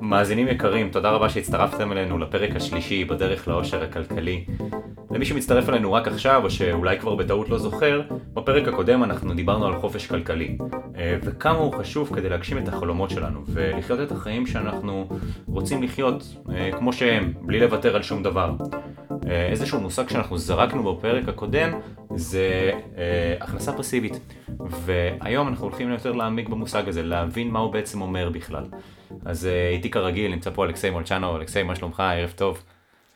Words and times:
מאזינים 0.00 0.48
יקרים, 0.48 0.90
תודה 0.90 1.10
רבה 1.10 1.28
שהצטרפתם 1.28 1.92
אלינו 1.92 2.18
לפרק 2.18 2.56
השלישי 2.56 3.04
בדרך 3.04 3.48
לאושר 3.48 3.82
הכלכלי. 3.82 4.44
למי 5.10 5.24
שמצטרף 5.24 5.68
אלינו 5.68 5.92
רק 5.92 6.08
עכשיו, 6.08 6.44
או 6.44 6.50
שאולי 6.50 6.98
כבר 6.98 7.14
בטעות 7.14 7.48
לא 7.48 7.58
זוכר, 7.58 8.02
בפרק 8.34 8.68
הקודם 8.68 9.04
אנחנו 9.04 9.34
דיברנו 9.34 9.66
על 9.66 9.80
חופש 9.80 10.06
כלכלי, 10.06 10.58
אה, 10.96 11.18
וכמה 11.22 11.58
הוא 11.58 11.72
חשוב 11.72 12.14
כדי 12.14 12.28
להגשים 12.28 12.58
את 12.58 12.68
החלומות 12.68 13.10
שלנו, 13.10 13.40
ולחיות 13.46 14.00
את 14.00 14.12
החיים 14.12 14.46
שאנחנו 14.46 15.08
רוצים 15.46 15.82
לחיות 15.82 16.36
אה, 16.52 16.70
כמו 16.78 16.92
שהם, 16.92 17.32
בלי 17.40 17.60
לוותר 17.60 17.96
על 17.96 18.02
שום 18.02 18.22
דבר. 18.22 18.52
אה, 19.28 19.46
איזשהו 19.46 19.80
מושג 19.80 20.08
שאנחנו 20.08 20.38
זרקנו 20.38 20.94
בפרק 20.94 21.28
הקודם 21.28 21.72
זה 22.14 22.70
הכנסה 23.40 23.72
פסיבית, 23.72 24.20
והיום 24.70 25.48
אנחנו 25.48 25.64
הולכים 25.66 25.90
יותר 25.90 26.12
להעמיק 26.12 26.48
במושג 26.48 26.88
הזה, 26.88 27.02
להבין 27.02 27.50
מה 27.50 27.58
הוא 27.58 27.72
בעצם 27.72 28.00
אומר 28.00 28.30
בכלל. 28.30 28.64
אז 29.24 29.46
אה, 29.46 29.68
איתי 29.68 29.90
כרגיל, 29.90 30.30
נמצא 30.30 30.50
פה 30.50 30.64
אלכסיי 30.64 30.90
מולצ'אנו, 30.90 31.36
אלכסיי, 31.36 31.62
מה 31.62 31.76
שלומך? 31.76 32.00
ערב 32.00 32.32
טוב. 32.36 32.62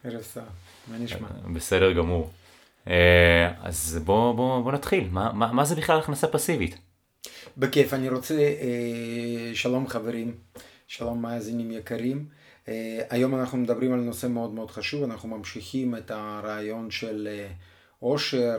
ערב 0.05 0.23
סער, 0.23 0.45
מה 0.89 0.99
נשמע? 0.99 1.29
אה, 1.29 1.53
בסדר 1.55 1.93
גמור. 1.93 2.31
אה, 2.89 3.53
אז 3.63 4.01
בוא, 4.05 4.35
בוא, 4.35 4.63
בוא 4.63 4.73
נתחיל, 4.73 5.09
מה, 5.11 5.33
מה, 5.33 5.53
מה 5.53 5.65
זה 5.65 5.75
בכלל 5.75 5.99
הכנסה 5.99 6.27
פסיבית? 6.27 6.79
בכיף, 7.57 7.95
אני 7.95 8.09
רוצה, 8.09 8.35
שלום 9.55 9.89
חברים, 9.89 10.35
שלום 10.87 11.23
מאזינים 11.23 11.71
יקרים. 11.71 12.27
היום 13.11 13.35
אנחנו 13.35 13.59
מדברים 13.59 13.93
על 13.93 14.01
נושא 14.01 14.27
מאוד 14.27 14.51
מאוד 14.51 14.71
חשוב, 14.71 15.03
אנחנו 15.03 15.29
ממשיכים 15.29 15.97
את 15.97 16.11
הרעיון 16.11 16.91
של 16.91 17.29
עושר, 17.99 18.57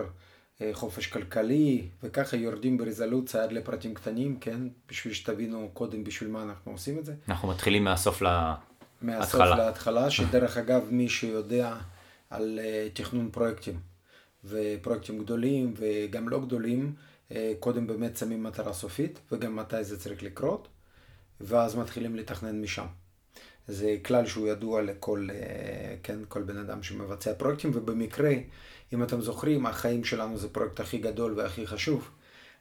חופש 0.74 1.08
כלכלי, 1.08 1.88
וככה 2.04 2.38
יורדים 2.38 2.78
ברזולוציה 2.78 3.44
עד 3.44 3.52
לפרטים 3.52 3.94
קטנים, 3.94 4.40
כן? 4.40 4.60
בשביל 4.90 5.14
שתבינו 5.14 5.70
קודם 5.74 6.04
בשביל 6.04 6.30
מה 6.30 6.44
אנחנו 6.44 6.72
עושים 6.72 6.98
את 6.98 7.06
זה. 7.06 7.14
אנחנו 7.30 7.48
מתחילים 7.48 7.84
מהסוף 7.84 8.22
להתחלה. 8.22 8.56
מהסוף 9.02 9.42
להתחלה, 9.42 10.10
שדרך 10.10 10.58
אגב, 10.58 10.88
מי 10.90 11.10
שיודע 11.10 11.76
על 12.30 12.60
אה, 12.64 12.88
תכנון 12.94 13.30
פרויקטים, 13.32 13.80
ופרויקטים 14.46 15.20
גדולים 15.20 15.74
וגם 15.78 16.30
לא 16.30 16.40
גדולים, 16.42 16.94
אה, 17.32 17.54
קודם 17.60 17.88
באמת 17.88 18.18
שמים 18.18 18.44
מטרה 18.44 18.74
סופית, 18.74 19.20
וגם 19.32 19.56
מתי 19.56 19.84
זה 19.84 20.00
צריך 20.00 20.24
לקרות, 20.24 20.68
ואז 21.42 21.76
מתחילים 21.76 22.16
לתכנן 22.16 22.62
משם. 22.62 22.86
זה 23.68 23.98
כלל 24.06 24.26
שהוא 24.26 24.48
ידוע 24.48 24.82
לכל, 24.82 25.28
כן, 26.04 26.20
כל 26.28 26.42
בן 26.42 26.58
אדם 26.58 26.84
שמבצע 26.84 27.34
פרויקטים, 27.34 27.72
ובמקרה 27.74 28.34
אם 28.94 29.04
אתם 29.04 29.22
זוכרים, 29.22 29.66
החיים 29.66 30.04
שלנו 30.04 30.38
זה 30.38 30.50
פרויקט 30.50 30.80
הכי 30.80 30.98
גדול 30.98 31.34
והכי 31.38 31.68
חשוב, 31.68 32.10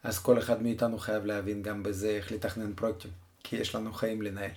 אז 0.02 0.18
כל 0.18 0.38
אחד 0.38 0.62
מאיתנו 0.62 0.98
חייב 0.98 1.24
להבין 1.24 1.62
גם 1.62 1.82
בזה 1.82 2.08
איך 2.08 2.32
לתכנן 2.32 2.72
פרויקטים, 2.74 3.10
כי 3.44 3.56
יש 3.56 3.74
לנו 3.74 3.92
חיים 3.92 4.22
לנהל. 4.22 4.50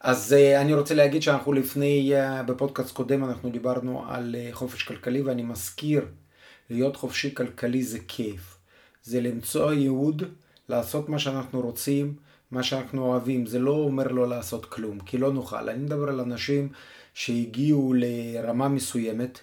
אז 0.00 0.36
uh, 0.38 0.60
אני 0.60 0.74
רוצה 0.74 0.94
להגיד 0.94 1.22
שאנחנו 1.22 1.52
לפני, 1.52 2.12
uh, 2.14 2.42
בפודקאסט 2.42 2.94
קודם 2.94 3.24
אנחנו 3.24 3.50
דיברנו 3.50 4.04
על 4.08 4.34
uh, 4.34 4.54
חופש 4.54 4.82
כלכלי, 4.82 5.22
ואני 5.22 5.42
מזכיר, 5.42 6.06
להיות 6.70 6.96
חופשי 6.96 7.34
כלכלי 7.34 7.82
זה 7.82 7.98
כיף. 8.08 8.58
זה 9.02 9.20
למצוא 9.20 9.72
ייעוד, 9.72 10.22
לעשות 10.68 11.08
מה 11.08 11.18
שאנחנו 11.18 11.60
רוצים, 11.60 12.14
מה 12.50 12.62
שאנחנו 12.62 13.02
אוהבים. 13.02 13.46
זה 13.46 13.58
לא 13.58 13.70
אומר 13.70 14.08
לא 14.08 14.28
לעשות 14.28 14.66
כלום, 14.66 15.00
כי 15.00 15.18
לא 15.18 15.32
נוכל. 15.32 15.68
אני 15.68 15.78
מדבר 15.78 16.08
על 16.08 16.20
אנשים 16.20 16.68
שהגיעו 17.14 17.94
לרמה 17.96 18.68
מסוימת, 18.68 19.40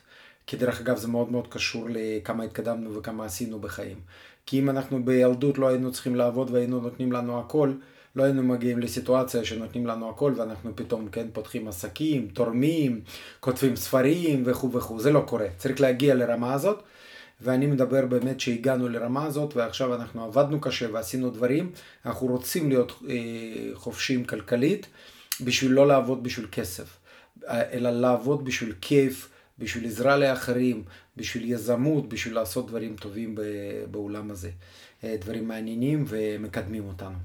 כי 0.47 0.57
דרך 0.57 0.81
אגב 0.81 0.97
זה 0.97 1.07
מאוד 1.07 1.31
מאוד 1.31 1.47
קשור 1.47 1.87
לכמה 1.89 2.43
התקדמנו 2.43 2.95
וכמה 2.95 3.25
עשינו 3.25 3.59
בחיים. 3.59 3.97
כי 4.45 4.59
אם 4.59 4.69
אנחנו 4.69 5.05
בילדות 5.05 5.57
לא 5.57 5.67
היינו 5.67 5.91
צריכים 5.91 6.15
לעבוד 6.15 6.51
והיינו 6.51 6.79
נותנים 6.79 7.11
לנו 7.11 7.39
הכל, 7.39 7.73
לא 8.15 8.23
היינו 8.23 8.43
מגיעים 8.43 8.79
לסיטואציה 8.79 9.45
שנותנים 9.45 9.87
לנו 9.87 10.09
הכל 10.09 10.33
ואנחנו 10.37 10.75
פתאום 10.75 11.09
כן 11.09 11.27
פותחים 11.33 11.67
עסקים, 11.67 12.27
תורמים, 12.27 13.01
כותבים 13.39 13.75
ספרים 13.75 14.43
וכו' 14.45 14.71
וכו', 14.71 14.99
זה 14.99 15.11
לא 15.11 15.23
קורה. 15.27 15.47
צריך 15.57 15.81
להגיע 15.81 16.15
לרמה 16.15 16.53
הזאת. 16.53 16.83
ואני 17.41 17.65
מדבר 17.65 18.05
באמת 18.05 18.39
שהגענו 18.39 18.89
לרמה 18.89 19.25
הזאת 19.25 19.55
ועכשיו 19.55 19.95
אנחנו 19.95 20.23
עבדנו 20.23 20.61
קשה 20.61 20.87
ועשינו 20.91 21.29
דברים, 21.29 21.71
אנחנו 22.05 22.27
רוצים 22.27 22.69
להיות 22.69 23.03
אה, 23.09 23.15
חופשיים 23.73 24.25
כלכלית 24.25 24.87
בשביל 25.41 25.71
לא 25.71 25.87
לעבוד 25.87 26.23
בשביל 26.23 26.47
כסף, 26.51 26.97
אלא 27.47 27.89
לעבוד 27.89 28.45
בשביל 28.45 28.73
כיף, 28.81 29.29
בשביל 29.57 29.85
עזרה 29.85 30.17
לאחרים, 30.17 30.83
בשביל 31.17 31.51
יזמות, 31.51 32.09
בשביל 32.09 32.35
לעשות 32.35 32.67
דברים 32.67 32.95
טובים 32.95 33.35
בעולם 33.91 34.31
הזה. 34.31 34.49
אה, 35.03 35.15
דברים 35.21 35.47
מעניינים 35.47 36.05
ומקדמים 36.07 36.87
אותנו. 36.87 37.17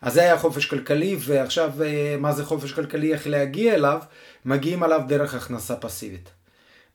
אז 0.00 0.14
זה 0.14 0.20
היה 0.20 0.38
חופש 0.38 0.66
כלכלי, 0.66 1.16
ועכשיו 1.20 1.82
אה, 1.82 2.16
מה 2.18 2.32
זה 2.32 2.44
חופש 2.44 2.72
כלכלי, 2.72 3.12
איך 3.12 3.26
להגיע 3.26 3.74
אליו? 3.74 4.02
מגיעים 4.44 4.84
אליו 4.84 5.00
דרך 5.08 5.34
הכנסה 5.34 5.76
פסיבית. 5.76 6.30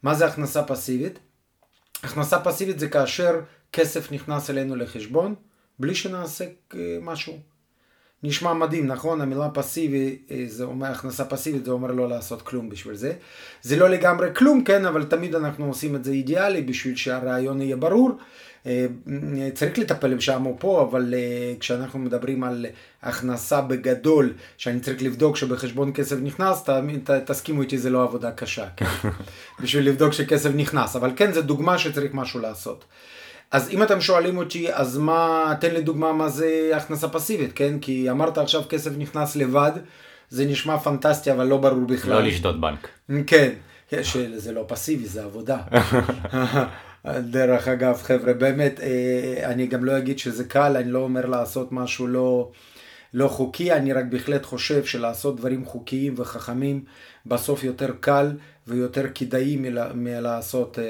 מה 0.03 0.15
זה 0.15 0.25
הכנסה 0.25 0.63
פסיבית? 0.63 1.19
הכנסה 2.03 2.39
פסיבית 2.39 2.79
זה 2.79 2.89
כאשר 2.89 3.41
כסף 3.71 4.11
נכנס 4.11 4.49
אלינו 4.49 4.75
לחשבון, 4.75 5.35
בלי 5.79 5.95
שנעשה 5.95 6.45
אה, 6.75 6.97
משהו. 7.01 7.39
נשמע 8.23 8.53
מדהים, 8.53 8.87
נכון? 8.87 9.21
המילה 9.21 9.49
פסיבי, 9.49 10.17
אה, 10.31 10.43
זה 10.47 10.63
אומר, 10.63 10.87
הכנסה 10.87 11.25
פסיבית, 11.25 11.65
זה 11.65 11.71
אומר 11.71 11.91
לא 11.91 12.09
לעשות 12.09 12.41
כלום 12.41 12.69
בשביל 12.69 12.95
זה. 12.95 13.13
זה 13.61 13.75
לא 13.75 13.89
לגמרי 13.89 14.35
כלום, 14.35 14.63
כן, 14.63 14.85
אבל 14.85 15.03
תמיד 15.03 15.35
אנחנו 15.35 15.65
עושים 15.65 15.95
את 15.95 16.03
זה 16.03 16.11
אידיאלי 16.11 16.61
בשביל 16.61 16.95
שהרעיון 16.95 17.61
יהיה 17.61 17.75
ברור. 17.75 18.11
אה, 18.65 18.85
צריך 19.53 19.79
לטפל 19.79 20.19
שם 20.19 20.45
או 20.45 20.55
פה, 20.59 20.87
אבל 20.89 21.13
אה, 21.13 21.53
כשאנחנו 21.59 21.99
מדברים 21.99 22.43
על 22.43 22.65
הכנסה 23.03 23.61
בגדול, 23.61 24.33
שאני 24.57 24.79
צריך 24.79 25.03
לבדוק 25.03 25.35
שבחשבון 25.35 25.91
כסף 25.93 26.15
נכנס, 26.21 26.63
ת, 26.63 27.09
תסכימו 27.09 27.61
איתי, 27.61 27.77
זה 27.77 27.89
לא 27.89 28.03
עבודה 28.03 28.31
קשה, 28.31 28.65
כן? 28.77 28.85
בשביל 29.63 29.87
לבדוק 29.87 30.13
שכסף 30.13 30.49
נכנס, 30.55 30.95
אבל 30.95 31.11
כן, 31.15 31.31
זה 31.31 31.41
דוגמה 31.41 31.77
שצריך 31.77 32.13
משהו 32.13 32.39
לעשות. 32.39 32.85
אז 33.51 33.69
אם 33.69 33.83
אתם 33.83 34.01
שואלים 34.01 34.37
אותי, 34.37 34.73
אז 34.73 34.97
מה, 34.97 35.53
תן 35.61 35.73
לי 35.73 35.81
דוגמה 35.81 36.13
מה 36.13 36.29
זה 36.29 36.71
הכנסה 36.75 37.07
פסיבית, 37.07 37.53
כן? 37.53 37.79
כי 37.79 38.11
אמרת 38.11 38.37
עכשיו 38.37 38.63
כסף 38.69 38.91
נכנס 38.97 39.35
לבד, 39.35 39.71
זה 40.29 40.45
נשמע 40.45 40.77
פנטסטי, 40.77 41.31
אבל 41.31 41.47
לא 41.47 41.57
ברור 41.57 41.85
בכלל. 41.85 42.13
לא 42.13 42.23
לשדוד 42.23 42.61
בנק. 42.61 42.89
כן, 43.27 43.49
שזה 44.03 44.51
לא 44.51 44.65
פסיבי, 44.67 45.05
זה 45.05 45.23
עבודה. 45.23 45.57
דרך 47.05 47.67
אגב, 47.67 48.01
חבר'ה, 48.03 48.33
באמת, 48.33 48.79
אה, 48.79 49.51
אני 49.51 49.67
גם 49.67 49.85
לא 49.85 49.97
אגיד 49.97 50.19
שזה 50.19 50.43
קל, 50.43 50.77
אני 50.77 50.91
לא 50.91 50.99
אומר 50.99 51.25
לעשות 51.25 51.71
משהו 51.71 52.07
לא, 52.07 52.51
לא 53.13 53.27
חוקי, 53.27 53.73
אני 53.73 53.93
רק 53.93 54.05
בהחלט 54.09 54.45
חושב 54.45 54.85
שלעשות 54.85 55.37
דברים 55.37 55.65
חוקיים 55.65 56.13
וחכמים 56.17 56.83
בסוף 57.25 57.63
יותר 57.63 57.91
קל 57.99 58.31
ויותר 58.69 59.05
כדאי 59.15 59.57
מלה, 59.57 59.93
מלעשות, 59.93 60.79
אה, 60.79 60.83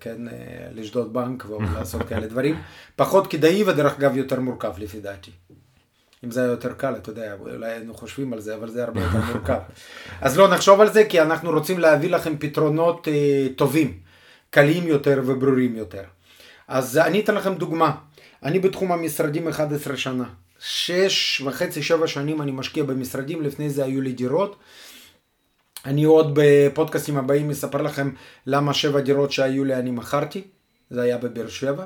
כן, 0.00 0.28
אה, 0.28 0.32
לשדוד 0.72 1.12
בנק 1.12 1.44
ולעשות 1.50 2.02
כאלה 2.08 2.26
דברים. 2.26 2.56
פחות 2.96 3.26
כדאי 3.26 3.64
ודרך 3.64 3.98
אגב 3.98 4.16
יותר 4.16 4.40
מורכב 4.40 4.72
לפי 4.78 5.00
דעתי. 5.00 5.30
אם 6.24 6.30
זה 6.30 6.40
היה 6.40 6.50
יותר 6.50 6.72
קל, 6.72 6.94
אתה 6.96 7.10
יודע, 7.10 7.34
אולי 7.40 7.72
היינו 7.72 7.94
חושבים 7.94 8.32
על 8.32 8.40
זה, 8.40 8.54
אבל 8.54 8.70
זה 8.70 8.84
הרבה 8.84 9.00
יותר 9.00 9.18
מורכב. 9.32 9.58
אז 10.20 10.38
לא 10.38 10.48
נחשוב 10.48 10.80
על 10.80 10.92
זה, 10.92 11.04
כי 11.04 11.20
אנחנו 11.20 11.50
רוצים 11.50 11.78
להביא 11.78 12.10
לכם 12.10 12.38
פתרונות 12.38 13.08
אה, 13.08 13.46
טובים, 13.56 13.98
קלים 14.50 14.86
יותר 14.86 15.22
וברורים 15.26 15.76
יותר. 15.76 16.02
אז 16.68 16.98
אני 16.98 17.20
אתן 17.20 17.34
לכם 17.34 17.54
דוגמה. 17.54 17.92
אני 18.42 18.58
בתחום 18.58 18.92
המשרדים 18.92 19.48
11 19.48 19.96
שנה. 19.96 20.24
שש 20.60 21.40
וחצי, 21.40 21.82
שבע 21.82 22.06
שנים 22.06 22.42
אני 22.42 22.50
משקיע 22.50 22.84
במשרדים, 22.84 23.42
לפני 23.42 23.70
זה 23.70 23.84
היו 23.84 24.00
לי 24.00 24.12
דירות. 24.12 24.56
אני 25.86 26.04
עוד 26.04 26.32
בפודקאסטים 26.34 27.16
הבאים 27.16 27.50
אספר 27.50 27.82
לכם 27.82 28.10
למה 28.46 28.74
שבע 28.74 29.00
דירות 29.00 29.32
שהיו 29.32 29.64
לי 29.64 29.74
אני 29.74 29.90
מכרתי, 29.90 30.42
זה 30.90 31.02
היה 31.02 31.18
בבאר 31.18 31.48
שבע. 31.48 31.84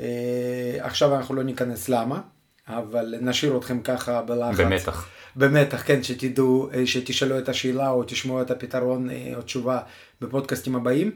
אה, 0.00 0.76
עכשיו 0.78 1.16
אנחנו 1.16 1.34
לא 1.34 1.42
ניכנס 1.42 1.88
למה, 1.88 2.20
אבל 2.68 3.14
נשאיר 3.20 3.56
אתכם 3.56 3.80
ככה 3.80 4.22
בלחץ. 4.22 4.60
במתח. 4.60 5.08
במתח, 5.36 5.82
כן, 5.86 6.02
שתדעו, 6.02 6.68
אה, 6.74 6.86
שתשאלו 6.86 7.38
את 7.38 7.48
השאלה 7.48 7.90
או 7.90 8.02
תשמעו 8.06 8.42
את 8.42 8.50
הפתרון 8.50 9.10
אה, 9.10 9.32
או 9.36 9.42
תשובה 9.42 9.80
בפודקאסטים 10.20 10.76
הבאים. 10.76 11.10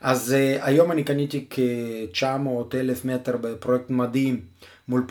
אז 0.00 0.34
היום 0.60 0.92
אני 0.92 1.04
קניתי 1.04 1.46
כ-900 1.50 2.74
אלף 2.74 3.04
מטר 3.04 3.36
בפרויקט 3.36 3.90
מדהים 3.90 4.40
מול 4.88 5.04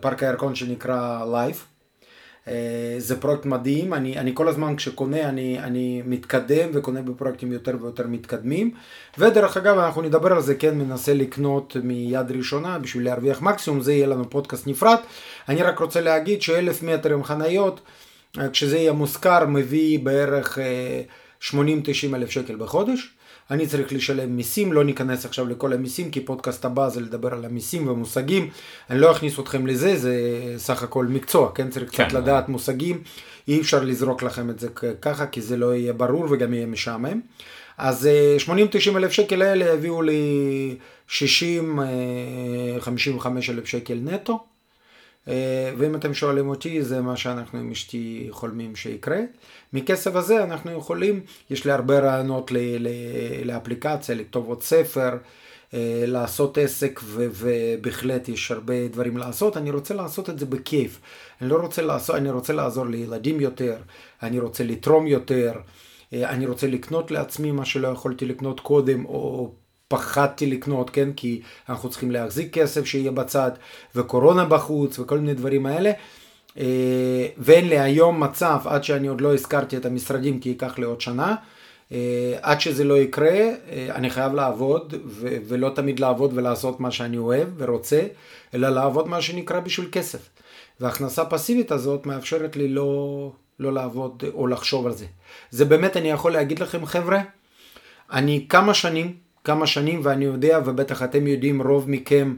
פארק 0.00 0.22
הירקון 0.22 0.54
שנקרא 0.54 1.24
לייף. 1.32 1.66
אה, 2.48 2.94
זה 2.98 3.20
פרויקט 3.20 3.46
מדהים, 3.46 3.94
אני, 3.94 4.18
אני 4.18 4.30
כל 4.34 4.48
הזמן 4.48 4.76
כשקונה 4.76 5.28
אני, 5.28 5.58
אני 5.58 6.02
מתקדם 6.06 6.68
וקונה 6.72 7.02
בפרויקטים 7.02 7.52
יותר 7.52 7.76
ויותר 7.80 8.06
מתקדמים. 8.06 8.70
ודרך 9.18 9.56
אגב 9.56 9.78
אנחנו 9.78 10.02
נדבר 10.02 10.32
על 10.32 10.40
זה, 10.40 10.54
כן, 10.54 10.78
מנסה 10.78 11.14
לקנות 11.14 11.76
מיד 11.82 12.32
ראשונה 12.32 12.78
בשביל 12.78 13.04
להרוויח 13.04 13.42
מקסימום, 13.42 13.80
זה 13.80 13.92
יהיה 13.92 14.06
לנו 14.06 14.30
פודקאסט 14.30 14.66
נפרד, 14.66 14.98
אני 15.48 15.62
רק 15.62 15.78
רוצה 15.78 16.00
להגיד 16.00 16.42
שאלף 16.42 16.82
מטר 16.82 17.12
עם 17.12 17.24
חניות, 17.24 17.80
אה, 18.38 18.48
כשזה 18.48 18.76
יהיה 18.78 18.92
מושכר 18.92 19.46
מביא 19.46 19.98
בערך 19.98 20.58
80-90 21.42 21.52
אה, 21.54 22.16
אלף 22.16 22.30
שקל 22.30 22.56
בחודש 22.56 23.17
אני 23.50 23.66
צריך 23.66 23.92
לשלם 23.92 24.36
מיסים, 24.36 24.72
לא 24.72 24.84
ניכנס 24.84 25.24
עכשיו 25.24 25.48
לכל 25.48 25.72
המיסים, 25.72 26.10
כי 26.10 26.20
פודקאסט 26.20 26.64
הבא 26.64 26.88
זה 26.88 27.00
לדבר 27.00 27.34
על 27.34 27.44
המיסים 27.44 27.88
ומושגים, 27.88 28.50
אני 28.90 28.98
לא 28.98 29.12
אכניס 29.12 29.38
אתכם 29.38 29.66
לזה, 29.66 29.96
זה 29.96 30.14
סך 30.56 30.82
הכל 30.82 31.06
מקצוע, 31.06 31.52
כן? 31.54 31.70
צריך 31.70 31.90
קצת 31.90 32.08
כן. 32.10 32.16
לדעת 32.16 32.48
מושגים, 32.48 33.02
אי 33.48 33.60
אפשר 33.60 33.84
לזרוק 33.84 34.22
לכם 34.22 34.50
את 34.50 34.58
זה 34.58 34.68
ככה, 35.02 35.26
כי 35.26 35.42
זה 35.42 35.56
לא 35.56 35.74
יהיה 35.74 35.92
ברור 35.92 36.26
וגם 36.30 36.54
יהיה 36.54 36.66
משעמם. 36.66 37.20
אז 37.78 38.08
80-90 38.46 38.50
אלף 38.96 39.12
שקל 39.12 39.42
האלה 39.42 39.72
הביאו 39.72 40.02
לי 40.02 40.76
60-55 41.08 41.12
אלף 43.48 43.66
שקל 43.66 43.98
נטו. 44.02 44.44
אה, 45.28 45.72
ואם 45.78 45.94
אתם 45.94 46.14
שואלים 46.14 46.48
אותי, 46.48 46.82
זה 46.82 47.00
מה 47.00 47.16
שאנחנו 47.16 47.58
עם 47.58 47.70
אשתי 47.70 48.28
חולמים 48.30 48.76
שיקרה. 48.76 49.18
מכסף 49.72 50.14
הזה 50.14 50.44
אנחנו 50.44 50.70
יכולים, 50.72 51.20
יש 51.50 51.64
לי 51.64 51.72
הרבה 51.72 51.98
רעיונות 51.98 52.52
לאפליקציה, 53.44 54.14
לכתוב 54.14 54.48
עוד 54.48 54.62
ספר, 54.62 55.16
אה, 55.74 56.04
לעשות 56.06 56.58
עסק, 56.58 57.00
ובהחלט 57.04 58.28
יש 58.28 58.50
הרבה 58.50 58.88
דברים 58.88 59.16
לעשות. 59.16 59.56
אני 59.56 59.70
רוצה 59.70 59.94
לעשות 59.94 60.30
את 60.30 60.38
זה 60.38 60.46
בכיף. 60.46 61.00
אני 61.40 61.48
לא 61.48 61.56
רוצה 61.56 61.82
לעשות, 61.82 62.16
אני 62.16 62.30
רוצה 62.30 62.52
לעזור 62.52 62.86
לילדים 62.86 63.40
יותר, 63.40 63.76
אני 64.22 64.38
רוצה 64.38 64.64
לתרום 64.64 65.06
יותר, 65.06 65.52
אה, 66.12 66.30
אני 66.30 66.46
רוצה 66.46 66.66
לקנות 66.66 67.10
לעצמי 67.10 67.52
מה 67.52 67.64
שלא 67.64 67.88
יכולתי 67.88 68.26
לקנות 68.26 68.60
קודם, 68.60 69.04
או 69.04 69.52
פחדתי 69.88 70.46
לקנות, 70.46 70.90
כן? 70.90 71.12
כי 71.12 71.40
אנחנו 71.68 71.90
צריכים 71.90 72.10
להחזיק 72.10 72.52
כסף 72.52 72.84
שיהיה 72.84 73.10
בצד, 73.10 73.50
וקורונה 73.94 74.44
בחוץ, 74.44 74.98
וכל 74.98 75.18
מיני 75.18 75.34
דברים 75.34 75.66
האלה. 75.66 75.92
אה, 76.58 77.26
ואין 77.38 77.68
לי 77.68 77.78
היום 77.78 78.22
מצב, 78.22 78.58
עד 78.64 78.84
שאני 78.84 79.08
עוד 79.08 79.20
לא 79.20 79.34
הזכרתי 79.34 79.76
את 79.76 79.86
המשרדים, 79.86 80.40
כי 80.40 80.48
ייקח 80.48 80.78
לי 80.78 80.84
עוד 80.84 81.00
שנה, 81.00 81.34
אה, 81.92 82.38
עד 82.42 82.60
שזה 82.60 82.84
לא 82.84 82.98
יקרה, 82.98 83.30
אה, 83.30 83.88
אני 83.94 84.10
חייב 84.10 84.34
לעבוד, 84.34 84.94
ו- 85.06 85.36
ולא 85.48 85.70
תמיד 85.74 86.00
לעבוד 86.00 86.30
ולעשות 86.34 86.80
מה 86.80 86.90
שאני 86.90 87.18
אוהב 87.18 87.48
ורוצה, 87.56 88.02
אלא 88.54 88.68
לעבוד 88.68 89.08
מה 89.08 89.22
שנקרא 89.22 89.60
בשביל 89.60 89.88
כסף. 89.92 90.28
והכנסה 90.80 91.24
פסיבית 91.24 91.72
הזאת 91.72 92.06
מאפשרת 92.06 92.56
לי 92.56 92.68
לא, 92.68 93.32
לא 93.60 93.72
לעבוד 93.72 94.24
או 94.34 94.46
לחשוב 94.46 94.86
על 94.86 94.92
זה. 94.92 95.06
זה 95.50 95.64
באמת, 95.64 95.96
אני 95.96 96.10
יכול 96.10 96.32
להגיד 96.32 96.58
לכם, 96.58 96.86
חבר'ה, 96.86 97.20
אני 98.12 98.46
כמה 98.48 98.74
שנים, 98.74 99.16
כמה 99.48 99.66
שנים, 99.66 100.00
ואני 100.02 100.24
יודע, 100.24 100.60
ובטח 100.64 101.02
אתם 101.02 101.26
יודעים, 101.26 101.62
רוב 101.62 101.90
מכם, 101.90 102.36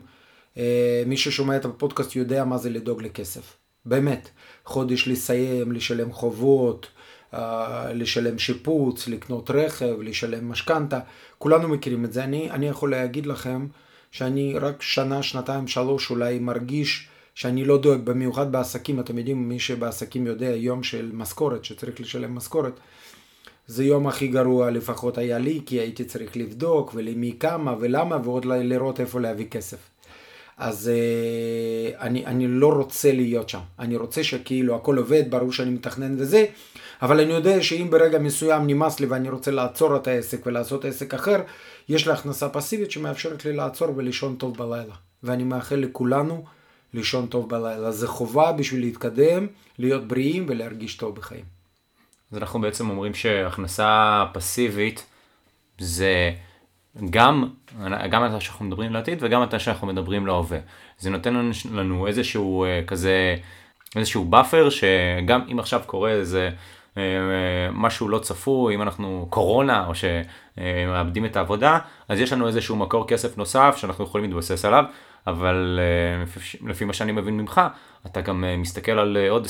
אה, 0.57 1.03
מי 1.07 1.17
ששומע 1.17 1.57
את 1.57 1.65
הפודקאסט 1.65 2.17
יודע 2.17 2.45
מה 2.45 2.59
זה 2.59 2.71
לדאוג 2.71 3.03
לכסף. 3.03 3.57
באמת. 3.85 4.29
חודש 4.65 5.09
לסיים, 5.09 5.73
לשלם 5.73 6.13
חובות, 6.13 6.87
אה, 7.35 7.93
לשלם 7.93 8.39
שיפוץ, 8.39 9.09
לקנות 9.09 9.51
רכב, 9.51 10.01
לשלם 10.01 10.49
משכנתה. 10.49 11.01
כולנו 11.39 11.69
מכירים 11.69 12.05
את 12.05 12.13
זה. 12.13 12.25
אני, 12.25 12.51
אני 12.51 12.69
יכול 12.69 12.91
להגיד 12.91 13.27
לכם 13.27 13.67
שאני 14.11 14.59
רק 14.59 14.83
שנה, 14.83 15.23
שנתיים, 15.23 15.69
שלוש 15.69 16.11
אולי 16.11 16.39
מרגיש 16.39 17.09
שאני 17.35 17.65
לא 17.65 17.79
דואג, 17.79 18.01
במיוחד 18.01 18.53
בעסקים, 18.53 19.01
אתם 19.01 19.19
יודעים, 19.19 19.49
מי 19.49 19.59
שבעסקים 19.59 20.27
יודע, 20.27 20.51
יום 20.57 20.83
של 20.83 21.11
משכורת, 21.15 21.65
שצריך 21.65 22.01
לשלם 22.01 22.35
משכורת, 22.35 22.81
זה 23.71 23.85
יום 23.85 24.07
הכי 24.07 24.29
גרוע 24.29 24.71
לפחות 24.71 25.19
היה 25.19 25.39
לי, 25.39 25.61
כי 25.67 25.81
הייתי 25.81 26.05
צריך 26.05 26.37
לבדוק 26.37 26.93
ולמי 26.95 27.37
כמה 27.41 27.75
ולמה, 27.81 28.19
ועוד 28.25 28.45
לראות 28.45 29.01
איפה 29.01 29.21
להביא 29.21 29.47
כסף. 29.47 29.79
אז 30.57 30.91
uh, 30.91 32.01
אני, 32.01 32.27
אני 32.27 32.47
לא 32.49 32.73
רוצה 32.73 33.13
להיות 33.13 33.49
שם. 33.49 33.59
אני 33.79 33.97
רוצה 33.97 34.25
שכאילו 34.25 34.77
הכל 34.77 34.99
עובד, 34.99 35.31
ברור 35.31 35.53
שאני 35.53 35.71
מתכנן 35.71 36.15
וזה, 36.19 36.45
אבל 37.03 37.21
אני 37.21 37.33
יודע 37.33 37.63
שאם 37.63 37.87
ברגע 37.91 38.19
מסוים 38.19 38.67
נמאס 38.67 39.01
לי 39.01 39.07
ואני 39.07 39.31
רוצה 39.31 39.51
לעצור 39.51 39.97
את 39.97 40.07
העסק 40.07 40.47
ולעשות 40.47 40.85
עסק 40.85 41.15
אחר, 41.15 41.41
יש 41.89 42.07
לי 42.07 42.13
הכנסה 42.13 42.49
פסיבית 42.49 42.91
שמאפשרת 42.91 43.45
לי 43.45 43.53
לעצור 43.53 43.89
ולישון 43.97 44.37
טוב 44.37 44.57
בלילה. 44.57 44.95
ואני 45.23 45.45
מאחל 45.45 45.77
לכולנו 45.77 46.45
לישון 46.95 47.27
טוב 47.27 47.49
בלילה. 47.49 47.93
זה 47.93 48.09
חובה 48.09 48.53
בשביל 48.53 48.81
להתקדם, 48.81 49.47
להיות 49.79 50.09
בריאים 50.09 50.47
ולהרגיש 50.49 50.97
טוב 50.97 51.15
בחיים. 51.17 51.60
אז 52.33 52.39
אנחנו 52.39 52.61
בעצם 52.61 52.91
אומרים 52.91 53.15
שהכנסה 53.15 54.25
פסיבית 54.33 55.07
זה 55.79 56.33
גם, 57.11 57.49
גם 58.11 58.27
אתה 58.27 58.41
שאנחנו 58.41 58.65
מדברים 58.65 58.93
לעתיד 58.93 59.19
וגם 59.23 59.43
אתה 59.43 59.59
שאנחנו 59.59 59.87
מדברים 59.87 60.27
להווה. 60.27 60.59
זה 60.99 61.11
נותן 61.11 61.51
לנו 61.73 62.07
איזשהו 62.07 62.65
אה, 62.65 62.81
כזה, 62.87 63.37
איזשהו 63.97 64.25
buffer 64.25 64.69
שגם 64.71 65.41
אם 65.53 65.59
עכשיו 65.59 65.81
קורה 65.87 66.11
איזה 66.11 66.51
אה, 66.97 67.03
משהו 67.73 68.09
לא 68.09 68.19
צפוי, 68.19 68.75
אם 68.75 68.83
אנחנו 68.83 69.27
קורונה 69.31 69.87
או 69.87 69.93
שמאבדים 69.95 71.25
את 71.25 71.37
העבודה, 71.37 71.79
אז 72.09 72.21
יש 72.21 72.33
לנו 72.33 72.47
איזשהו 72.47 72.77
מקור 72.77 73.09
כסף 73.09 73.39
נוסף 73.39 73.75
שאנחנו 73.77 74.05
יכולים 74.05 74.31
להתבסס 74.31 74.65
עליו. 74.65 74.85
אבל 75.27 75.81
אה, 75.83 76.25
לפי 76.69 76.85
מה 76.85 76.93
שאני 76.93 77.13
מבין 77.13 77.37
ממך, 77.37 77.61
אתה 78.07 78.21
גם 78.21 78.45
מסתכל 78.59 78.93
על 78.93 79.17
עוד 79.31 79.47
20-30 79.47 79.49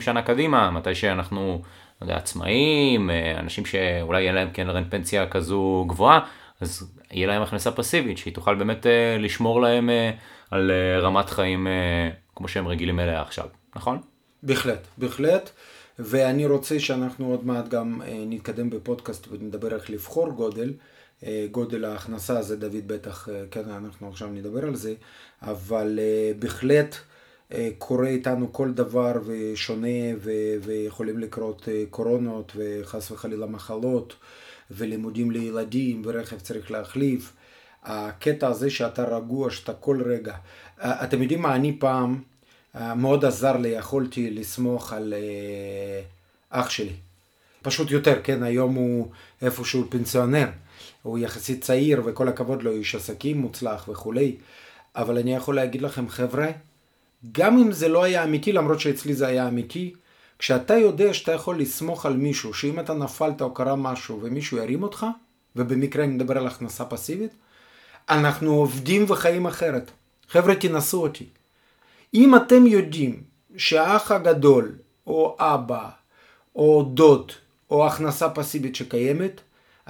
שנה 0.00 0.22
קדימה, 0.22 0.70
מתי 0.70 0.94
שאנחנו, 0.94 1.62
יודע, 2.02 2.16
עצמאים, 2.16 3.10
אנשים 3.38 3.66
שאולי 3.66 4.22
יהיה 4.22 4.32
להם 4.32 4.50
קרן 4.50 4.84
פנסיה 4.90 5.26
כזו 5.26 5.84
גבוהה, 5.88 6.20
אז 6.60 6.92
יהיה 7.10 7.26
להם 7.26 7.42
הכנסה 7.42 7.70
פסיבית, 7.70 8.18
שהיא 8.18 8.34
תוכל 8.34 8.54
באמת 8.54 8.86
אה, 8.86 9.16
לשמור 9.18 9.60
להם 9.60 9.90
אה, 9.90 10.10
על 10.50 10.70
אה, 10.70 11.00
רמת 11.00 11.30
חיים 11.30 11.66
אה, 11.66 12.10
כמו 12.36 12.48
שהם 12.48 12.68
רגילים 12.68 13.00
אליה 13.00 13.22
עכשיו, 13.22 13.46
נכון? 13.76 13.98
בהחלט, 14.42 14.86
בהחלט. 14.98 15.50
ואני 15.98 16.46
רוצה 16.46 16.80
שאנחנו 16.80 17.30
עוד 17.30 17.46
מעט 17.46 17.68
גם 17.68 18.02
אה, 18.02 18.22
נתקדם 18.26 18.70
בפודקאסט 18.70 19.28
ונדבר 19.30 19.74
איך 19.74 19.90
לבחור 19.90 20.30
גודל. 20.30 20.72
אה, 21.26 21.46
גודל 21.50 21.84
ההכנסה 21.84 22.42
זה 22.42 22.56
דוד 22.56 22.82
בטח, 22.86 23.28
אה, 23.28 23.44
כן, 23.50 23.70
אנחנו 23.70 24.08
עכשיו 24.08 24.28
נדבר 24.28 24.64
על 24.66 24.74
זה, 24.76 24.94
אבל 25.42 25.98
אה, 26.02 26.32
בהחלט 26.38 26.94
אה, 26.94 27.00
קורה 27.78 28.08
איתנו 28.08 28.52
כל 28.52 28.72
דבר 28.72 29.12
ושונה 29.26 30.16
ו- 30.18 30.56
ויכולים 30.62 31.18
לקרות 31.18 31.68
אה, 31.68 31.84
קורונות 31.90 32.52
וחס 32.56 33.10
וחלילה 33.10 33.46
מחלות. 33.46 34.14
ולימודים 34.70 35.30
לילדים, 35.30 36.02
ורכב 36.04 36.38
צריך 36.38 36.70
להחליף. 36.70 37.32
הקטע 37.82 38.48
הזה 38.48 38.70
שאתה 38.70 39.04
רגוע, 39.04 39.50
שאתה 39.50 39.72
כל 39.72 40.02
רגע. 40.02 40.36
אתם 40.80 41.22
יודעים 41.22 41.42
מה, 41.42 41.54
אני 41.54 41.76
פעם, 41.78 42.22
מאוד 42.74 43.24
עזר 43.24 43.56
לי, 43.56 43.68
יכולתי 43.68 44.30
לסמוך 44.30 44.92
על 44.92 45.14
אח 46.50 46.70
שלי. 46.70 46.92
פשוט 47.62 47.90
יותר, 47.90 48.20
כן, 48.24 48.42
היום 48.42 48.74
הוא 48.74 49.08
איפשהו 49.42 49.84
פנסיונר. 49.90 50.46
הוא 51.02 51.18
יחסית 51.18 51.64
צעיר 51.64 52.02
וכל 52.04 52.28
הכבוד 52.28 52.62
לו, 52.62 52.72
איש 52.72 52.94
עסקים 52.94 53.38
מוצלח 53.38 53.88
וכולי. 53.88 54.36
אבל 54.96 55.18
אני 55.18 55.34
יכול 55.34 55.56
להגיד 55.56 55.82
לכם, 55.82 56.08
חבר'ה, 56.08 56.50
גם 57.32 57.58
אם 57.58 57.72
זה 57.72 57.88
לא 57.88 58.02
היה 58.02 58.24
אמיתי, 58.24 58.52
למרות 58.52 58.80
שאצלי 58.80 59.14
זה 59.14 59.26
היה 59.26 59.48
אמיתי, 59.48 59.94
כשאתה 60.38 60.74
יודע 60.74 61.14
שאתה 61.14 61.32
יכול 61.32 61.60
לסמוך 61.60 62.06
על 62.06 62.16
מישהו, 62.16 62.54
שאם 62.54 62.80
אתה 62.80 62.94
נפלת 62.94 63.42
או 63.42 63.54
קרה 63.54 63.76
משהו 63.76 64.20
ומישהו 64.22 64.58
ירים 64.58 64.82
אותך, 64.82 65.06
ובמקרה 65.56 66.04
אני 66.04 66.12
מדבר 66.12 66.38
על 66.38 66.46
הכנסה 66.46 66.84
פסיבית, 66.84 67.32
אנחנו 68.08 68.54
עובדים 68.54 69.04
וחיים 69.08 69.46
אחרת. 69.46 69.90
חבר'ה, 70.28 70.54
תנסו 70.54 71.02
אותי. 71.02 71.26
אם 72.14 72.36
אתם 72.36 72.66
יודעים 72.66 73.22
שהאח 73.56 74.12
הגדול, 74.12 74.74
או 75.06 75.36
אבא, 75.38 75.88
או 76.56 76.90
דוד, 76.94 77.32
או 77.70 77.86
הכנסה 77.86 78.30
פסיבית 78.30 78.76
שקיימת, 78.76 79.40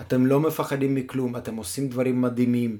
אתם 0.00 0.26
לא 0.26 0.40
מפחדים 0.40 0.94
מכלום, 0.94 1.36
אתם 1.36 1.56
עושים 1.56 1.88
דברים 1.88 2.22
מדהימים. 2.22 2.78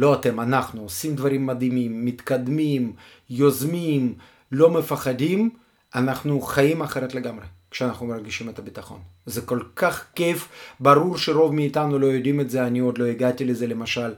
לא 0.00 0.14
אתם, 0.14 0.40
אנחנו 0.40 0.82
עושים 0.82 1.16
דברים 1.16 1.46
מדהימים, 1.46 2.04
מתקדמים, 2.04 2.92
יוזמים, 3.30 4.14
לא 4.52 4.70
מפחדים, 4.70 5.50
אנחנו 5.94 6.40
חיים 6.40 6.82
אחרת 6.82 7.14
לגמרי 7.14 7.44
כשאנחנו 7.70 8.06
מרגישים 8.06 8.48
את 8.48 8.58
הביטחון. 8.58 8.98
זה 9.26 9.40
כל 9.40 9.60
כך 9.76 10.06
כיף, 10.14 10.48
ברור 10.80 11.18
שרוב 11.18 11.54
מאיתנו 11.54 11.98
לא 11.98 12.06
יודעים 12.06 12.40
את 12.40 12.50
זה, 12.50 12.66
אני 12.66 12.78
עוד 12.78 12.98
לא 12.98 13.04
הגעתי 13.04 13.44
לזה 13.44 13.66
למשל, 13.66 14.14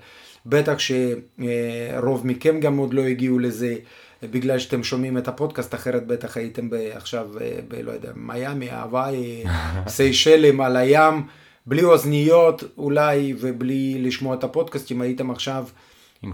בטח 0.47 0.77
שרוב 0.79 2.27
מכם 2.27 2.61
גם 2.61 2.77
עוד 2.77 2.95
לא 2.95 3.03
הגיעו 3.03 3.39
לזה. 3.39 3.77
בגלל 4.23 4.59
שאתם 4.59 4.85
שומעים 4.85 5.19
את 5.19 5.29
הפודקאסט, 5.29 5.75
אחרת 5.75 6.07
בטח 6.07 6.37
הייתם 6.37 6.69
עכשיו, 6.95 7.29
ב, 7.69 7.75
לא 7.83 7.93
יודע, 7.93 8.13
מיאמי, 8.17 8.71
הוואי, 8.71 9.45
סיישלים 9.89 10.61
על 10.61 10.77
הים, 10.77 11.23
בלי 11.67 11.85
אוזניות 11.85 12.65
אולי, 12.79 13.35
ובלי 13.41 13.99
לשמוע 14.01 14.35
את 14.35 14.45
הפודקאסטים, 14.45 15.01
הייתם 15.01 15.31
עכשיו 15.31 15.67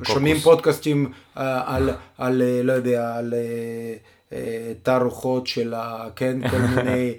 שומעים 0.02 0.38
פודקאסטים 0.38 1.06
uh, 1.06 1.38
על, 1.66 1.90
על, 2.18 2.42
לא 2.62 2.72
יודע, 2.72 3.16
על... 3.16 3.34
Uh, 3.34 4.34
תערוכות 4.82 5.46
של, 5.46 5.74
כן, 6.16 6.38
כל 6.50 6.58
מיני 6.58 7.14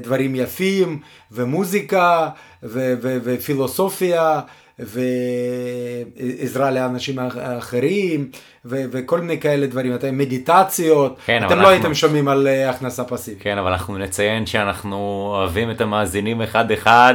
דברים 0.00 0.34
יפים, 0.34 1.00
ומוזיקה, 1.32 2.28
ו- 2.62 2.94
ו- 3.02 3.18
ופילוסופיה, 3.22 4.40
ועזרה 4.78 6.70
לאנשים 6.70 7.18
אחרים, 7.58 8.30
ו- 8.64 8.84
וכל 8.90 9.20
מיני 9.20 9.40
כאלה 9.40 9.66
דברים, 9.66 9.94
אתם 9.94 10.18
מדיטציות, 10.18 11.18
כן, 11.26 11.38
אתם 11.38 11.48
לא 11.48 11.54
אנחנו... 11.54 11.68
הייתם 11.68 11.94
שומעים 11.94 12.28
על 12.28 12.46
אה, 12.46 12.70
הכנסה 12.70 13.04
פסיבית. 13.04 13.42
כן, 13.42 13.58
אבל 13.58 13.72
אנחנו 13.72 13.98
נציין 13.98 14.46
שאנחנו 14.46 15.28
אוהבים 15.34 15.70
את 15.70 15.80
המאזינים 15.80 16.42
אחד-אחד, 16.42 17.14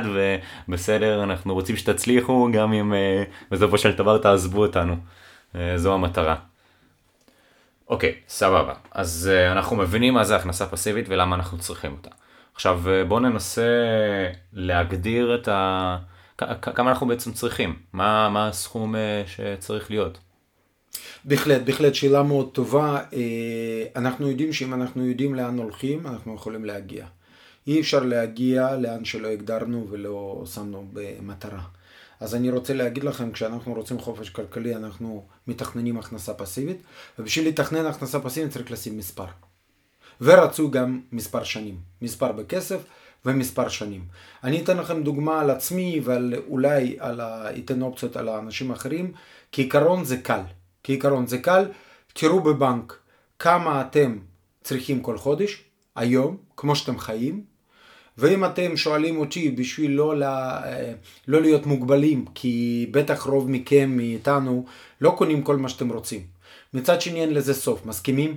ובסדר, 0.68 1.24
אנחנו 1.24 1.54
רוצים 1.54 1.76
שתצליחו, 1.76 2.50
גם 2.54 2.74
אם 2.74 2.94
אה, 2.94 3.24
בסופו 3.52 3.78
של 3.78 3.92
דבר 3.92 4.18
תעזבו 4.18 4.62
אותנו. 4.62 4.96
אה, 5.56 5.74
זו 5.76 5.94
המטרה. 5.94 6.36
אוקיי, 7.90 8.14
סבבה. 8.28 8.74
אז 8.92 9.30
אנחנו 9.52 9.76
מבינים 9.76 10.14
מה 10.14 10.24
זה 10.24 10.36
הכנסה 10.36 10.66
פסיבית 10.66 11.06
ולמה 11.10 11.36
אנחנו 11.36 11.58
צריכים 11.58 11.92
אותה. 11.92 12.10
עכשיו 12.56 12.82
בואו 13.08 13.20
ננסה 13.20 13.62
להגדיר 14.54 15.36
את 15.36 15.48
ה... 15.48 15.98
כמה 16.38 16.90
אנחנו 16.90 17.08
בעצם 17.08 17.34
צריכים? 17.34 17.76
מה, 17.94 18.30
מה 18.30 18.48
הסכום 18.48 18.96
אה, 18.96 19.24
שצריך 19.26 19.92
להיות? 19.92 20.18
בהחלט, 21.26 21.62
בהחלט 21.62 21.94
שאלה 21.94 22.24
מאוד 22.24 22.50
טובה. 22.54 23.04
אה, 23.14 23.86
אנחנו 23.96 24.30
יודעים 24.30 24.54
שאם 24.54 24.74
אנחנו 24.74 25.06
יודעים 25.06 25.36
לאן 25.36 25.58
הולכים, 25.58 26.08
אנחנו 26.08 26.36
יכולים 26.36 26.66
להגיע. 26.66 27.06
אי 27.68 27.80
אפשר 27.80 28.04
להגיע 28.04 28.76
לאן 28.76 29.06
שלא 29.06 29.28
הגדרנו 29.28 29.88
ולא 29.90 30.44
שמנו 30.54 30.88
במטרה. 30.94 31.62
אז 32.20 32.36
אני 32.36 32.52
רוצה 32.52 32.74
להגיד 32.74 33.04
לכם, 33.04 33.32
כשאנחנו 33.32 33.74
רוצים 33.74 34.00
חופש 34.00 34.30
כלכלי, 34.30 34.76
אנחנו 34.76 35.26
מתכננים 35.48 35.98
הכנסה 35.98 36.34
פסיבית, 36.34 36.78
ובשביל 37.20 37.48
לתכנן 37.48 37.86
הכנסה 37.86 38.20
פסיבית 38.20 38.52
צריך 38.52 38.72
לשים 38.72 38.98
מספר. 38.98 39.26
ורצו 40.22 40.72
גם 40.72 41.02
מספר 41.12 41.44
שנים, 41.44 41.78
מספר 42.02 42.32
בכסף 42.32 42.82
ומספר 43.26 43.70
שנים. 43.70 44.06
אני 44.44 44.64
אתן 44.64 44.78
לכם 44.78 45.04
דוגמה 45.04 45.42
על 45.42 45.50
עצמי 45.50 46.02
ועל 46.04 46.34
אולי 46.48 46.96
על 47.00 47.22
ה... 47.22 47.58
אתן 47.58 47.82
אופציות 47.82 48.16
על 48.16 48.30
האנשים 48.30 48.72
האחרים. 48.72 49.12
כעיקרון 49.52 50.06
זה 50.06 50.18
קל. 50.18 50.42
כעיקרון 50.84 51.28
זה 51.28 51.38
קל. 51.38 51.66
תראו 52.14 52.40
בבנק 52.40 52.98
כמה 53.40 53.82
אתם 53.82 54.18
צריכים 54.64 55.02
כל 55.02 55.18
חודש, 55.18 55.64
היום, 55.96 56.38
כמו 56.58 56.76
שאתם 56.76 57.00
חיים. 57.00 57.44
ואם 58.18 58.46
אתם 58.46 58.78
שואלים 58.78 59.18
אותי 59.18 59.52
בשביל 59.52 59.92
לא, 59.92 60.18
לה, 60.18 60.62
לא 61.28 61.42
להיות 61.42 61.66
מוגבלים, 61.66 62.26
כי 62.36 62.88
בטח 62.92 63.24
רוב 63.24 63.50
מכם 63.50 63.94
מאיתנו 63.98 64.66
לא 65.02 65.14
קונים 65.18 65.42
כל 65.44 65.58
מה 65.58 65.70
שאתם 65.70 65.90
רוצים. 65.90 66.22
מצד 66.74 67.02
שני 67.02 67.22
אין 67.22 67.34
לזה 67.34 67.54
סוף, 67.54 67.86
מסכימים? 67.86 68.36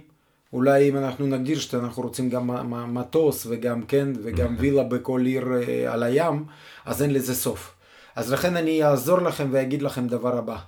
אולי 0.53 0.89
אם 0.89 0.97
אנחנו 0.97 1.27
נגדיר 1.27 1.59
שאנחנו 1.59 2.03
רוצים 2.03 2.31
גם 2.31 2.95
מטוס 2.95 3.47
וגם 3.51 3.83
כן, 3.83 4.09
וגם 4.23 4.57
וילה 4.59 4.85
בכל 4.85 5.23
עיר 5.27 5.47
אה, 5.53 5.93
על 5.93 6.03
הים, 6.03 6.45
אז 6.85 7.03
אין 7.03 7.13
לזה 7.13 7.35
סוף. 7.35 7.75
אז 8.17 8.33
לכן 8.33 8.57
אני 8.57 8.85
אעזור 8.85 9.19
לכם 9.19 9.49
ואגיד 9.53 9.83
לכם 9.83 10.09
דבר 10.09 10.39
הבא. 10.39 10.59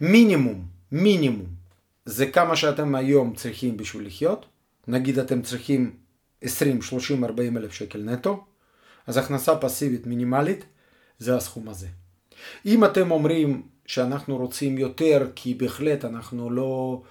מינימום, 0.00 0.66
מינימום, 0.92 1.46
זה 2.04 2.26
כמה 2.26 2.56
שאתם 2.56 2.94
היום 2.94 3.34
צריכים 3.34 3.76
בשביל 3.76 4.06
לחיות. 4.06 4.46
נגיד 4.88 5.18
אתם 5.18 5.42
צריכים 5.42 5.96
20, 6.42 6.82
30, 6.82 7.24
40 7.24 7.56
אלף 7.56 7.72
שקל 7.72 8.02
נטו, 8.02 8.44
אז 9.06 9.16
הכנסה 9.16 9.56
פסיבית 9.56 10.06
מינימלית 10.06 10.64
זה 11.18 11.36
הסכום 11.36 11.68
הזה. 11.68 11.86
אם 12.66 12.84
אתם 12.84 13.10
אומרים 13.10 13.62
שאנחנו 13.86 14.36
רוצים 14.36 14.78
יותר, 14.78 15.30
כי 15.34 15.54
בהחלט 15.54 16.04
אנחנו 16.04 16.50
לא... 16.50 17.02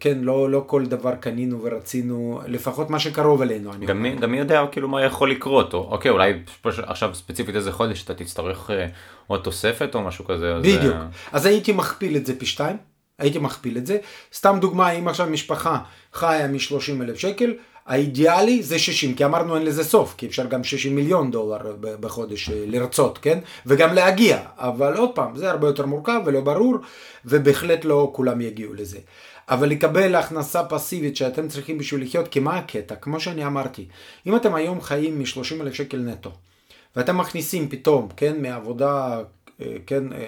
כן, 0.00 0.18
לא, 0.20 0.50
לא 0.50 0.64
כל 0.66 0.86
דבר 0.86 1.14
קנינו 1.14 1.62
ורצינו, 1.62 2.40
לפחות 2.46 2.90
מה 2.90 2.98
שקרוב 2.98 3.42
אלינו. 3.42 3.70
גם 3.86 4.02
מי, 4.02 4.16
גם 4.16 4.30
מי 4.30 4.38
יודע 4.38 4.64
כאילו 4.72 4.88
מה 4.88 5.04
יכול 5.04 5.30
לקרות, 5.30 5.74
או 5.74 5.88
אוקיי, 5.90 6.10
אולי 6.10 6.32
עכשיו 6.64 7.14
ספציפית 7.14 7.56
איזה 7.56 7.72
חודש 7.72 8.04
אתה 8.04 8.14
תצטרך 8.14 8.70
אה, 8.70 8.86
עוד 9.26 9.40
תוספת 9.40 9.94
או 9.94 10.02
משהו 10.02 10.24
כזה. 10.24 10.54
בדיוק. 10.60 10.94
אז, 10.94 11.00
אה... 11.00 11.06
אז 11.32 11.46
הייתי 11.46 11.72
מכפיל 11.72 12.16
את 12.16 12.26
זה 12.26 12.38
פי 12.38 12.46
שתיים, 12.46 12.76
הייתי 13.18 13.38
מכפיל 13.38 13.76
את 13.76 13.86
זה. 13.86 13.98
סתם 14.34 14.58
דוגמה, 14.60 14.90
אם 14.90 15.08
עכשיו 15.08 15.26
משפחה 15.26 15.78
חיה 16.12 16.48
מ-30 16.48 17.02
אלף 17.02 17.18
שקל, 17.18 17.54
האידיאלי 17.86 18.62
זה 18.62 18.78
60, 18.78 19.14
כי 19.14 19.24
אמרנו 19.24 19.56
אין 19.56 19.64
לזה 19.64 19.84
סוף, 19.84 20.14
כי 20.18 20.26
אפשר 20.26 20.46
גם 20.46 20.64
60 20.64 20.94
מיליון 20.94 21.30
דולר 21.30 21.76
בחודש 21.80 22.50
אה, 22.50 22.64
לרצות, 22.66 23.18
כן? 23.18 23.38
וגם 23.66 23.94
להגיע, 23.94 24.38
אבל 24.56 24.96
עוד 24.96 25.14
פעם, 25.14 25.36
זה 25.36 25.50
הרבה 25.50 25.66
יותר 25.66 25.86
מורכב 25.86 26.20
ולא 26.24 26.40
ברור, 26.40 26.76
ובהחלט 27.24 27.84
לא 27.84 28.10
כולם 28.14 28.40
יגיעו 28.40 28.74
לזה. 28.74 28.98
אבל 29.52 29.68
לקבל 29.68 30.14
הכנסה 30.14 30.64
פסיבית 30.64 31.16
שאתם 31.16 31.48
צריכים 31.48 31.78
בשביל 31.78 32.02
לחיות, 32.02 32.28
כי 32.28 32.40
מה 32.40 32.58
הקטע? 32.58 32.94
כמו 32.94 33.20
שאני 33.20 33.46
אמרתי, 33.46 33.86
אם 34.26 34.36
אתם 34.36 34.54
היום 34.54 34.80
חיים 34.80 35.18
מ-30 35.18 35.60
אלף 35.60 35.74
שקל 35.74 35.98
נטו, 35.98 36.32
ואתם 36.96 37.18
מכניסים 37.18 37.68
פתאום, 37.68 38.08
כן, 38.16 38.42
מעבודה, 38.42 39.20
אה, 39.60 39.76
כן, 39.86 40.12
אה, 40.12 40.18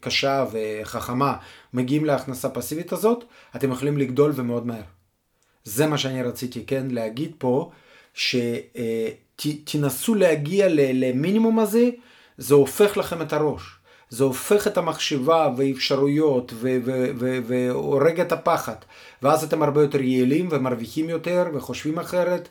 קשה 0.00 0.44
וחכמה, 0.52 1.36
מגיעים 1.74 2.04
להכנסה 2.04 2.48
פסיבית 2.48 2.92
הזאת, 2.92 3.24
אתם 3.56 3.72
יכולים 3.72 3.98
לגדול 3.98 4.32
ומאוד 4.34 4.66
מהר. 4.66 4.82
זה 5.64 5.86
מה 5.86 5.98
שאני 5.98 6.22
רציתי, 6.22 6.66
כן, 6.66 6.86
להגיד 6.90 7.32
פה, 7.38 7.70
שתנסו 8.14 10.14
אה, 10.14 10.18
להגיע 10.18 10.66
למינימום 10.70 11.58
הזה, 11.58 11.90
זה 12.38 12.54
הופך 12.54 12.96
לכם 12.96 13.22
את 13.22 13.32
הראש. 13.32 13.75
זה 14.10 14.24
הופך 14.24 14.66
את 14.66 14.78
המחשבה 14.78 15.48
ואפשרויות 15.56 16.52
והורג 17.46 18.20
את 18.20 18.32
הפחד. 18.32 18.76
ואז 19.22 19.44
אתם 19.44 19.62
הרבה 19.62 19.82
יותר 19.82 20.00
יעילים 20.00 20.48
ומרוויחים 20.50 21.08
יותר 21.08 21.44
וחושבים 21.54 21.98
אחרת 21.98 22.48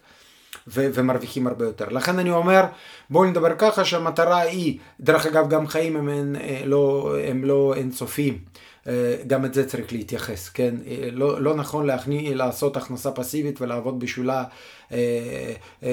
ו- 0.68 0.88
ומרוויחים 0.94 1.48
הרבה 1.48 1.66
יותר. 1.66 1.90
לכן 1.90 2.20
אני 2.20 2.30
אומר, 2.30 2.64
בואו 3.10 3.26
נדבר 3.26 3.56
ככה 3.58 3.86
שהמטרה 3.86 4.42
היא, 4.42 4.78
דרך 5.00 5.26
אגב 5.26 5.50
גם 5.50 5.68
חיים 5.68 5.96
הם, 5.96 6.10
הם, 6.10 6.36
אה, 6.36 6.62
לא, 6.66 7.16
הם 7.28 7.44
לא 7.44 7.74
אינסופיים. 7.78 8.40
אה, 8.88 9.16
גם 9.28 9.46
את 9.46 9.54
זה 9.54 9.66
צריך 9.66 9.94
להתייחס, 9.94 10.50
כן? 10.50 10.76
אה, 10.88 11.10
לא, 11.12 11.42
לא 11.42 11.56
נכון 11.56 11.86
להכני, 11.86 12.36
לעשות 12.36 12.78
הכנסה 12.78 13.12
פסיבית 13.12 13.62
ולעבוד 13.62 14.00
בשבילה 14.00 14.44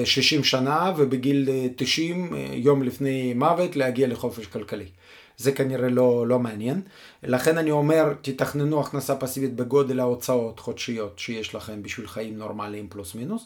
60 0.05 0.43
שנה 0.43 0.93
ובגיל 0.97 1.49
90, 1.75 2.35
יום 2.53 2.83
לפני 2.83 3.33
מוות, 3.33 3.75
להגיע 3.75 4.07
לחופש 4.07 4.45
כלכלי. 4.45 4.85
זה 5.37 5.51
כנראה 5.51 5.89
לא, 5.89 6.27
לא 6.27 6.39
מעניין. 6.39 6.81
לכן 7.23 7.57
אני 7.57 7.71
אומר, 7.71 8.13
תתכננו 8.21 8.81
הכנסה 8.81 9.15
פסיבית 9.15 9.55
בגודל 9.55 9.99
ההוצאות 9.99 10.59
חודשיות 10.59 11.19
שיש 11.19 11.55
לכם 11.55 11.83
בשביל 11.83 12.07
חיים 12.07 12.37
נורמליים 12.37 12.87
פלוס 12.89 13.15
מינוס, 13.15 13.45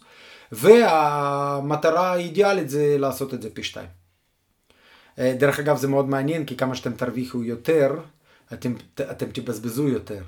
והמטרה 0.52 2.14
האידיאלית 2.14 2.70
זה 2.70 2.98
לעשות 3.00 3.34
את 3.34 3.42
זה 3.42 3.50
פי 3.50 3.64
שתיים. 3.64 3.90
אה, 5.20 5.36
דרך 5.40 5.60
אגב 5.60 5.78
זה 5.78 5.88
מאוד 5.88 6.10
מעניין, 6.10 6.46
כי 6.46 6.58
כמה 6.58 6.76
שאתם 6.76 6.94
תרוויחו 6.94 7.44
יותר, 7.44 8.00
אתם, 8.54 8.74
אתם 9.02 9.26
תבזבזו 9.32 9.88
יותר. 9.88 10.22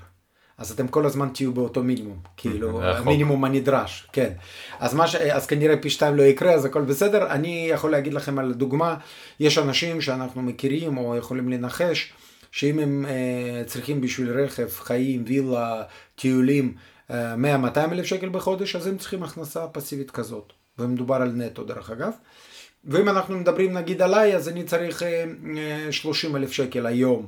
אז 0.59 0.71
אתם 0.71 0.87
כל 0.87 1.05
הזמן 1.05 1.29
תהיו 1.33 1.53
באותו 1.53 1.83
מינימום, 1.83 2.17
כאילו, 2.37 2.83
המינימום 2.83 3.45
הנדרש, 3.45 4.07
כן. 4.13 4.33
אז, 4.79 4.97
ש... 5.05 5.15
אז 5.15 5.47
כנראה 5.47 5.77
פי 5.77 5.89
שתיים 5.89 6.15
לא 6.15 6.23
יקרה, 6.23 6.53
אז 6.53 6.65
הכל 6.65 6.81
בסדר. 6.81 7.27
אני 7.27 7.67
יכול 7.71 7.91
להגיד 7.91 8.13
לכם 8.13 8.39
על 8.39 8.53
דוגמה, 8.53 8.95
יש 9.39 9.57
אנשים 9.57 10.01
שאנחנו 10.01 10.41
מכירים 10.41 10.97
או 10.97 11.15
יכולים 11.15 11.49
לנחש, 11.49 12.13
שאם 12.51 12.79
הם 12.79 13.05
uh, 13.05 13.69
צריכים 13.69 14.01
בשביל 14.01 14.31
רכב, 14.31 14.69
חיים, 14.69 15.23
וילה, 15.27 15.83
טיולים, 16.15 16.73
uh, 17.07 17.11
100-200 17.11 17.13
אלף 17.91 18.05
שקל 18.05 18.29
בחודש, 18.29 18.75
אז 18.75 18.87
הם 18.87 18.97
צריכים 18.97 19.23
הכנסה 19.23 19.67
פסיבית 19.67 20.11
כזאת. 20.11 20.53
ומדובר 20.79 21.15
על 21.15 21.31
נטו 21.35 21.63
דרך 21.63 21.91
אגב. 21.91 22.11
ואם 22.85 23.09
אנחנו 23.09 23.37
מדברים 23.37 23.73
נגיד 23.73 24.01
עליי, 24.01 24.35
אז 24.35 24.49
אני 24.49 24.63
צריך 24.63 25.01
uh, 25.01 25.05
uh, 25.89 25.91
30 25.91 26.35
אלף 26.35 26.51
שקל 26.51 26.85
היום. 26.85 27.27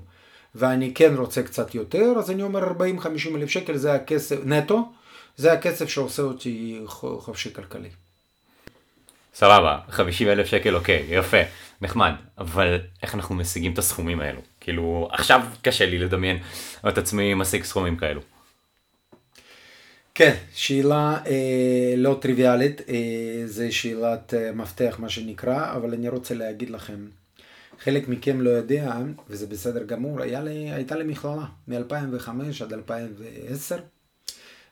ואני 0.55 0.93
כן 0.93 1.15
רוצה 1.15 1.43
קצת 1.43 1.75
יותר, 1.75 2.13
אז 2.17 2.31
אני 2.31 2.43
אומר 2.43 2.71
40-50 2.71 3.35
אלף 3.35 3.49
שקל 3.49 3.77
זה 3.77 3.93
הכסף, 3.93 4.35
נטו, 4.45 4.91
זה 5.37 5.53
הכסף 5.53 5.89
שעושה 5.89 6.21
אותי 6.21 6.79
חופשי 6.87 7.53
כלכלי. 7.53 7.89
סבבה, 9.33 9.79
50 9.89 10.27
אלף 10.27 10.47
שקל 10.47 10.75
אוקיי, 10.75 11.05
יפה, 11.09 11.37
נחמד, 11.81 12.13
אבל 12.37 12.79
איך 13.03 13.15
אנחנו 13.15 13.35
משיגים 13.35 13.73
את 13.73 13.77
הסכומים 13.77 14.19
האלו? 14.19 14.41
כאילו, 14.59 15.09
עכשיו 15.11 15.41
קשה 15.61 15.85
לי 15.85 15.97
לדמיין 15.97 16.37
את 16.89 16.97
עצמי 16.97 17.33
משיג 17.33 17.63
סכומים 17.63 17.97
כאלו. 17.97 18.21
כן, 20.15 20.35
שאלה 20.53 21.17
אה, 21.27 21.93
לא 21.97 22.17
טריוויאלית, 22.21 22.81
אה, 22.89 22.95
זה 23.45 23.71
שאלת 23.71 24.33
אה, 24.33 24.51
מפתח 24.51 24.95
מה 24.99 25.09
שנקרא, 25.09 25.73
אבל 25.75 25.93
אני 25.93 26.09
רוצה 26.09 26.33
להגיד 26.33 26.69
לכם, 26.69 27.05
חלק 27.83 28.09
מכם 28.09 28.41
לא 28.41 28.49
יודע, 28.49 28.97
וזה 29.29 29.47
בסדר 29.47 29.83
גמור, 29.83 30.19
לי, 30.19 30.71
הייתה 30.71 30.95
לי 30.95 31.03
מכללה 31.03 31.45
מ-2005 31.67 32.29
עד 32.63 32.73
2010. 32.73 33.79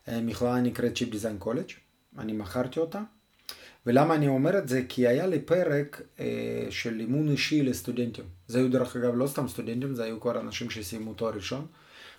אה, 0.08 0.22
מכללה 0.22 0.62
נקראת 0.62 0.98
צ'יפ 0.98 1.10
דיזיין 1.10 1.38
קולג', 1.38 1.72
אני 2.18 2.34
מכרתי 2.34 2.80
אותה. 2.80 3.02
ולמה 3.86 4.16
אני 4.16 4.28
אומר 4.28 4.58
את 4.58 4.68
זה? 4.68 4.84
כי 4.90 5.08
היה 5.08 5.28
לי 5.28 5.40
פרק 5.40 6.02
אה, 6.20 6.68
של 6.70 7.00
אימון 7.00 7.30
אישי 7.30 7.64
לסטודנטים. 7.64 8.26
זה 8.48 8.60
היו 8.60 8.72
דרך 8.72 8.96
אגב 8.96 9.16
לא 9.16 9.28
סתם 9.28 9.48
סטודנטים, 9.48 9.96
זה 9.96 10.04
היו 10.04 10.20
כבר 10.20 10.40
אנשים 10.40 10.70
שסיימו 10.70 11.14
תואר 11.14 11.34
ראשון. 11.34 11.66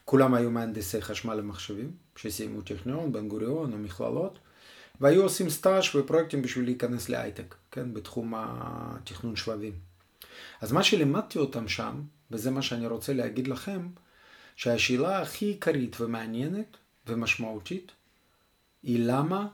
כולם 0.05 0.35
היו 0.35 0.51
מהנדסי 0.51 1.03
חשמל 1.03 1.35
למחשבים, 1.35 1.91
שסיימו 2.17 2.61
טכניון, 2.61 3.13
בן 3.13 3.29
גוריון 3.29 3.73
או 3.73 3.79
מכללות. 3.79 4.39
והיו 5.01 5.23
עושים 5.23 5.51
סטאז' 5.51 5.85
ופרויקטים 5.95 6.43
בשביל 6.43 6.65
להיכנס 6.65 7.09
להייטק, 7.09 7.55
כן, 7.71 7.95
בתחום 7.95 8.35
התכנון 8.37 9.37
שבבים. 9.37 9.90
אז 10.61 10.73
מה 10.73 10.83
שלימדתי 10.83 11.39
אותם 11.39 11.69
שם, 11.69 12.03
וזה 12.31 12.51
מה 12.51 12.63
שאני 12.63 12.87
רוצה 12.87 13.13
להגיד 13.13 13.49
לכם, 13.49 13.89
שהשאלה 14.57 15.23
הכי 15.23 15.45
עיקרית 15.47 16.01
ומעניינת 16.01 16.77
ומשמעותית 17.07 17.93
היא 18.83 19.01
למה 19.07 19.49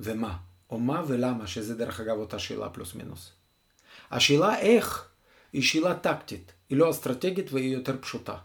ומה, 0.00 0.36
או 0.70 0.78
מה 0.78 1.02
ולמה, 1.06 1.46
שזה 1.46 1.74
דרך 1.74 2.00
אגב 2.00 2.16
אותה 2.18 2.38
שאלה 2.38 2.68
פלוס 2.68 2.94
מינוס. 2.94 3.32
השאלה 4.10 4.58
איך 4.58 5.08
היא 5.52 5.62
שאלה 5.62 5.94
טקטית, 5.94 6.52
היא 6.68 6.78
לא 6.78 6.90
אסטרטגית 6.90 7.52
והיא 7.52 7.74
יותר 7.74 7.96
פשוטה. 8.00 8.36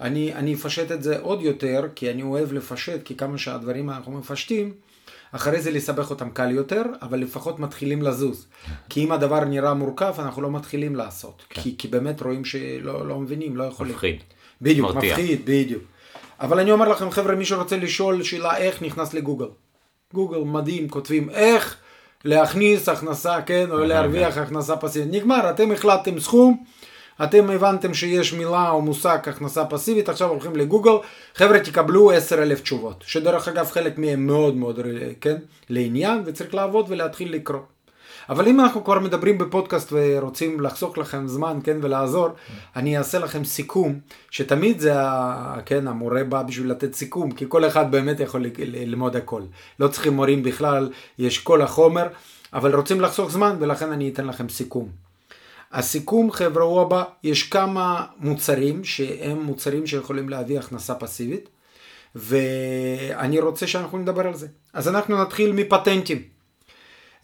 אני, 0.00 0.34
אני 0.34 0.54
אפשט 0.54 0.92
את 0.92 1.02
זה 1.02 1.20
עוד 1.20 1.42
יותר, 1.42 1.82
כי 1.94 2.10
אני 2.10 2.22
אוהב 2.22 2.52
לפשט, 2.52 3.00
כי 3.04 3.16
כמה 3.16 3.38
שהדברים 3.38 3.90
אנחנו 3.90 4.12
מפשטים, 4.12 4.74
אחרי 5.36 5.60
זה 5.60 5.70
לסבך 5.70 6.10
אותם 6.10 6.30
קל 6.30 6.50
יותר, 6.50 6.82
אבל 7.02 7.18
לפחות 7.18 7.58
מתחילים 7.58 8.02
לזוז. 8.02 8.46
כי 8.88 9.04
אם 9.04 9.12
הדבר 9.12 9.44
נראה 9.44 9.74
מורכב, 9.74 10.14
אנחנו 10.18 10.42
לא 10.42 10.50
מתחילים 10.50 10.96
לעשות. 10.96 11.42
כן. 11.48 11.62
כי, 11.62 11.74
כי 11.78 11.88
באמת 11.88 12.22
רואים 12.22 12.44
שלא 12.44 13.08
לא 13.08 13.18
מבינים, 13.18 13.56
לא 13.56 13.64
יכולים. 13.64 13.92
מפחיד. 13.92 14.16
בדיוק, 14.62 14.94
מרתיע. 14.94 15.12
מפחיד, 15.12 15.40
בדיוק. 15.44 15.82
אבל 16.40 16.60
אני 16.60 16.72
אומר 16.72 16.88
לכם, 16.88 17.10
חבר'ה, 17.10 17.34
מי 17.34 17.44
שרוצה 17.44 17.76
לשאול 17.76 18.22
שאלה 18.22 18.56
איך 18.56 18.82
נכנס 18.82 19.14
לגוגל. 19.14 19.48
גוגל 20.14 20.38
מדהים, 20.38 20.88
כותבים 20.88 21.30
איך 21.30 21.76
להכניס 22.24 22.88
הכנסה, 22.88 23.42
כן, 23.42 23.70
או 23.70 23.78
להרוויח 23.78 24.38
הכנסה 24.38 24.76
פסיבית. 24.76 25.14
נגמר, 25.14 25.50
אתם 25.50 25.72
החלטתם 25.72 26.20
סכום, 26.20 26.64
אתם 27.22 27.50
הבנתם 27.50 27.94
שיש 27.94 28.32
מילה 28.32 28.70
או 28.70 28.82
מושג 28.82 29.18
הכנסה 29.26 29.64
פסיבית, 29.64 30.08
עכשיו 30.08 30.28
הולכים 30.28 30.56
לגוגל, 30.56 30.96
חבר'ה 31.34 31.60
תקבלו 31.60 32.10
10 32.10 32.42
אלף 32.42 32.60
תשובות, 32.60 33.04
שדרך 33.06 33.48
אגב 33.48 33.70
חלק 33.70 33.98
מהם 33.98 34.26
מאוד 34.26 34.56
מאוד, 34.56 34.80
כן, 35.20 35.36
לעניין, 35.70 36.22
וצריך 36.24 36.54
לעבוד 36.54 36.86
ולהתחיל 36.88 37.34
לקרוא. 37.34 37.60
אבל 38.28 38.48
אם 38.48 38.60
אנחנו 38.60 38.84
כבר 38.84 38.98
מדברים 38.98 39.38
בפודקאסט 39.38 39.92
ורוצים 39.92 40.60
לחסוך 40.60 40.98
לכם 40.98 41.28
זמן, 41.28 41.58
כן, 41.64 41.76
ולעזור, 41.82 42.28
אני 42.76 42.98
אעשה 42.98 43.18
לכם 43.18 43.44
סיכום, 43.44 43.98
שתמיד 44.30 44.80
זה, 44.80 44.94
כן, 45.66 45.88
המורה 45.88 46.24
בא 46.24 46.42
בשביל 46.42 46.70
לתת 46.70 46.94
סיכום, 46.94 47.30
כי 47.30 47.44
כל 47.48 47.66
אחד 47.66 47.90
באמת 47.90 48.20
יכול 48.20 48.46
ללמוד 48.58 49.16
הכל. 49.16 49.42
לא 49.80 49.88
צריכים 49.88 50.12
מורים 50.12 50.42
בכלל, 50.42 50.90
יש 51.18 51.38
כל 51.38 51.62
החומר, 51.62 52.06
אבל 52.52 52.74
רוצים 52.74 53.00
לחסוך 53.00 53.30
זמן, 53.30 53.56
ולכן 53.60 53.92
אני 53.92 54.08
אתן 54.08 54.26
לכם 54.26 54.48
סיכום. 54.48 55.03
הסיכום 55.74 56.30
חבר'ה 56.30 56.64
הוא 56.64 56.80
הבא, 56.80 57.04
יש 57.22 57.42
כמה 57.42 58.04
מוצרים 58.18 58.84
שהם 58.84 59.42
מוצרים 59.42 59.86
שיכולים 59.86 60.28
להביא 60.28 60.58
הכנסה 60.58 60.94
פסיבית 60.94 61.48
ואני 62.14 63.40
רוצה 63.40 63.66
שאנחנו 63.66 63.98
נדבר 63.98 64.26
על 64.26 64.34
זה. 64.34 64.46
אז 64.72 64.88
אנחנו 64.88 65.22
נתחיל 65.22 65.52
מפטנטים. 65.52 66.22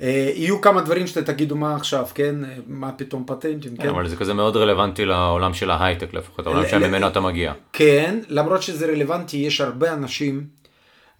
אה, 0.00 0.32
יהיו 0.34 0.60
כמה 0.60 0.80
דברים 0.80 1.06
שאתם 1.06 1.32
תגידו 1.32 1.56
מה 1.56 1.76
עכשיו, 1.76 2.06
כן? 2.14 2.36
מה 2.66 2.92
פתאום 2.92 3.24
פטנטים, 3.26 3.76
כן? 3.76 3.88
אבל 3.88 4.08
זה 4.08 4.16
כזה 4.16 4.34
מאוד 4.34 4.56
רלוונטי 4.56 5.04
לעולם 5.04 5.54
של 5.54 5.70
ההייטק 5.70 6.14
לפחות, 6.14 6.46
העולם 6.46 6.68
שממנו 6.68 7.08
אתה 7.08 7.20
מגיע. 7.20 7.52
כן, 7.72 8.18
למרות 8.28 8.62
שזה 8.62 8.86
רלוונטי, 8.86 9.36
יש 9.36 9.60
הרבה 9.60 9.92
אנשים 9.92 10.46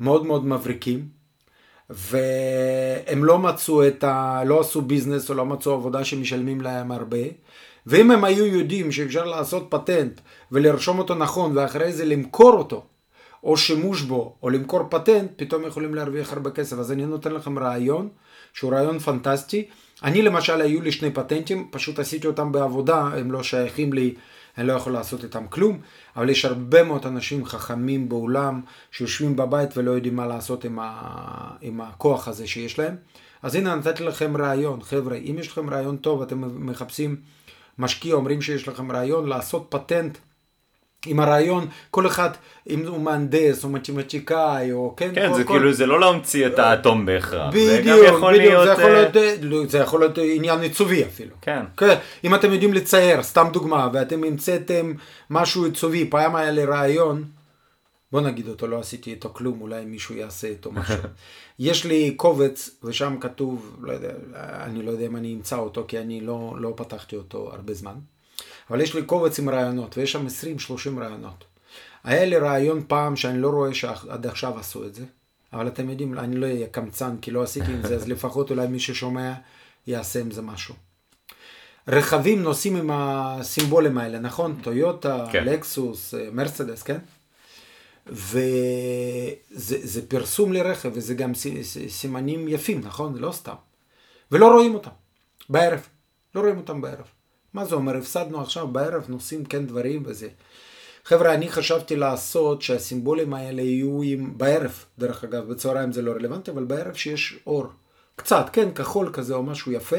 מאוד 0.01 0.27
מאוד 0.27 0.47
מבריקים, 0.47 1.20
והם 1.91 3.25
לא 3.25 3.39
מצאו 3.39 3.87
את 3.87 4.05
ה... 4.05 4.43
לא 4.47 4.61
עשו 4.61 4.83
ביזנס 4.83 5.31
או 5.31 5.35
לא 5.35 5.47
מצאו 5.47 5.73
עבודה 5.73 6.05
שמשלמים 6.05 6.61
להם 6.61 6.93
הרבה. 6.93 7.19
ואם 7.87 8.11
הם 8.11 8.25
היו 8.25 8.47
יודעים 8.47 8.93
שאפשר 8.93 9.25
לעשות 9.25 9.67
פטנט 9.69 10.21
ולרשום 10.53 10.99
אותו 10.99 11.15
נכון 11.15 11.59
ואחרי 11.59 11.93
זה 11.93 12.05
למכור 12.05 12.53
אותו, 12.53 12.85
או 13.45 13.57
שימוש 13.57 14.03
בו, 14.03 14.37
או 14.43 14.51
למכור 14.51 14.81
פטנט, 14.91 15.31
פתאום 15.37 15.67
יכולים 15.67 15.95
להרוויח 15.95 16.33
הרבה 16.33 16.51
כסף. 16.51 16.79
אז 16.79 16.93
אני 16.93 17.07
נותן 17.07 17.33
לכם 17.33 17.59
רעיון, 17.59 18.09
שהוא 18.53 18.73
רעיון 18.73 18.99
פנטסטי. 18.99 19.65
אני 20.05 20.23
למשל, 20.23 20.61
היו 20.61 20.81
לי 20.81 20.93
שני 20.93 21.11
פטנטים, 21.11 21.69
פשוט 21.71 21.99
עשיתי 21.99 22.27
אותם 22.27 22.53
בעבודה, 22.53 22.99
הם 22.99 23.33
לא 23.33 23.43
שייכים 23.43 23.93
לי 23.93 24.15
אני 24.61 24.69
לא 24.69 24.73
יכול 24.73 24.93
לעשות 24.93 25.25
איתם 25.25 25.47
כלום, 25.47 25.79
אבל 26.17 26.29
יש 26.29 26.45
הרבה 26.45 26.83
מאוד 26.83 27.07
אנשים 27.07 27.45
חכמים 27.45 28.09
בעולם 28.09 28.61
שיושבים 28.91 29.37
בבית 29.37 29.77
ולא 29.77 29.91
יודעים 29.91 30.17
מה 30.17 30.27
לעשות 30.27 30.65
עם, 30.65 30.79
ה... 30.83 30.93
עם 31.61 31.81
הכוח 31.81 32.29
הזה 32.29 32.47
שיש 32.47 32.79
להם. 32.79 32.97
אז 33.43 33.55
הנה 33.55 33.75
נתתי 33.75 34.05
לכם 34.05 34.37
רעיון, 34.37 34.83
חבר'ה, 34.83 35.17
אם 35.17 35.37
יש 35.39 35.49
לכם 35.49 35.71
רעיון 35.71 35.97
טוב, 35.97 36.23
אתם 36.23 36.67
מחפשים 36.67 37.17
משקיע, 37.79 38.15
אומרים 38.15 38.43
שיש 38.43 38.69
לכם 38.69 38.93
רעיון 38.93 39.29
לעשות 39.29 39.67
פטנט 39.69 40.19
עם 41.07 41.21
הרעיון, 41.21 41.67
כל 41.91 42.07
אחד, 42.07 42.31
אם 42.71 42.87
הוא 42.87 43.01
מהנדס 43.01 43.65
או 43.65 43.69
מתמטיקאי 43.69 44.73
או 44.73 44.95
כן, 44.97 45.11
כן 45.15 45.29
כל, 45.29 45.37
זה 45.37 45.45
כל... 45.45 45.53
כאילו 45.55 45.73
זה 45.73 45.87
לא 45.87 46.01
להמציא 46.01 46.47
את 46.47 46.59
האטום 46.59 47.07
בהכרח, 47.07 47.55
בדיוק, 47.55 47.99
זה 47.99 48.07
יכול 48.07 48.35
בדיוק, 48.35 48.53
להיות, 48.53 48.65
זה 48.67 48.73
יכול 48.73 48.91
להיות, 48.91 49.17
אה, 49.17 49.35
לא, 49.41 49.67
זה 49.67 49.79
יכול 49.79 50.01
להיות 50.01 50.19
עניין 50.19 50.61
עיצובי 50.61 51.05
אפילו, 51.05 51.35
כן, 51.43 51.63
כן, 51.77 51.95
אם 52.25 52.35
אתם 52.35 52.53
יודעים 52.53 52.75
לצייר, 52.75 53.23
סתם 53.23 53.49
דוגמה, 53.53 53.89
ואתם 53.93 54.25
המצאתם 54.25 54.93
משהו 55.31 55.65
עיצובי, 55.65 56.11
פעם 56.11 56.37
היה 56.37 56.51
לי 56.51 56.65
רעיון, 56.65 57.25
בוא 58.13 58.21
נגיד 58.21 58.49
אותו, 58.49 58.67
לא 58.67 58.79
עשיתי 58.79 59.11
איתו 59.11 59.31
כלום, 59.33 59.61
אולי 59.61 59.85
מישהו 59.85 60.15
יעשה 60.15 60.49
איתו 60.49 60.73
משהו, 60.81 60.97
יש 61.59 61.85
לי 61.87 62.15
קובץ 62.17 62.71
ושם 62.85 63.17
כתוב, 63.21 63.77
לא 63.81 63.93
יודע, 63.93 64.11
אני 64.35 64.83
לא 64.83 64.91
יודע 64.91 65.07
אם 65.07 65.17
אני 65.17 65.35
אמצא 65.35 65.57
אותו 65.57 65.85
כי 65.89 65.99
אני 65.99 66.21
לא, 66.21 66.55
לא 66.59 66.73
פתחתי 66.77 67.17
אותו 67.17 67.51
הרבה 67.53 67.75
זמן. 67.75 67.95
אבל 68.71 68.81
יש 68.81 68.95
לי 68.95 69.03
קובץ 69.03 69.39
עם 69.39 69.49
רעיונות, 69.49 69.99
ויש 69.99 70.13
שם 70.13 70.27
20-30 70.27 71.01
רעיונות. 71.01 71.45
היה 72.05 72.25
לי 72.25 72.39
רעיון 72.39 72.83
פעם 72.89 73.17
שאני 73.17 73.39
לא 73.39 73.49
רואה 73.49 73.75
שעד 73.75 74.27
עכשיו 74.27 74.59
עשו 74.59 74.87
את 74.87 74.95
זה, 74.95 75.05
אבל 75.53 75.69
אתם 75.69 75.91
יודעים, 75.91 76.19
אני 76.19 76.37
לא 76.37 76.47
אהיה 76.47 76.67
קמצן 76.67 77.17
כי 77.23 77.31
לא 77.31 77.43
עשיתי 77.43 77.73
עם 77.73 77.83
זה, 77.83 77.95
אז 77.95 78.09
לפחות 78.09 78.51
אולי 78.51 78.67
מי 78.67 78.81
ששומע 78.81 79.33
יעשה 79.87 80.21
עם 80.21 80.31
זה 80.31 80.43
משהו. 80.43 80.75
רכבים 81.89 82.43
נוסעים 82.43 82.77
עם 82.77 82.91
הסימבולים 82.93 83.99
האלה, 83.99 84.19
נכון? 84.19 84.61
טויוטה, 84.63 85.27
כן. 85.33 85.45
לקסוס, 85.45 86.15
אה, 86.15 86.29
מרצדס, 86.33 86.83
כן? 86.83 86.99
וזה 88.07 90.09
פרסום 90.09 90.53
לרכב, 90.53 90.91
וזה 90.95 91.15
גם 91.15 91.33
סימנים 91.89 92.49
יפים, 92.49 92.81
נכון? 92.81 93.17
לא 93.17 93.33
סתם. 93.33 93.55
ולא 94.33 94.53
רואים 94.53 94.75
אותם 94.75 94.91
בערב. 95.49 95.87
לא 96.35 96.41
רואים 96.41 96.57
אותם 96.57 96.81
בערב. 96.81 97.20
מה 97.55 97.65
זה 97.65 97.75
אומר? 97.75 97.97
הפסדנו 97.97 98.41
עכשיו 98.41 98.69
בערב, 98.69 99.05
נוסעים 99.09 99.45
כן 99.45 99.67
דברים 99.67 100.03
וזה. 100.07 100.29
חבר'ה, 101.05 101.35
אני 101.35 101.49
חשבתי 101.49 101.97
לעשות 101.97 102.63
שהסימבולים 102.63 103.35
האלה 103.35 103.63
יהיו 103.63 104.03
עם... 104.03 104.39
בערב, 104.39 104.85
דרך 104.99 105.25
אגב, 105.25 105.49
בצהריים 105.49 105.93
זה 105.93 106.03
לא 106.03 106.13
רלוונטי, 106.13 106.51
אבל 106.51 106.65
בערב 106.65 106.95
שיש 106.95 107.39
אור. 107.47 107.67
קצת, 108.17 108.47
כן, 108.53 108.75
כחול 108.75 109.11
כזה 109.13 109.35
או 109.35 109.43
משהו 109.43 109.73
יפה, 109.73 109.97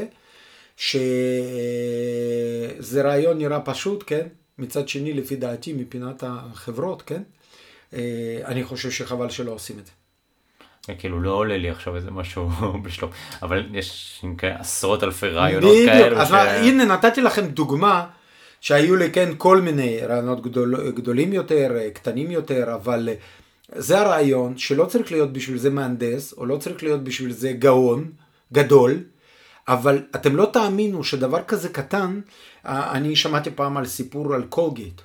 שזה 0.77 1.01
רעיון 3.01 3.37
נראה 3.37 3.59
פשוט, 3.59 4.03
כן? 4.07 4.27
מצד 4.57 4.87
שני, 4.87 5.13
לפי 5.13 5.35
דעתי, 5.35 5.73
מפינת 5.73 6.23
החברות, 6.27 7.01
כן? 7.01 7.23
אה, 7.93 8.39
אני 8.45 8.63
חושב 8.63 8.91
שחבל 8.91 9.29
שלא 9.29 9.51
עושים 9.51 9.79
את 9.79 9.85
זה. 9.85 9.91
כאילו 10.97 11.21
לא 11.21 11.31
עולה 11.31 11.57
לי 11.57 11.69
עכשיו 11.69 11.95
איזה 11.95 12.11
משהו 12.11 12.49
בשלום, 12.83 13.11
אבל 13.41 13.65
יש 13.73 14.21
עשרות 14.41 15.03
אלפי 15.03 15.27
רעיונות 15.27 15.75
כאלו. 15.85 16.17
אז 16.17 16.27
ש... 16.27 16.31
הנה 16.31 16.85
נתתי 16.85 17.21
לכם 17.21 17.45
דוגמה 17.45 18.05
שהיו 18.61 18.95
לי 18.95 19.11
כן 19.11 19.29
כל 19.37 19.61
מיני 19.61 19.99
רעיונות 19.99 20.41
גדול, 20.41 20.91
גדולים 20.91 21.33
יותר, 21.33 21.71
קטנים 21.93 22.31
יותר, 22.31 22.73
אבל 22.75 23.09
זה 23.75 23.99
הרעיון 23.99 24.57
שלא 24.57 24.85
צריך 24.85 25.11
להיות 25.11 25.33
בשביל 25.33 25.57
זה 25.57 25.69
מהנדס, 25.69 26.33
או 26.33 26.45
לא 26.45 26.57
צריך 26.57 26.83
להיות 26.83 27.03
בשביל 27.03 27.31
זה 27.31 27.51
גאון, 27.51 28.11
גדול, 28.53 29.03
אבל 29.67 30.03
אתם 30.15 30.35
לא 30.35 30.49
תאמינו 30.53 31.03
שדבר 31.03 31.43
כזה 31.43 31.69
קטן, 31.69 32.21
אני 32.65 33.15
שמעתי 33.15 33.51
פעם 33.51 33.77
על 33.77 33.85
סיפור 33.85 34.33
על 34.33 34.43
קולגייט, 34.43 35.01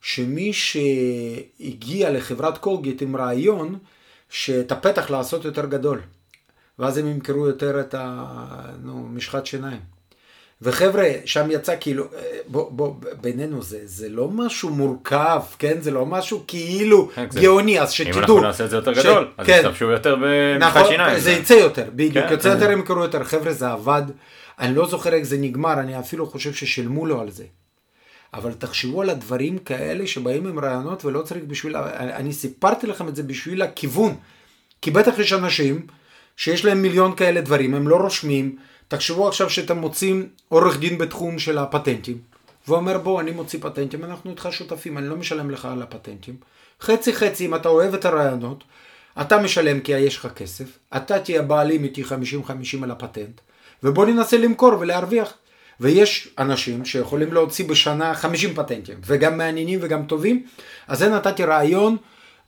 שמי 0.00 0.52
שהגיע 0.52 2.10
לחברת 2.10 2.58
קולגייט 2.58 3.02
עם 3.02 3.16
רעיון, 3.16 3.78
שאת 4.30 4.72
הפתח 4.72 5.10
לעשות 5.10 5.44
יותר 5.44 5.66
גדול. 5.66 6.00
ואז 6.78 6.98
הם 6.98 7.06
ימכרו 7.06 7.46
יותר 7.46 7.80
את 7.80 7.94
המשחת 7.98 9.46
שיניים. 9.46 9.80
וחבר'ה, 10.62 11.08
שם 11.24 11.50
יצא 11.50 11.74
כאילו, 11.80 12.04
בוא, 12.46 12.70
בוא, 12.70 12.94
בינינו 13.20 13.62
זה, 13.62 13.78
זה 13.84 14.08
לא 14.08 14.28
משהו 14.28 14.70
מורכב, 14.70 15.40
כן? 15.58 15.80
זה 15.80 15.90
לא 15.90 16.06
משהו 16.06 16.44
כאילו 16.46 17.10
כן, 17.14 17.26
גאוני, 17.34 17.80
אז 17.80 17.92
שתדעו. 17.92 18.14
אם 18.14 18.20
אנחנו 18.20 18.40
נעשה 18.40 18.64
את 18.64 18.70
זה 18.70 18.76
יותר 18.76 18.92
גדול, 18.92 19.24
ש... 19.24 19.34
אז 19.38 19.46
כן. 19.46 19.56
ישתמשו 19.60 19.84
יותר 19.84 20.16
במשחת 20.20 20.76
נכון, 20.76 20.90
שיניים. 20.90 21.18
זה 21.18 21.30
יצא 21.30 21.52
יותר, 21.52 21.84
בדיוק, 21.94 22.26
כן. 22.26 22.32
יוצא 22.32 22.48
יותר, 22.48 22.70
ימכרו 22.70 23.02
יותר. 23.02 23.24
חבר'ה, 23.24 23.52
זה 23.52 23.68
עבד, 23.68 24.02
אני 24.58 24.74
לא 24.74 24.86
זוכר 24.86 25.12
איך 25.12 25.24
זה 25.24 25.38
נגמר, 25.38 25.72
אני 25.72 25.98
אפילו 25.98 26.26
חושב 26.26 26.52
ששילמו 26.52 27.06
לו 27.06 27.20
על 27.20 27.30
זה. 27.30 27.44
אבל 28.34 28.52
תחשבו 28.52 29.02
על 29.02 29.10
הדברים 29.10 29.58
כאלה 29.58 30.06
שבאים 30.06 30.46
עם 30.46 30.58
רעיונות 30.58 31.04
ולא 31.04 31.22
צריך 31.22 31.44
בשביל, 31.44 31.76
אני 31.76 32.32
סיפרתי 32.32 32.86
לכם 32.86 33.08
את 33.08 33.16
זה 33.16 33.22
בשביל 33.22 33.62
הכיוון. 33.62 34.16
כי 34.82 34.90
בטח 34.90 35.18
יש 35.18 35.32
אנשים 35.32 35.86
שיש 36.36 36.64
להם 36.64 36.82
מיליון 36.82 37.16
כאלה 37.16 37.40
דברים, 37.40 37.74
הם 37.74 37.88
לא 37.88 37.96
רושמים. 37.96 38.56
תחשבו 38.88 39.28
עכשיו 39.28 39.50
שאתם 39.50 39.78
מוצאים 39.78 40.28
עורך 40.48 40.78
דין 40.78 40.98
בתחום 40.98 41.38
של 41.38 41.58
הפטנטים, 41.58 42.18
ואומר 42.68 42.98
בוא 42.98 43.20
אני 43.20 43.30
מוציא 43.30 43.58
פטנטים, 43.62 44.04
אנחנו 44.04 44.30
איתך 44.30 44.48
שותפים, 44.50 44.98
אני 44.98 45.08
לא 45.08 45.16
משלם 45.16 45.50
לך 45.50 45.64
על 45.64 45.82
הפטנטים. 45.82 46.36
חצי 46.80 47.12
חצי 47.14 47.46
אם 47.46 47.54
אתה 47.54 47.68
אוהב 47.68 47.94
את 47.94 48.04
הרעיונות, 48.04 48.64
אתה 49.20 49.38
משלם 49.38 49.80
כי 49.80 49.92
יש 49.92 50.16
לך 50.16 50.28
כסף, 50.36 50.78
אתה 50.96 51.18
תהיה 51.18 51.42
בעלים 51.42 51.84
איתי 51.84 52.04
50-50 52.04 52.08
על 52.82 52.90
הפטנט, 52.90 53.40
ובוא 53.82 54.06
ננסה 54.06 54.38
למכור 54.38 54.72
ולהרוויח. 54.80 55.34
ויש 55.80 56.28
אנשים 56.38 56.84
שיכולים 56.84 57.32
להוציא 57.32 57.68
בשנה 57.68 58.14
50 58.14 58.54
פטנטים, 58.54 58.96
וגם 59.06 59.38
מעניינים 59.38 59.78
וגם 59.82 60.04
טובים, 60.06 60.42
אז 60.88 60.98
זה 60.98 61.08
נתתי 61.08 61.44
רעיון. 61.44 61.96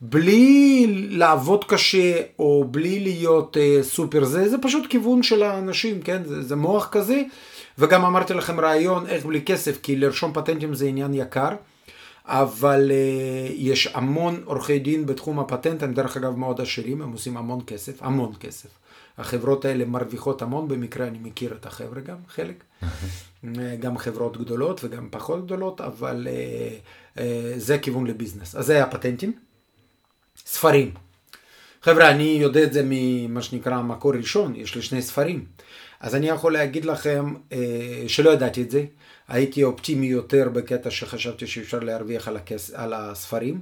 בלי 0.03 0.87
לעבוד 1.11 1.65
קשה 1.65 2.17
או 2.39 2.65
בלי 2.71 3.01
להיות 3.01 3.57
uh, 3.57 3.83
סופר 3.83 4.25
זה, 4.25 4.49
זה 4.49 4.57
פשוט 4.63 4.87
כיוון 4.91 5.23
של 5.23 5.43
האנשים, 5.43 6.03
כן? 6.03 6.23
זה, 6.25 6.43
זה 6.43 6.57
מוח 6.57 6.89
כזה. 6.93 7.23
וגם 7.79 8.05
אמרתי 8.05 8.35
לכם 8.35 8.61
רעיון 8.61 9.07
איך 9.07 9.27
בלי 9.27 9.43
כסף, 9.43 9.79
כי 9.83 9.97
לרשום 9.97 10.33
פטנטים 10.33 10.75
זה 10.75 10.87
עניין 10.87 11.15
יקר, 11.15 11.49
אבל 12.25 12.91
uh, 12.91 13.53
יש 13.57 13.89
המון 13.95 14.43
עורכי 14.45 14.79
דין 14.79 15.07
בתחום 15.07 15.39
הפטנט, 15.39 15.83
הם 15.83 15.93
דרך 15.93 16.17
אגב 16.17 16.37
מאוד 16.37 16.61
עשירים, 16.61 17.03
הם 17.03 17.13
עושים 17.13 17.37
המון 17.37 17.61
כסף, 17.67 18.03
המון 18.03 18.33
כסף. 18.41 18.69
החברות 19.21 19.65
האלה 19.65 19.85
מרוויחות 19.85 20.43
המון, 20.43 20.69
במקרה 20.69 21.07
אני 21.07 21.19
מכיר 21.19 21.55
את 21.61 21.67
החבר'ה 21.67 22.01
גם, 22.01 22.17
חלק. 22.29 22.65
גם 23.81 23.99
חברות 23.99 24.37
גדולות 24.37 24.85
וגם 24.85 25.09
פחות 25.11 25.45
גדולות, 25.45 25.81
אבל 25.81 26.29
uh, 26.31 27.19
uh, 27.19 27.21
זה 27.57 27.79
כיוון 27.79 28.07
לביזנס. 28.07 28.55
אז 28.57 28.67
זה 28.67 28.83
הפטנטים. 28.83 29.33
ספרים. 30.47 30.95
חבר'ה, 31.83 32.11
אני 32.11 32.39
יודע 32.41 32.63
את 32.63 32.73
זה 32.73 32.83
ממה 32.85 33.43
שנקרא 33.43 33.83
מקור 33.83 34.13
ראשון, 34.15 34.57
יש 34.57 34.75
לי 34.75 34.83
שני 34.83 35.03
ספרים. 35.03 35.45
אז 36.01 36.15
אני 36.15 36.29
יכול 36.29 36.53
להגיד 36.53 36.85
לכם 36.85 37.35
אה, 37.53 38.05
שלא 38.07 38.31
ידעתי 38.31 38.63
את 38.63 38.71
זה. 38.71 38.85
הייתי 39.29 39.65
אופטימי 39.65 40.07
יותר 40.07 40.49
בקטע 40.49 40.91
שחשבתי 40.91 41.47
שאפשר 41.47 41.79
להרוויח 41.79 42.29
על, 42.29 42.37
הכס, 42.37 42.71
על 42.71 42.93
הספרים. 42.93 43.61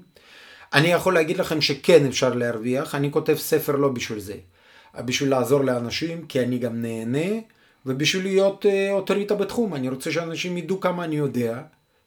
אני 0.73 0.89
יכול 0.89 1.15
להגיד 1.15 1.39
לכם 1.39 1.61
שכן 1.61 2.07
אפשר 2.07 2.35
להרוויח, 2.35 2.95
אני 2.95 3.13
כותב 3.13 3.35
ספר 3.35 3.77
לא 3.77 3.89
בשביל 3.89 4.19
זה. 4.19 4.35
בשביל 5.05 5.31
לעזור 5.31 5.65
לאנשים, 5.65 6.27
כי 6.27 6.41
אני 6.41 6.59
גם 6.59 6.83
נהנה, 6.83 7.41
ובשביל 7.87 8.23
להיות 8.23 8.67
אה, 8.67 8.93
אוטוריטה 8.93 9.35
בתחום. 9.35 9.75
אני 9.75 9.89
רוצה 9.89 10.13
שאנשים 10.13 10.57
ידעו 10.57 10.81
כמה 10.81 11.05
אני 11.05 11.17
יודע, 11.17 11.63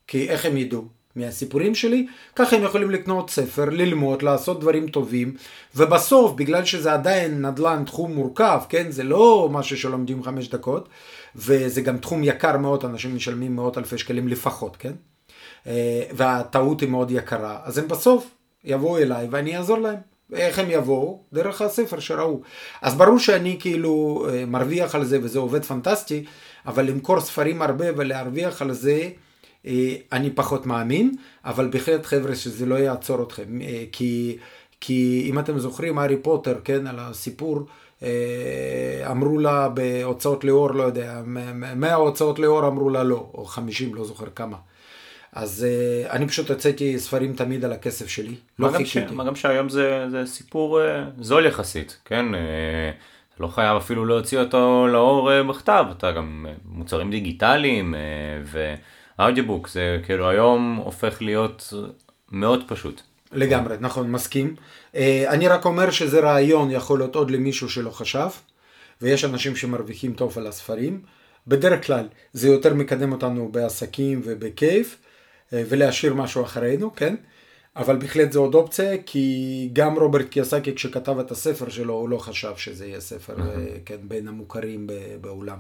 כי 0.08 0.30
איך 0.30 0.46
הם 0.46 0.58
ידעו? 0.58 0.88
מהסיפורים 1.16 1.76
שלי, 1.76 2.08
ככה 2.36 2.56
הם 2.56 2.64
יכולים 2.64 2.92
לקנות 2.92 3.30
ספר, 3.30 3.70
ללמוד, 3.70 4.22
לעשות 4.22 4.60
דברים 4.60 4.88
טובים, 4.88 5.36
ובסוף, 5.76 6.32
בגלל 6.32 6.66
שזה 6.66 6.94
עדיין 6.94 7.46
נדל"ן 7.46 7.84
תחום 7.86 8.14
מורכב, 8.14 8.62
כן, 8.70 8.92
זה 8.92 9.04
לא 9.04 9.50
משהו 9.52 9.78
שלומדים 9.78 10.24
חמש 10.24 10.50
דקות, 10.50 10.90
וזה 11.36 11.82
גם 11.82 11.98
תחום 11.98 12.24
יקר 12.24 12.58
מאוד, 12.58 12.86
אנשים 12.86 13.16
משלמים 13.16 13.56
מאות 13.56 13.78
אלפי 13.78 13.98
שקלים 13.98 14.28
לפחות, 14.28 14.78
כן, 14.78 14.94
אה, 15.68 16.04
והטעות 16.12 16.82
היא 16.82 16.90
מאוד 16.90 17.12
יקרה, 17.12 17.60
אז 17.64 17.78
הם 17.78 17.88
בסוף 17.88 18.32
יבואו 18.64 18.98
אליי 18.98 19.28
ואני 19.32 19.58
אעזור 19.58 19.78
להם. 19.78 20.11
איך 20.34 20.60
הם 20.60 20.66
יבואו? 20.70 21.20
דרך 21.34 21.62
הספר 21.62 22.00
שראו. 22.00 22.42
אז 22.82 22.96
ברור 22.96 23.20
שאני 23.20 23.58
כאילו 23.60 24.26
אה, 24.30 24.46
מרוויח 24.46 24.96
על 24.96 25.06
זה 25.06 25.20
וזה 25.24 25.40
עובד 25.40 25.66
פנטסטי, 25.66 26.26
אבל 26.66 26.86
למכור 26.86 27.20
ספרים 27.20 27.62
הרבה 27.62 27.86
ולהרוויח 27.98 28.62
על 28.62 28.72
זה, 28.72 29.10
אה, 29.66 29.96
אני 30.12 30.30
פחות 30.30 30.66
מאמין, 30.66 31.16
אבל 31.46 31.68
בהחלט 31.68 32.06
חבר'ה 32.06 32.36
שזה 32.36 32.66
לא 32.66 32.76
יעצור 32.76 33.24
אתכם, 33.24 33.62
אה, 33.62 33.84
כי, 33.92 34.38
כי 34.82 35.28
אם 35.30 35.40
אתם 35.40 35.60
זוכרים, 35.60 36.00
הארי 36.00 36.18
פוטר, 36.18 36.60
כן, 36.64 36.88
על 36.88 36.96
הסיפור, 37.00 37.60
אמרו 39.12 39.38
לה 39.38 39.70
בהוצאות 39.70 40.44
לאור, 40.44 40.72
לא 40.72 40.84
יודע, 40.84 41.22
100 41.26 41.96
הוצאות 41.96 42.40
לאור 42.40 42.68
אמרו 42.68 42.90
לה 42.90 43.04
לא, 43.04 43.30
או 43.34 43.46
50, 43.46 43.96
לא 43.96 44.06
זוכר 44.06 44.26
כמה. 44.36 44.58
אז 45.34 45.66
אני 46.10 46.28
פשוט 46.28 46.50
הוצאתי 46.50 47.00
ספרים 47.00 47.34
תמיד 47.36 47.66
על 47.66 47.74
הכסף 47.74 48.08
שלי, 48.08 48.36
לא 48.60 48.72
חיכיתי. 48.78 49.14
מה 49.14 49.24
גם 49.24 49.36
שהיום 49.36 49.70
זה, 49.70 50.06
זה 50.12 50.26
סיפור 50.26 50.80
זול 51.20 51.46
יחסית, 51.46 51.98
כן? 52.06 52.26
אתה 53.36 53.44
לא 53.44 53.48
חייב 53.48 53.78
אפילו 53.78 54.06
להוציא 54.06 54.40
אותו 54.40 54.88
לאור 54.88 55.44
בכתב, 55.44 55.86
אתה 55.98 56.12
גם 56.12 56.46
מוצרים 56.66 57.12
דיגיטליים, 57.12 57.96
ו... 58.46 58.76
אודיובוק 59.20 59.68
זה 59.68 60.00
כאילו 60.06 60.30
היום 60.30 60.76
הופך 60.76 61.22
להיות 61.22 61.74
מאוד 62.32 62.64
פשוט. 62.68 63.02
לגמרי, 63.32 63.76
נכון, 63.80 64.12
מסכים. 64.12 64.56
אה, 64.96 65.26
אני 65.28 65.48
רק 65.48 65.66
אומר 65.66 65.92
שזה 65.92 66.20
רעיון 66.20 66.72
יכול 66.72 67.00
להיות 67.00 67.16
עוד 67.16 67.32
למישהו 67.32 67.70
שלא 67.70 67.90
חשב, 67.90 68.28
ויש 69.02 69.26
אנשים 69.26 69.56
שמרוויחים 69.56 70.14
טוב 70.14 70.38
על 70.38 70.48
הספרים. 70.48 71.02
בדרך 71.48 71.88
כלל 71.88 72.08
זה 72.34 72.48
יותר 72.48 72.74
מקדם 72.74 73.12
אותנו 73.12 73.50
בעסקים 73.52 74.22
ובכיף, 74.24 74.98
ולהשאיר 75.54 76.14
משהו 76.14 76.44
אחרינו, 76.44 76.96
כן? 76.96 77.16
אבל 77.76 77.98
בהחלט 77.98 78.32
זה 78.32 78.40
עוד 78.40 78.56
אופציה, 78.56 79.04
כי 79.06 79.70
גם 79.74 80.00
רוברט 80.00 80.30
קיאסקי 80.30 80.76
כשכתב 80.76 81.20
את 81.20 81.32
הספר 81.32 81.70
שלו, 81.70 81.94
הוא 81.94 82.10
לא 82.10 82.18
חשב 82.18 82.56
שזה 82.56 82.88
יהיה 82.88 83.00
ספר, 83.00 83.36
אה, 83.42 83.66
כן, 83.86 83.98
בין 84.02 84.28
המוכרים 84.28 84.88
בעולם. 85.22 85.58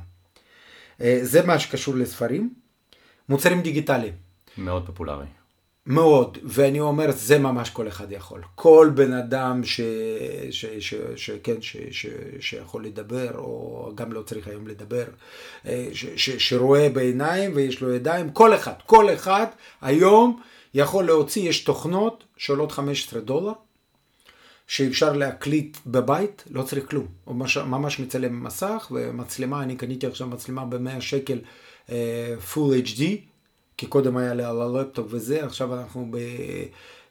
זה 1.21 1.45
מה 1.45 1.59
שקשור 1.59 1.95
לספרים. 1.95 2.53
מוצרים 3.29 3.61
דיגיטליים. 3.61 4.13
מאוד 4.57 4.85
פופולרי. 4.85 5.25
מאוד, 5.85 6.37
ואני 6.43 6.79
אומר, 6.79 7.11
זה 7.11 7.39
ממש 7.39 7.69
כל 7.69 7.87
אחד 7.87 8.11
יכול. 8.11 8.41
כל 8.55 8.91
בן 8.95 9.13
אדם 9.13 9.63
ש, 9.63 9.81
ש, 10.51 10.65
ש, 10.65 10.93
ש, 11.15 11.29
כן, 11.43 11.61
ש, 11.61 11.77
ש, 11.91 12.05
שיכול 12.39 12.85
לדבר, 12.85 13.31
או 13.37 13.91
גם 13.95 14.13
לא 14.13 14.21
צריך 14.21 14.47
היום 14.47 14.67
לדבר, 14.67 15.03
אה, 15.65 15.87
ש, 15.93 16.05
ש, 16.05 16.49
שרואה 16.49 16.89
בעיניים 16.89 17.51
ויש 17.55 17.81
לו 17.81 17.93
ידיים, 17.93 18.31
כל 18.31 18.55
אחד, 18.55 18.73
כל 18.85 19.13
אחד 19.13 19.45
היום 19.81 20.41
יכול 20.73 21.05
להוציא, 21.05 21.49
יש 21.49 21.63
תוכנות 21.63 22.23
שעולות 22.37 22.71
15 22.71 23.19
דולר, 23.19 23.53
שאפשר 24.67 25.13
להקליט 25.13 25.77
בבית, 25.85 26.43
לא 26.49 26.63
צריך 26.63 26.89
כלום. 26.89 27.07
הוא 27.23 27.35
ממש 27.65 27.99
מצלם 27.99 28.43
מסך 28.43 28.91
ומצלמה, 28.91 29.63
אני 29.63 29.75
קניתי 29.75 30.07
עכשיו 30.07 30.27
מצלמה 30.27 30.65
ב-100 30.65 31.01
שקל. 31.01 31.37
uh, 31.91 31.91
HD, 32.83 33.01
כי 33.81 33.87
קודם 33.87 34.17
היה 34.17 34.33
לי 34.33 34.43
על 34.43 34.61
הלפטופ 34.61 35.07
וזה, 35.09 35.45
עכשיו 35.45 35.79
אנחנו 35.79 36.11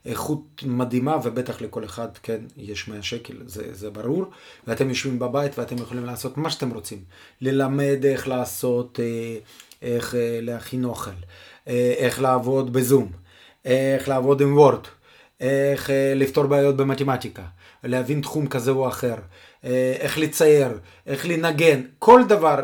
באיכות 0.05 0.63
מדהימה, 0.65 1.17
ובטח 1.23 1.61
לכל 1.61 1.83
אחד, 1.83 2.07
כן, 2.23 2.41
יש 2.57 2.87
100 2.87 3.01
שקל, 3.01 3.33
זה, 3.45 3.73
זה 3.73 3.89
ברור, 3.89 4.25
ואתם 4.67 4.89
יושבים 4.89 5.19
בבית 5.19 5.59
ואתם 5.59 5.75
יכולים 5.77 6.05
לעשות 6.05 6.37
מה 6.37 6.49
שאתם 6.49 6.69
רוצים. 6.69 7.03
ללמד 7.41 8.05
איך 8.05 8.27
לעשות, 8.27 8.99
אה, 8.99 9.37
איך 9.81 10.15
אה, 10.15 10.39
להכין 10.41 10.85
אוכל, 10.85 11.11
אה, 11.67 11.93
איך 11.97 12.21
לעבוד 12.21 12.73
בזום, 12.73 13.11
איך 13.65 14.09
לעבוד 14.09 14.41
עם 14.41 14.57
וורד, 14.57 14.87
איך 15.39 15.89
לפתור 16.15 16.45
בעיות 16.45 16.77
במתמטיקה, 16.77 17.43
להבין 17.83 18.21
תחום 18.21 18.47
כזה 18.47 18.71
או 18.71 18.87
אחר. 18.87 19.15
אה, 19.65 19.95
איך 19.99 20.17
לצייר, 20.17 20.69
איך 21.07 21.25
לנגן, 21.25 21.81
כל 21.99 22.21
דבר, 22.27 22.55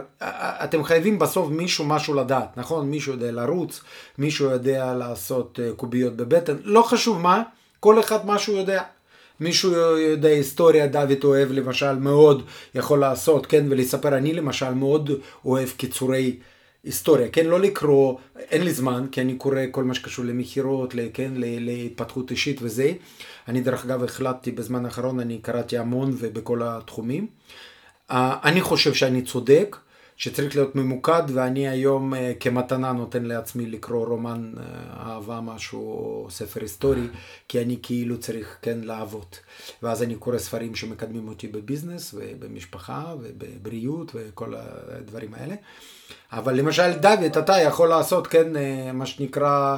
אתם 0.64 0.84
חייבים 0.84 1.20
בסוף 1.20 1.50
מישהו 1.50 1.86
משהו 1.86 2.14
לדעת, 2.14 2.58
נכון? 2.58 2.90
מישהו 2.90 3.14
יודע 3.14 3.32
לרוץ, 3.32 3.82
מישהו 4.18 4.50
יודע 4.50 4.94
לעשות 4.94 5.60
אה, 5.64 5.72
קוביות 5.76 6.16
בבטן, 6.16 6.56
לא 6.64 6.82
חשוב 6.82 7.22
מה, 7.22 7.44
כל 7.80 8.00
אחד 8.00 8.26
משהו 8.26 8.54
יודע. 8.54 8.82
מישהו 9.40 9.72
יודע 9.98 10.30
היסטוריה, 10.30 10.88
דוד 10.88 11.24
אוהב 11.24 11.52
למשל 11.52 11.96
מאוד, 11.96 12.44
יכול 12.76 13.00
לעשות, 13.00 13.46
כן, 13.46 13.66
ולספר, 13.70 14.18
אני 14.18 14.34
למשל 14.34 14.74
מאוד 14.74 15.12
אוהב 15.46 15.70
קיצורי 15.70 16.36
היסטוריה, 16.84 17.30
כן, 17.30 17.46
לא 17.46 17.60
לקרוא, 17.60 18.18
אין 18.36 18.64
לי 18.64 18.74
זמן, 18.74 19.06
כי 19.12 19.22
אני 19.22 19.36
קורא 19.36 19.62
כל 19.72 19.84
מה 19.84 19.94
שקשור 19.94 20.26
למכירות, 20.26 20.94
כן, 21.14 21.32
להתפתחות 21.36 22.32
אישית 22.32 22.58
וזה. 22.62 22.94
אני 23.48 23.62
דרך 23.62 23.86
אגב 23.86 24.04
החלטתי 24.04 24.52
בזמן 24.52 24.86
האחרון, 24.86 25.20
אני 25.20 25.38
קראתי 25.42 25.78
המון 25.78 26.16
ובכל 26.18 26.62
התחומים. 26.64 27.28
אני 28.10 28.62
חושב 28.62 28.94
שאני 28.94 29.22
צודק, 29.22 29.76
שצריך 30.18 30.56
להיות 30.56 30.76
ממוקד, 30.76 31.24
ואני 31.34 31.68
היום 31.68 32.14
אה, 32.14 32.32
כמתנה 32.40 32.92
נותן 32.92 33.24
לעצמי 33.24 33.66
לקרוא 33.66 34.08
רומן 34.08 34.52
אה, 34.58 34.64
אהבה 35.06 35.40
משהו, 35.42 35.80
או 35.80 36.28
ספר 36.30 36.62
היסטורי, 36.62 37.08
כי 37.48 37.62
אני 37.62 37.78
כאילו 37.84 38.18
צריך 38.18 38.58
כן 38.62 38.78
לעבוד. 38.84 39.26
ואז 39.84 40.04
אני 40.04 40.16
קורא 40.16 40.38
ספרים 40.38 40.76
שמקדמים 40.76 41.28
אותי 41.28 41.48
בביזנס 41.48 42.16
ובמשפחה 42.18 43.14
ובבריאות 43.22 44.12
וכל 44.16 44.54
הדברים 44.98 45.34
האלה. 45.34 45.56
אבל 46.32 46.54
למשל 46.54 46.92
דוד, 46.94 47.38
אתה 47.38 47.62
יכול 47.62 47.90
לעשות 47.90 48.28
כן 48.28 48.56
אה, 48.56 48.92
מה 48.94 49.06
שנקרא 49.06 49.78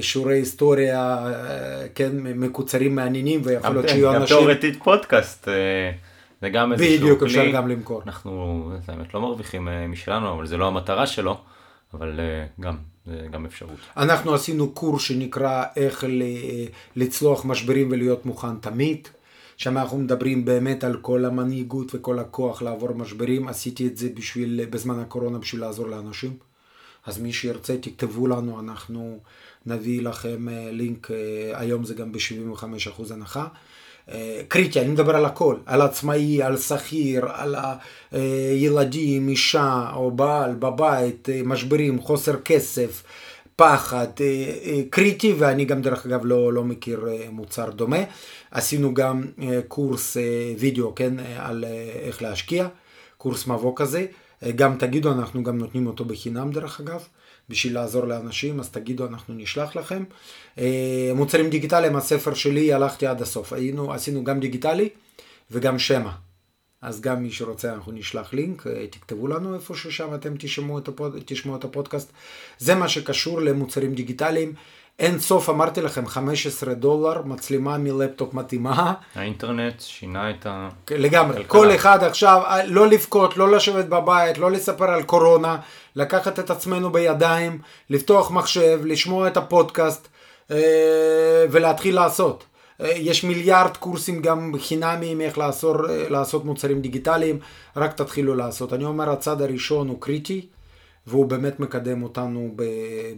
שיעורי 0.00 0.34
היסטוריה, 0.34 1.32
כן, 1.94 2.10
מקוצרים 2.16 2.94
מעניינים, 2.94 3.40
ויכול 3.44 3.70
להיות 3.70 3.88
שיהיו 3.88 4.16
אנשים... 4.16 4.36
גם 4.36 4.42
תאורטית 4.42 4.82
פודקאסט. 4.82 5.48
זה 6.44 6.50
גם 6.50 6.72
איזשהו 6.72 6.88
כלי. 6.88 6.98
בדיוק, 6.98 7.22
אפשר 7.22 7.50
גם 7.50 7.68
למכור. 7.68 8.02
אנחנו, 8.06 8.70
האמת, 8.88 9.14
לא 9.14 9.20
מרוויחים 9.20 9.68
אה, 9.68 9.86
משלנו, 9.86 10.32
אבל 10.32 10.46
זה 10.46 10.56
לא 10.56 10.66
המטרה 10.66 11.06
שלו, 11.06 11.40
אבל 11.94 12.20
אה, 12.20 12.46
גם, 12.60 12.76
זה 13.06 13.26
גם 13.30 13.46
אפשרות. 13.46 13.78
אנחנו 13.96 14.34
עשינו 14.34 14.70
קורס 14.70 15.02
שנקרא 15.02 15.64
איך 15.76 16.04
לצלוח 16.96 17.44
משברים 17.44 17.88
ולהיות 17.90 18.26
מוכן 18.26 18.56
תמיד. 18.56 19.08
שם 19.56 19.78
אנחנו 19.78 19.98
מדברים 19.98 20.44
באמת 20.44 20.84
על 20.84 20.96
כל 20.96 21.24
המנהיגות 21.24 21.94
וכל 21.94 22.18
הכוח 22.18 22.62
לעבור 22.62 22.92
משברים. 22.92 23.48
עשיתי 23.48 23.86
את 23.86 23.96
זה 23.96 24.08
בשביל, 24.14 24.60
בזמן 24.70 24.98
הקורונה 24.98 25.38
בשביל 25.38 25.60
לעזור 25.60 25.86
לאנשים. 25.86 26.36
אז 27.06 27.18
מי 27.18 27.32
שירצה 27.32 27.76
תכתבו 27.76 28.26
לנו, 28.26 28.60
אנחנו 28.60 29.18
נביא 29.66 30.02
לכם 30.02 30.48
אה, 30.48 30.68
לינק, 30.72 31.08
היום 31.54 31.84
זה 31.84 31.94
גם 31.94 32.12
ב-75% 32.12 33.12
הנחה. 33.12 33.46
אה, 34.12 34.40
קריטי, 34.48 34.80
אני 34.80 34.88
מדבר 34.88 35.16
על 35.16 35.24
הכל, 35.24 35.56
על 35.66 35.82
עצמאי, 35.82 36.42
על 36.42 36.56
שכיר, 36.56 37.26
על 37.32 37.54
הילדים, 38.12 39.28
אישה 39.28 39.90
או 39.94 40.10
בעל 40.10 40.54
בבית, 40.54 41.28
אה, 41.28 41.40
משברים, 41.44 42.00
חוסר 42.00 42.40
כסף, 42.40 43.02
פחד, 43.56 44.06
קריטי, 44.90 45.32
ואני 45.38 45.64
גם 45.64 45.82
דרך 45.82 46.06
אגב 46.06 46.20
לא, 46.24 46.52
לא 46.52 46.64
מכיר 46.64 47.08
מוצר 47.30 47.70
דומה. 47.70 47.96
עשינו 48.50 48.94
גם 48.94 49.24
קורס 49.68 50.16
וידאו, 50.58 50.94
כן, 50.94 51.14
על 51.36 51.64
איך 52.02 52.22
להשקיע, 52.22 52.68
קורס 53.16 53.46
מבוא 53.46 53.72
כזה. 53.76 54.06
גם 54.56 54.76
תגידו, 54.78 55.12
אנחנו 55.12 55.42
גם 55.42 55.58
נותנים 55.58 55.86
אותו 55.86 56.04
בחינם 56.04 56.50
דרך 56.50 56.80
אגב. 56.80 57.04
בשביל 57.48 57.74
לעזור 57.74 58.04
לאנשים, 58.04 58.60
אז 58.60 58.68
תגידו, 58.68 59.06
אנחנו 59.06 59.34
נשלח 59.34 59.76
לכם. 59.76 60.04
אה, 60.58 61.12
מוצרים 61.14 61.50
דיגיטליים, 61.50 61.96
הספר 61.96 62.34
שלי, 62.34 62.72
הלכתי 62.72 63.06
עד 63.06 63.22
הסוף. 63.22 63.52
היינו, 63.52 63.92
עשינו 63.92 64.24
גם 64.24 64.40
דיגיטלי 64.40 64.88
וגם 65.50 65.78
שמע. 65.78 66.10
אז 66.82 67.00
גם 67.00 67.22
מי 67.22 67.30
שרוצה, 67.30 67.74
אנחנו 67.74 67.92
נשלח 67.92 68.32
לינק, 68.32 68.66
אה, 68.66 68.86
תכתבו 68.86 69.28
לנו 69.28 69.54
איפה 69.54 69.74
ששם 69.74 70.14
אתם 70.14 70.34
תשמעו 70.38 70.78
את, 70.78 70.88
הפוד, 70.88 71.18
תשמעו 71.24 71.56
את 71.56 71.64
הפודקאסט. 71.64 72.12
זה 72.58 72.74
מה 72.74 72.88
שקשור 72.88 73.40
למוצרים 73.40 73.94
דיגיטליים. 73.94 74.52
אין 74.98 75.18
סוף, 75.18 75.50
אמרתי 75.50 75.82
לכם, 75.82 76.06
15 76.06 76.74
דולר, 76.74 77.22
מצלמה 77.24 77.78
מלפטופ 77.78 78.34
מתאימה. 78.34 78.94
האינטרנט 79.14 79.80
שינה 79.80 80.30
את 80.30 80.46
ה... 80.46 80.68
לגמרי. 80.90 81.44
כל 81.46 81.74
אחד 81.74 82.02
עכשיו, 82.04 82.42
אה, 82.46 82.66
לא 82.66 82.86
לבכות, 82.86 83.36
לא 83.36 83.50
לשבת 83.50 83.84
בבית, 83.84 84.38
לא 84.38 84.50
לספר 84.50 84.90
על 84.90 85.02
קורונה, 85.02 85.56
לקחת 85.96 86.38
את 86.38 86.50
עצמנו 86.50 86.92
בידיים, 86.92 87.58
לפתוח 87.90 88.30
מחשב, 88.30 88.80
לשמוע 88.84 89.28
את 89.28 89.36
הפודקאסט 89.36 90.08
אה, 90.50 91.46
ולהתחיל 91.50 91.94
לעשות. 91.94 92.44
אה, 92.80 92.92
יש 92.96 93.24
מיליארד 93.24 93.76
קורסים 93.76 94.22
גם 94.22 94.52
חינמיים 94.58 95.20
איך 95.20 95.38
לעשות, 95.38 95.76
לעשות 96.10 96.44
מוצרים 96.44 96.80
דיגיטליים, 96.80 97.38
רק 97.76 97.92
תתחילו 97.92 98.34
לעשות. 98.34 98.72
אני 98.72 98.84
אומר, 98.84 99.10
הצד 99.10 99.42
הראשון 99.42 99.88
הוא 99.88 100.00
קריטי, 100.00 100.46
והוא 101.06 101.26
באמת 101.26 101.60
מקדם 101.60 102.02
אותנו 102.02 102.54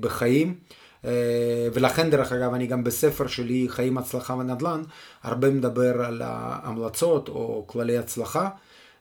בחיים. 0.00 0.54
אה, 1.06 1.68
ולכן 1.72 2.10
דרך 2.10 2.32
אגב 2.32 2.54
אני 2.54 2.66
גם 2.66 2.84
בספר 2.84 3.26
שלי 3.26 3.66
חיים 3.68 3.98
הצלחה 3.98 4.34
ונדל"ן 4.34 4.82
הרבה 5.22 5.50
מדבר 5.50 6.04
על 6.04 6.22
ההמלצות 6.22 7.28
או 7.28 7.64
כללי 7.66 7.98
הצלחה 7.98 8.48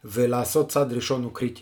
ולעשות 0.06 0.70
צעד 0.70 0.94
ראשון 0.94 1.24
הוא 1.24 1.34
קריטי. 1.34 1.62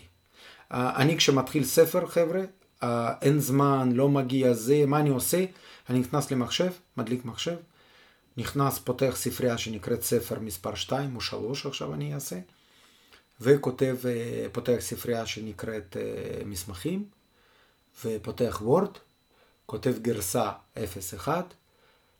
אה, 0.72 0.96
אני 0.96 1.16
כשמתחיל 1.16 1.64
ספר 1.64 2.06
חבר'ה 2.06 2.42
אה, 2.82 3.12
אין 3.22 3.40
זמן 3.40 3.92
לא 3.92 4.08
מגיע 4.08 4.52
זה 4.52 4.86
מה 4.86 5.00
אני 5.00 5.08
עושה 5.10 5.44
אני 5.90 5.98
נכנס 5.98 6.30
למחשב 6.30 6.70
מדליק 6.96 7.24
מחשב 7.24 7.56
נכנס 8.36 8.78
פותח 8.78 9.12
ספרייה 9.16 9.58
שנקראת 9.58 10.02
ספר 10.02 10.40
מספר 10.40 10.74
2 10.74 11.16
או 11.16 11.20
3 11.20 11.66
עכשיו 11.66 11.94
אני 11.94 12.14
אעשה 12.14 12.36
וכותב 13.40 13.96
פותח 14.52 14.76
ספרייה 14.80 15.26
שנקראת 15.26 15.96
מסמכים 16.46 17.04
ופותח 18.04 18.60
וורד 18.64 18.90
כותב 19.66 19.94
גרסה 20.02 20.50
0-1 21.26 21.28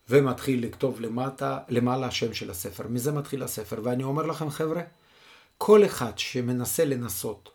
ומתחיל 0.09 0.65
לכתוב 0.65 1.01
למטה, 1.01 1.59
למעלה 1.69 2.07
השם 2.07 2.33
של 2.33 2.49
הספר. 2.49 2.87
מזה 2.89 3.11
מתחיל 3.11 3.43
הספר. 3.43 3.79
ואני 3.83 4.03
אומר 4.03 4.25
לכם 4.25 4.49
חבר'ה, 4.49 4.81
כל 5.57 5.85
אחד 5.85 6.11
שמנסה 6.17 6.85
לנסות 6.85 7.49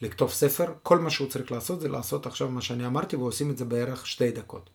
לכתוב 0.00 0.30
ספר, 0.30 0.72
כל 0.82 0.98
מה 0.98 1.10
שהוא 1.10 1.28
צריך 1.28 1.52
לעשות 1.52 1.80
זה 1.80 1.88
לעשות 1.88 2.26
עכשיו 2.26 2.48
מה 2.48 2.60
שאני 2.60 2.86
אמרתי 2.86 3.16
ועושים 3.16 3.50
את 3.50 3.58
זה 3.58 3.64
בערך 3.64 4.06
שתי 4.06 4.30
דקות. 4.30 4.70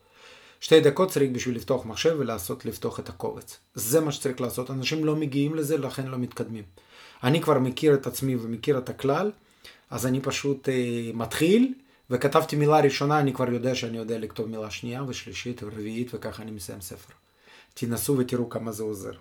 שתי 0.60 0.82
דקות 0.82 1.10
צריך 1.10 1.32
בשביל 1.32 1.56
לפתוח 1.56 1.86
מחשב 1.86 2.16
ולעשות 2.20 2.66
לפתוח 2.66 3.00
את 3.00 3.10
הקובץ. 3.10 3.58
זה 3.76 4.02
מה 4.02 4.12
שצריך 4.12 4.42
לעשות. 4.42 4.72
אנשים 4.72 5.06
לא 5.06 5.16
מגיעים 5.16 5.56
לזה, 5.56 5.78
לכן 5.78 6.08
לא 6.08 6.18
מתקדמים. 6.18 6.64
אני 7.24 7.42
כבר 7.42 7.60
מכיר 7.60 7.94
את 7.94 8.08
עצמי 8.08 8.36
ומכיר 8.36 8.78
את 8.78 8.90
הכלל, 8.90 9.32
אז 9.90 10.06
אני 10.06 10.22
פשוט 10.22 10.70
אה, 10.70 11.12
מתחיל. 11.14 11.74
וכתבתי 12.12 12.56
מילה 12.56 12.80
ראשונה, 12.80 13.20
אני 13.20 13.34
כבר 13.34 13.50
יודע 13.50 13.76
שאני 13.76 13.98
יודע 13.98 14.18
לכתוב 14.18 14.50
מילה 14.50 14.72
שנייה 14.72 15.04
ושלישית 15.08 15.64
ורביעית, 15.64 16.12
וככה 16.14 16.44
אני 16.44 16.52
מסיים 16.52 16.82
ספר. 16.82 17.14
תנסו 17.74 18.18
ותראו 18.18 18.50
כמה 18.50 18.72
זה 18.72 18.84
עוזר. 18.84 19.12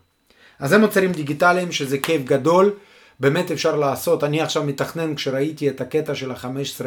אז 0.58 0.70
זה 0.70 0.78
מוצרים 0.78 1.12
דיגיטליים 1.12 1.72
שזה 1.72 1.98
כיף 1.98 2.22
גדול, 2.24 2.74
באמת 3.20 3.50
אפשר 3.50 3.76
לעשות. 3.76 4.24
אני 4.24 4.40
עכשיו 4.40 4.64
מתכנן, 4.64 5.14
כשראיתי 5.14 5.68
את 5.68 5.80
הקטע 5.80 6.14
של 6.14 6.30
ה-15 6.30 6.84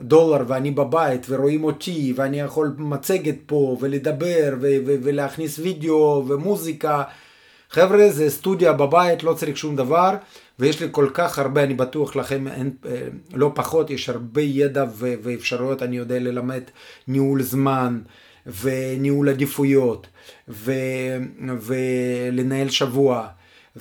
דולר 0.00 0.44
ואני 0.48 0.70
בבית 0.70 1.26
ורואים 1.28 1.64
אותי 1.64 2.12
ואני 2.16 2.40
יכול 2.40 2.74
מצגת 2.78 3.36
פה 3.46 3.76
ולדבר 3.80 4.54
ו- 4.60 4.76
ו- 4.86 4.96
ולהכניס 5.02 5.58
וידאו 5.58 6.24
ומוזיקה. 6.28 7.02
חבר'ה, 7.74 8.10
זה 8.10 8.30
סטודיה 8.30 8.72
בבית, 8.72 9.22
לא 9.22 9.34
צריך 9.34 9.56
שום 9.56 9.76
דבר. 9.76 10.14
ויש 10.58 10.80
לי 10.80 10.88
כל 10.90 11.08
כך 11.14 11.38
הרבה, 11.38 11.62
אני 11.62 11.74
בטוח 11.74 12.16
לכם, 12.16 12.48
אין, 12.48 12.70
אה, 12.86 13.06
לא 13.34 13.50
פחות, 13.54 13.90
יש 13.90 14.08
הרבה 14.08 14.42
ידע 14.42 14.84
ו- 14.94 15.14
ואפשרויות, 15.22 15.82
אני 15.82 15.96
יודע 15.96 16.18
ללמד 16.18 16.62
ניהול 17.08 17.42
זמן 17.42 18.00
וניהול 18.46 19.28
עדיפויות 19.28 20.06
ו- 20.48 21.18
ולנהל 21.60 22.68
שבוע 22.68 23.26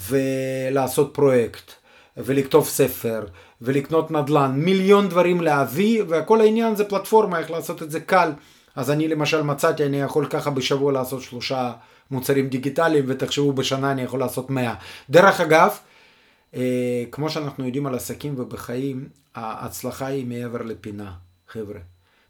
ולעשות 0.10 1.14
פרויקט 1.14 1.72
ולכתוב 2.18 2.68
ספר 2.68 3.26
ולקנות 3.62 4.12
נדל"ן, 4.12 4.52
מיליון 4.56 5.10
דברים 5.10 5.42
להביא 5.42 6.04
וכל 6.08 6.42
העניין 6.42 6.76
זה 6.76 6.84
פלטפורמה, 6.84 7.40
איך 7.40 7.52
לעשות 7.52 7.84
את 7.84 7.92
זה 7.92 8.00
קל. 8.00 8.32
אז 8.76 8.92
אני 8.92 9.08
למשל 9.08 9.42
מצאתי, 9.42 9.86
אני 9.86 10.02
יכול 10.02 10.26
ככה 10.30 10.50
בשבוע 10.50 10.92
לעשות 10.92 11.22
שלושה 11.22 11.74
מוצרים 12.12 12.50
דיגיטליים 12.50 13.06
ותחשבו 13.08 13.54
בשנה 13.54 13.92
אני 13.92 14.02
יכול 14.02 14.20
לעשות 14.20 14.50
מאה. 14.50 14.76
דרך 15.10 15.42
אגב, 15.42 15.78
אה, 16.54 17.04
כמו 17.12 17.30
שאנחנו 17.30 17.66
יודעים 17.66 17.86
על 17.86 17.96
עסקים 17.96 18.40
ובחיים, 18.40 19.10
ההצלחה 19.36 20.06
היא 20.06 20.26
מעבר 20.26 20.62
לפינה, 20.62 21.14
חבר'ה. 21.48 21.80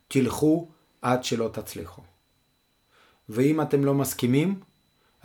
תלכו 0.08 0.70
עד 1.02 1.24
שלא 1.24 1.50
תצליחו. 1.54 2.02
ואם 3.30 3.62
אתם 3.62 3.86
לא 3.86 3.94
מסכימים, 3.94 4.60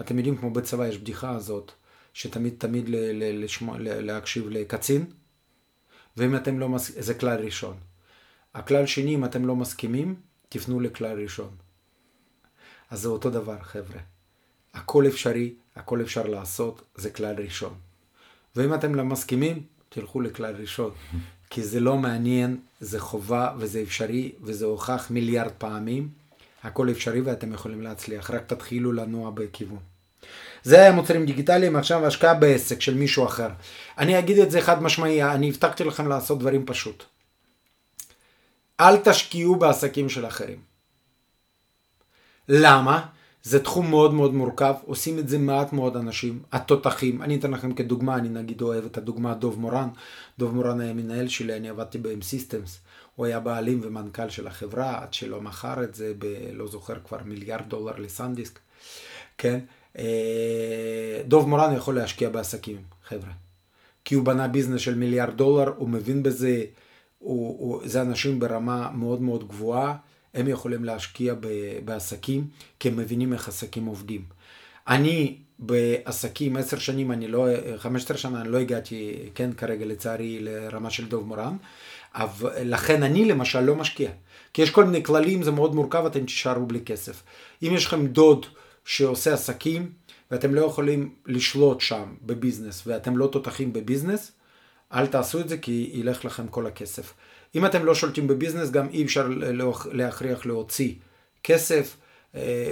אתם 0.01 0.17
יודעים, 0.19 0.37
כמו 0.37 0.51
בצבא 0.51 0.87
יש 0.87 0.99
בדיחה 0.99 1.31
הזאת, 1.31 1.73
שתמיד 2.13 2.55
תמיד 2.59 2.89
ל- 2.89 2.97
ל- 2.97 3.45
לשמוע, 3.45 3.79
ל- 3.79 4.01
להקשיב 4.01 4.49
לקצין, 4.49 5.05
ואם 6.17 6.37
אתם 6.37 6.59
לא 6.59 6.69
מסכימים, 6.69 7.03
זה 7.03 7.15
כלל 7.15 7.45
ראשון. 7.45 7.77
הכלל 8.55 8.87
שני, 8.87 9.15
אם 9.15 9.25
אתם 9.25 9.47
לא 9.47 9.57
מסכימים, 9.57 10.15
תפנו 10.49 10.81
לכלל 10.81 11.23
ראשון. 11.23 11.51
אז 12.91 13.01
זה 13.01 13.09
אותו 13.09 13.31
דבר, 13.31 13.59
חבר'ה. 13.63 14.01
הכל 14.75 15.07
אפשרי, 15.07 15.55
הכל 15.77 16.01
אפשר 16.01 16.27
לעשות, 16.27 16.83
זה 16.95 17.11
כלל 17.11 17.35
ראשון. 17.39 17.75
ואם 18.57 18.75
אתם 18.75 18.95
לא 18.95 19.05
מסכימים, 19.05 19.63
תלכו 19.89 20.21
לכלל 20.21 20.55
ראשון. 20.55 20.91
כי 21.51 21.63
זה 21.63 21.81
לא 21.81 21.97
מעניין, 21.97 22.61
זה 22.81 23.01
חובה 23.01 23.55
וזה 23.59 23.83
אפשרי 23.83 24.33
וזה 24.43 24.65
הוכח 24.65 25.07
מיליארד 25.11 25.53
פעמים. 25.59 26.09
הכל 26.63 26.91
אפשרי 26.91 27.21
ואתם 27.21 27.53
יכולים 27.53 27.83
להצליח, 27.83 28.31
רק 28.31 28.43
תתחילו 28.47 28.93
לנוע 28.93 29.31
בכיוון. 29.31 29.79
זה 30.63 30.81
היה 30.81 30.93
מוצרים 30.93 31.27
דיגיטליים, 31.27 31.77
עכשיו 31.77 32.07
השקעה 32.07 32.35
בעסק 32.35 32.81
של 32.81 32.95
מישהו 32.95 33.25
אחר. 33.25 33.49
אני 33.99 34.19
אגיד 34.19 34.39
את 34.39 34.51
זה 34.51 34.61
חד 34.61 34.83
משמעי, 34.83 35.23
אני 35.23 35.49
הבטחתי 35.49 35.85
לכם 35.85 36.09
לעשות 36.09 36.39
דברים 36.39 36.67
פשוט. 36.67 37.05
אל 38.81 38.97
תשקיעו 38.97 39.57
בעסקים 39.57 40.09
של 40.09 40.27
אחרים. 40.27 40.59
למה? 42.49 43.07
זה 43.43 43.65
תחום 43.65 43.91
מאוד 43.91 44.15
מאוד 44.15 44.35
מורכב, 44.35 44.75
עושים 44.87 45.19
את 45.19 45.29
זה 45.29 45.39
מעט 45.39 45.73
מאוד 45.73 45.97
אנשים, 45.97 46.43
התותחים, 46.53 47.23
אני 47.23 47.37
אתן 47.37 47.51
לכם 47.51 47.75
כדוגמה, 47.75 48.17
אני 48.17 48.29
נגיד 48.29 48.63
אוהב 48.63 48.85
את 48.85 48.99
הדוגמה 48.99 49.35
דוב 49.35 49.61
מורן, 49.61 49.89
דוב 50.39 50.55
מורן 50.55 50.81
היה 50.81 50.93
מנהל 50.93 51.29
שלי, 51.29 51.57
אני 51.57 51.69
עבדתי 51.69 51.99
בהם 51.99 52.23
סיסטמס, 52.23 52.81
הוא 53.17 53.27
היה 53.27 53.41
בעלים 53.41 53.81
ומנכ"ל 53.83 54.29
של 54.29 54.47
החברה, 54.47 55.03
עד 55.03 55.15
שלא 55.15 55.41
מכר 55.41 55.85
את 55.85 55.95
זה, 55.95 56.13
ב, 56.19 56.27
לא 56.53 56.67
זוכר 56.67 56.95
כבר 57.09 57.19
מיליארד 57.25 57.69
דולר 57.69 57.97
לסנדיסק, 57.99 58.59
כן, 59.39 59.59
אה, 59.99 61.23
דוב 61.25 61.49
מורן 61.49 61.75
יכול 61.75 61.95
להשקיע 61.95 62.29
בעסקים, 62.29 62.83
חבר'ה, 63.05 63.33
כי 64.05 64.15
הוא 64.15 64.25
בנה 64.25 64.49
ביזנס 64.49 64.81
של 64.81 64.95
מיליארד 64.95 65.37
דולר, 65.37 65.73
הוא 65.77 65.89
מבין 65.89 66.23
בזה, 66.23 66.65
הוא, 67.19 67.57
הוא, 67.59 67.83
זה 67.85 68.03
אנשים 68.03 68.41
ברמה 68.41 68.91
מאוד 68.95 69.23
מאוד 69.23 69.49
גבוהה, 69.49 69.97
הם 70.35 70.49
יכולים 70.49 70.85
להשקיע 70.85 71.35
בעסקים, 71.85 72.47
כי 72.81 72.89
הם 72.89 72.97
מבינים 72.97 73.33
איך 73.33 73.49
עסקים 73.49 73.87
עובדים. 73.87 74.23
אני 74.89 75.37
בעסקים, 75.59 76.57
עשר 76.57 76.79
שנים, 76.79 77.13
אני 77.13 77.29
לא, 77.29 77.47
חמש 77.77 78.05
עשרה 78.05 78.17
שנה, 78.17 78.41
אני 78.41 78.49
לא 78.49 78.59
הגעתי, 78.59 79.15
כן, 79.35 79.53
כרגע 79.53 79.87
לצערי, 79.87 80.39
לרמה 80.41 80.91
של 80.91 81.09
דוב 81.09 81.27
מורן, 81.27 81.57
אבל 82.15 82.51
לכן 82.65 83.03
אני 83.03 83.25
למשל 83.25 83.61
לא 83.61 83.75
משקיע. 83.75 84.11
כי 84.53 84.63
יש 84.63 84.71
כל 84.71 84.85
מיני 84.85 85.05
כללים, 85.05 85.43
זה 85.43 85.51
מאוד 85.51 85.75
מורכב, 85.75 86.07
אתם 86.07 86.25
תישארו 86.25 86.67
בלי 86.67 86.81
כסף. 86.81 87.23
אם 87.63 87.71
יש 87.75 87.87
לכם 87.87 88.07
דוד 88.07 88.47
שעושה 88.85 89.35
עסקים, 89.35 89.93
ואתם 90.31 90.55
לא 90.55 90.61
יכולים 90.61 91.15
לשלוט 91.27 91.81
שם 91.81 92.15
ב 92.23 92.29
business, 92.29 92.83
ואתם 92.87 93.17
לא 93.17 93.27
תותחים 93.27 93.73
ב 93.73 93.79
business, 93.79 94.33
אל 94.93 95.07
תעשו 95.07 95.41
את 95.41 95.49
זה 95.49 95.59
כי 95.59 95.91
ילך 95.93 96.25
לכם 96.25 96.49
כל 96.49 96.67
הכסף. 96.67 97.15
אם 97.55 97.67
אתם 97.67 97.85
לא 97.85 97.95
שולטים 97.95 98.27
ב 98.27 98.31
business, 98.31 98.71
גם 98.71 98.89
אי 98.89 99.05
אפשר 99.05 99.29
להכריח 99.93 100.47
להוציא 100.47 100.95
כסף, 101.45 101.97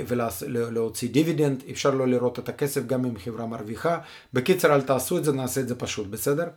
ולהוציא 0.06 1.08
דיבידנד, 1.08 1.62
אפשר 1.70 1.90
לא 1.90 2.08
לראות 2.08 2.38
את 2.38 2.48
הכסף 2.48 2.86
גם 2.86 3.04
אם 3.04 3.18
חברה 3.18 3.46
מרוויחה. 3.46 3.98
בקיצר, 4.32 4.74
אל 4.74 4.82
תעשו 4.82 5.18
את 5.18 5.24
זה, 5.24 5.32
נעשה 5.32 5.60
את 5.60 5.68
זה 5.68 5.74
פשוט, 5.74 6.06
בסדר? 6.06 6.48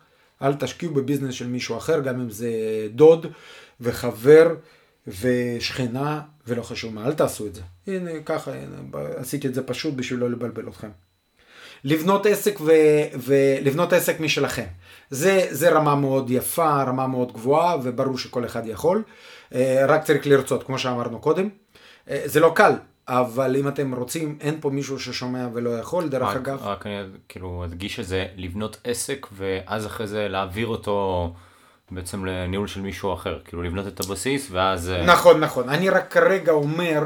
אל 0.41 0.53
תשקיעו 0.53 0.93
ב 0.93 0.98
business 0.98 1.33
של 1.33 1.47
מישהו 1.47 1.77
אחר, 1.77 1.99
גם 1.99 2.21
אם 2.21 2.29
זה 2.29 2.49
דוד 2.91 3.25
וחבר 3.81 4.55
ושכנה 5.07 6.21
ולא 6.47 6.63
חשוב 6.63 6.93
מה, 6.93 7.05
אל 7.05 7.13
תעשו 7.13 7.47
את 7.47 7.55
זה. 7.55 7.61
הנה, 7.87 8.11
ככה, 8.25 8.51
הנה, 8.53 8.75
עשיתי 9.15 9.47
את 9.47 9.53
זה 9.53 9.63
פשוט 9.63 9.93
בשביל 9.93 10.19
לא 10.19 10.29
לבלבל 10.29 10.67
אתכם. 10.69 10.89
לבנות 11.83 12.25
עסק 12.25 12.61
ו... 12.61 12.71
ולבנות 13.19 13.93
עסק 13.93 14.19
משלכם. 14.19 14.65
זה, 15.09 15.47
זה 15.49 15.69
רמה 15.69 15.95
מאוד 15.95 16.31
יפה, 16.31 16.83
רמה 16.83 17.07
מאוד 17.07 17.31
גבוהה, 17.31 17.75
וברור 17.83 18.17
שכל 18.17 18.45
אחד 18.45 18.67
יכול. 18.67 19.03
אה, 19.55 19.85
רק 19.87 20.03
צריך 20.03 20.27
לרצות, 20.27 20.63
כמו 20.63 20.79
שאמרנו 20.79 21.19
קודם. 21.19 21.49
אה, 22.09 22.21
זה 22.25 22.39
לא 22.39 22.51
קל, 22.55 22.71
אבל 23.07 23.55
אם 23.55 23.67
אתם 23.67 23.95
רוצים, 23.95 24.37
אין 24.41 24.57
פה 24.61 24.69
מישהו 24.69 24.99
ששומע 24.99 25.47
ולא 25.53 25.69
יכול, 25.69 26.09
דרך 26.09 26.27
רק, 26.27 26.35
אגב. 26.35 26.59
רק 26.63 26.85
אני 26.85 27.01
כאילו 27.29 27.65
אדגיש 27.65 27.99
את 27.99 28.07
זה, 28.07 28.25
לבנות 28.35 28.77
עסק 28.83 29.27
ואז 29.31 29.85
אחרי 29.85 30.07
זה 30.07 30.27
להעביר 30.27 30.67
אותו 30.67 31.29
בעצם 31.91 32.25
לניהול 32.25 32.67
של 32.67 32.81
מישהו 32.81 33.13
אחר, 33.13 33.39
כאילו 33.45 33.63
לבנות 33.63 33.87
את 33.87 33.99
הבסיס 33.99 34.47
ואז... 34.51 34.89
אה, 34.89 35.05
נכון, 35.05 35.39
נכון. 35.39 35.69
אני 35.69 35.89
רק 35.89 36.13
כרגע 36.13 36.51
אומר 36.51 37.01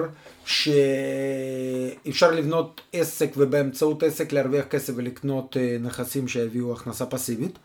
שאפשר 0.45 2.31
לבנות 2.31 2.81
עסק 2.93 3.29
ובאמצעות 3.37 4.03
עסק 4.03 4.33
להרוויח 4.33 4.65
כסף 4.65 4.93
ולקנות 4.95 5.57
נכסים 5.79 6.27
שיביאו 6.27 6.73
הכנסה 6.73 7.05
פסיבית. 7.05 7.59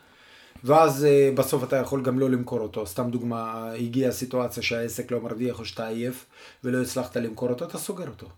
ואז 0.65 1.05
אה, 1.05 1.31
בסוף 1.35 1.65
אתה 1.65 1.77
יכול 1.77 2.03
גם 2.03 2.19
לא 2.19 2.31
למכור 2.31 2.61
אותו. 2.61 2.87
סתם 2.87 3.11
דוגמה, 3.11 3.73
הגיעה 3.73 4.13
סיטואציה 4.13 4.63
שהעסק 4.63 5.11
לא 5.11 5.21
מרוויח 5.21 5.59
או 5.59 5.65
שאתה 5.65 5.87
עייף 5.87 6.27
ולא 6.65 6.83
הצלחת 6.83 7.17
למכור 7.17 7.49
אותו, 7.49 7.65
אתה 7.65 7.79
סוגר 7.79 8.09
אותו. 8.09 8.29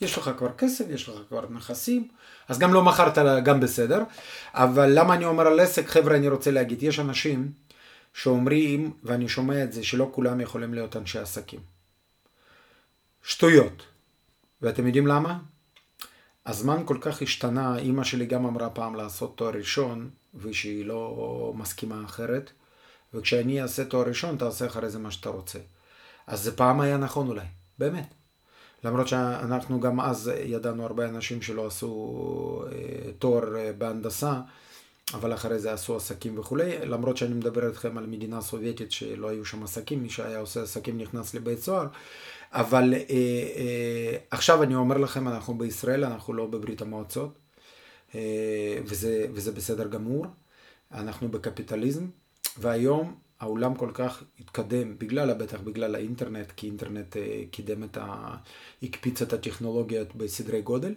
יש 0.00 0.18
לך 0.18 0.30
כבר 0.38 0.52
כסף, 0.52 0.84
יש 0.90 1.08
לך 1.08 1.14
כבר 1.28 1.44
נכסים, 1.50 2.08
אז 2.48 2.58
גם 2.58 2.74
לא 2.74 2.82
מכרת 2.84 3.18
גם 3.44 3.60
בסדר. 3.60 4.02
אבל 4.54 4.90
למה 4.98 5.14
אני 5.14 5.24
אומר 5.24 5.46
על 5.46 5.60
עסק? 5.60 5.88
חבר'ה, 5.88 6.16
אני 6.16 6.28
רוצה 6.28 6.50
להגיד, 6.50 6.82
יש 6.82 6.98
אנשים 7.00 7.52
שאומרים, 8.14 8.92
ואני 9.02 9.28
שומע 9.28 9.64
את 9.64 9.72
זה, 9.72 9.84
שלא 9.84 10.10
כולם 10.12 10.40
יכולים 10.40 10.74
להיות 10.74 10.96
אנשי 10.96 11.18
עסקים. 11.18 11.60
שטויות. 13.22 13.82
ואתם 14.62 14.86
יודעים 14.86 15.06
למה? 15.06 15.38
הזמן 16.48 16.82
כל 16.84 16.98
כך 17.00 17.22
השתנה, 17.22 17.78
אימא 17.78 18.04
שלי 18.04 18.26
גם 18.26 18.46
אמרה 18.46 18.70
פעם 18.70 18.94
לעשות 18.94 19.36
תואר 19.36 19.50
ראשון, 19.50 20.10
ושהיא 20.34 20.84
לא 20.84 21.52
מסכימה 21.56 22.04
אחרת, 22.04 22.50
וכשאני 23.14 23.62
אעשה 23.62 23.84
תואר 23.84 24.08
ראשון, 24.08 24.36
תעשה 24.36 24.66
אחרי 24.66 24.90
זה 24.90 24.98
מה 24.98 25.10
שאתה 25.10 25.28
רוצה. 25.28 25.58
אז 26.26 26.42
זה 26.42 26.56
פעם 26.56 26.80
היה 26.80 26.96
נכון 26.96 27.28
אולי, 27.28 27.46
באמת. 27.78 28.14
למרות 28.84 29.08
שאנחנו 29.08 29.80
גם 29.80 30.00
אז 30.00 30.30
ידענו 30.44 30.84
הרבה 30.84 31.08
אנשים 31.08 31.42
שלא 31.42 31.66
עשו 31.66 32.64
אה, 32.72 33.12
תואר 33.18 33.56
אה, 33.56 33.72
בהנדסה, 33.78 34.40
אבל 35.14 35.34
אחרי 35.34 35.58
זה 35.58 35.72
עשו 35.72 35.96
עסקים 35.96 36.38
וכולי, 36.38 36.78
למרות 36.86 37.16
שאני 37.16 37.34
מדבר 37.34 37.68
איתכם 37.68 37.98
על 37.98 38.06
מדינה 38.06 38.40
סובייטית 38.40 38.92
שלא 38.92 39.28
היו 39.28 39.44
שם 39.44 39.62
עסקים, 39.62 40.02
מי 40.02 40.10
שהיה 40.10 40.38
עושה 40.38 40.62
עסקים 40.62 40.98
נכנס 40.98 41.34
לבית 41.34 41.58
סוהר, 41.58 41.86
אבל 42.52 42.94
אה, 42.94 43.00
אה, 43.56 44.16
עכשיו 44.30 44.62
אני 44.62 44.74
אומר 44.74 44.98
לכם, 44.98 45.28
אנחנו 45.28 45.58
בישראל, 45.58 46.04
אנחנו 46.04 46.34
לא 46.34 46.46
בברית 46.46 46.82
המועצות, 46.82 47.38
אה, 48.14 48.78
וזה, 48.84 49.26
וזה 49.32 49.52
בסדר 49.52 49.88
גמור, 49.88 50.26
אנחנו 50.92 51.28
בקפיטליזם, 51.28 52.06
והיום 52.58 53.14
העולם 53.40 53.74
כל 53.74 53.90
כך 53.94 54.22
התקדם, 54.40 54.98
בגלל, 54.98 55.34
בטח 55.34 55.60
בגלל 55.60 55.94
האינטרנט, 55.94 56.52
כי 56.56 56.66
אינטרנט 56.66 57.16
אה, 57.16 57.42
קידם 57.50 57.84
את 57.84 57.96
ה... 57.96 58.36
הקפיץ 58.82 59.22
את 59.22 59.32
הטכנולוגיות 59.32 60.16
בסדרי 60.16 60.62
גודל. 60.62 60.94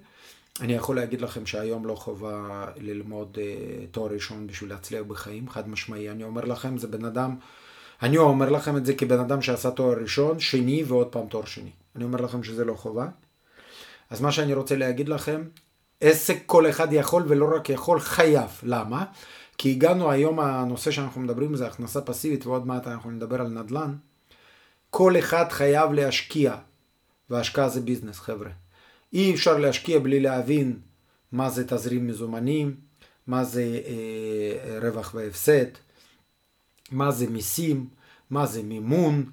אני 0.59 0.73
יכול 0.73 0.95
להגיד 0.95 1.21
לכם 1.21 1.45
שהיום 1.45 1.85
לא 1.85 1.95
חובה 1.95 2.65
ללמוד 2.77 3.37
uh, 3.37 3.87
תואר 3.91 4.13
ראשון 4.13 4.47
בשביל 4.47 4.69
להצליח 4.69 5.03
בחיים, 5.07 5.49
חד 5.49 5.69
משמעי. 5.69 6.09
אני 6.09 6.23
אומר 6.23 6.45
לכם, 6.45 6.77
זה 6.77 6.87
בן 6.87 7.05
אדם, 7.05 7.35
אני 8.01 8.17
אומר 8.17 8.49
לכם 8.49 8.77
את 8.77 8.85
זה 8.85 8.93
כבן 8.93 9.19
אדם 9.19 9.41
שעשה 9.41 9.71
תואר 9.71 9.97
ראשון, 10.01 10.39
שני 10.39 10.83
ועוד 10.83 11.07
פעם 11.07 11.27
תואר 11.27 11.45
שני. 11.45 11.71
אני 11.95 12.03
אומר 12.03 12.21
לכם 12.21 12.43
שזה 12.43 12.65
לא 12.65 12.73
חובה. 12.73 13.07
אז 14.09 14.21
מה 14.21 14.31
שאני 14.31 14.53
רוצה 14.53 14.75
להגיד 14.75 15.09
לכם, 15.09 15.43
עסק 16.01 16.37
כל 16.45 16.69
אחד 16.69 16.93
יכול 16.93 17.23
ולא 17.27 17.55
רק 17.55 17.69
יכול, 17.69 17.99
חייב. 17.99 18.49
למה? 18.63 19.05
כי 19.57 19.71
הגענו 19.71 20.11
היום, 20.11 20.39
הנושא 20.39 20.91
שאנחנו 20.91 21.21
מדברים 21.21 21.55
זה 21.55 21.67
הכנסה 21.67 22.01
פסיבית 22.01 22.45
ועוד 22.45 22.67
מעט 22.67 22.87
אנחנו 22.87 23.11
נדבר 23.11 23.41
על 23.41 23.47
נדל"ן. 23.47 23.95
כל 24.89 25.19
אחד 25.19 25.45
חייב 25.49 25.91
להשקיע, 25.91 26.55
והשקעה 27.29 27.69
זה 27.69 27.81
ביזנס 27.81 28.19
חבר'ה. 28.19 28.49
אי 29.13 29.33
אפשר 29.33 29.57
להשקיע 29.57 29.99
בלי 29.99 30.19
להבין 30.19 30.79
מה 31.31 31.49
זה 31.49 31.67
תזרים 31.67 32.07
מזומנים, 32.07 32.75
מה 33.27 33.43
זה 33.43 33.63
אה, 33.63 34.79
רווח 34.81 35.11
והפסד, 35.15 35.65
מה 36.91 37.11
זה 37.11 37.29
מיסים, 37.29 37.85
מה 38.29 38.45
זה 38.45 38.63
מימון, 38.63 39.25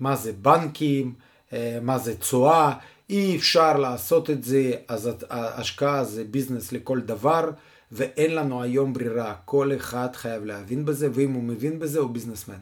מה 0.00 0.16
זה 0.16 0.32
בנקים, 0.32 1.14
אה, 1.52 1.78
מה 1.82 1.98
זה 1.98 2.16
תשואה, 2.16 2.72
אי 3.10 3.36
אפשר 3.36 3.76
לעשות 3.76 4.30
את 4.30 4.44
זה, 4.44 4.72
אז 4.88 5.10
ההשקעה 5.30 6.04
זה 6.04 6.24
ביזנס 6.24 6.72
לכל 6.72 7.00
דבר, 7.00 7.50
ואין 7.92 8.34
לנו 8.34 8.62
היום 8.62 8.92
ברירה, 8.92 9.34
כל 9.44 9.72
אחד 9.76 10.08
חייב 10.16 10.44
להבין 10.44 10.84
בזה, 10.84 11.08
ואם 11.12 11.32
הוא 11.32 11.42
מבין 11.42 11.78
בזה 11.78 11.98
הוא 11.98 12.10
ביזנסמן. 12.10 12.58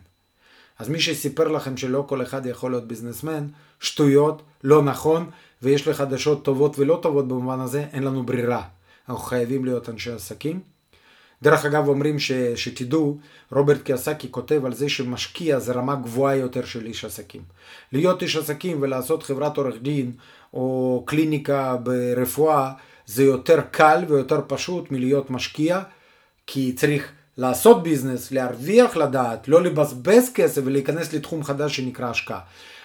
אז 0.79 0.89
מי 0.89 1.01
שסיפר 1.01 1.49
לכם 1.49 1.77
שלא 1.77 2.05
כל 2.09 2.23
אחד 2.23 2.47
יכול 2.47 2.71
להיות 2.71 2.89
ביזנסמן, 2.89 3.47
שטויות, 3.81 4.43
לא 4.65 4.83
נכון, 4.83 5.31
ויש 5.63 5.89
לי 5.89 5.95
חדשות 5.95 6.45
טובות 6.45 6.79
ולא 6.79 6.99
טובות 7.03 7.29
במובן 7.29 7.61
הזה, 7.61 7.87
אין 7.93 8.03
לנו 8.03 8.27
ברירה. 8.27 8.63
אנחנו 9.09 9.23
חייבים 9.23 9.65
להיות 9.65 9.89
אנשי 9.89 10.13
עסקים. 10.13 10.74
דרך 11.45 11.65
אגב 11.65 11.89
אומרים 11.89 12.19
ש, 12.19 12.33
שתדעו, 12.33 13.19
רוברט 13.53 13.83
קיאסקי 13.83 14.29
כותב 14.31 14.65
על 14.65 14.75
זה 14.75 14.89
שמשקיע 14.89 15.59
זה 15.59 15.73
רמה 15.73 15.95
גבוהה 15.95 16.37
יותר 16.37 16.65
של 16.65 16.87
איש 16.87 17.05
עסקים. 17.05 17.43
להיות 17.93 18.23
איש 18.23 18.37
עסקים 18.37 18.79
ולעשות 18.81 19.23
חברת 19.23 19.57
עורך 19.57 19.75
דין 19.83 20.13
או 20.55 21.03
קליניקה 21.07 21.77
ברפואה 21.77 22.73
זה 23.07 23.25
יותר 23.25 23.61
קל 23.71 24.05
ויותר 24.09 24.41
פשוט 24.47 24.91
מלהיות 24.91 25.31
משקיע, 25.31 25.83
כי 26.47 26.73
צריך 26.73 27.13
לעשות 27.37 27.83
business, 27.83 28.33
להרוויח 28.33 28.97
לדעת, 28.97 29.49
לא 29.49 29.63
לבזבז 29.63 30.31
כסף 30.35 30.63
ולהיכנס 30.65 31.13
לתחום 31.13 31.45
חדש 31.45 31.77
שנקרא 31.77 32.11
השקעה. 32.11 32.41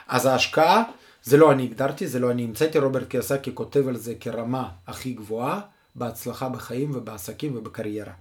אז 0.08 0.26
ההשקעה, 0.26 0.84
זה 1.24 1.38
לא 1.38 1.52
אני 1.52 1.64
הגדרתי, 1.64 2.08
זה 2.08 2.20
לא 2.20 2.32
אני 2.32 2.44
המצאתי, 2.44 2.80
רוברט 2.80 3.08
קיוסאקי 3.08 3.52
כותב 3.54 3.88
על 3.88 3.98
זה 3.98 4.14
כרמה 4.20 4.70
הכי 4.88 5.14
גבוהה 5.14 5.60
בהצלחה 5.96 6.50
בחיים 6.50 6.92
ובעסקים 6.96 7.58
ובקריירה. 7.58 8.14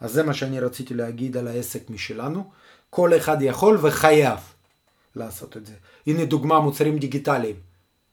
אז 0.00 0.12
זה 0.12 0.22
מה 0.22 0.34
שאני 0.34 0.60
רציתי 0.60 0.94
להגיד 0.94 1.36
על 1.36 1.48
העסק 1.48 1.90
משלנו. 1.90 2.50
כל 2.90 3.16
אחד 3.16 3.42
יכול 3.42 3.78
וחייב 3.82 4.38
לעשות 5.16 5.56
את 5.56 5.66
זה. 5.66 5.72
הנה 6.06 6.24
דוגמה, 6.24 6.60
מוצרים 6.60 6.98
דיגיטליים. 6.98 7.56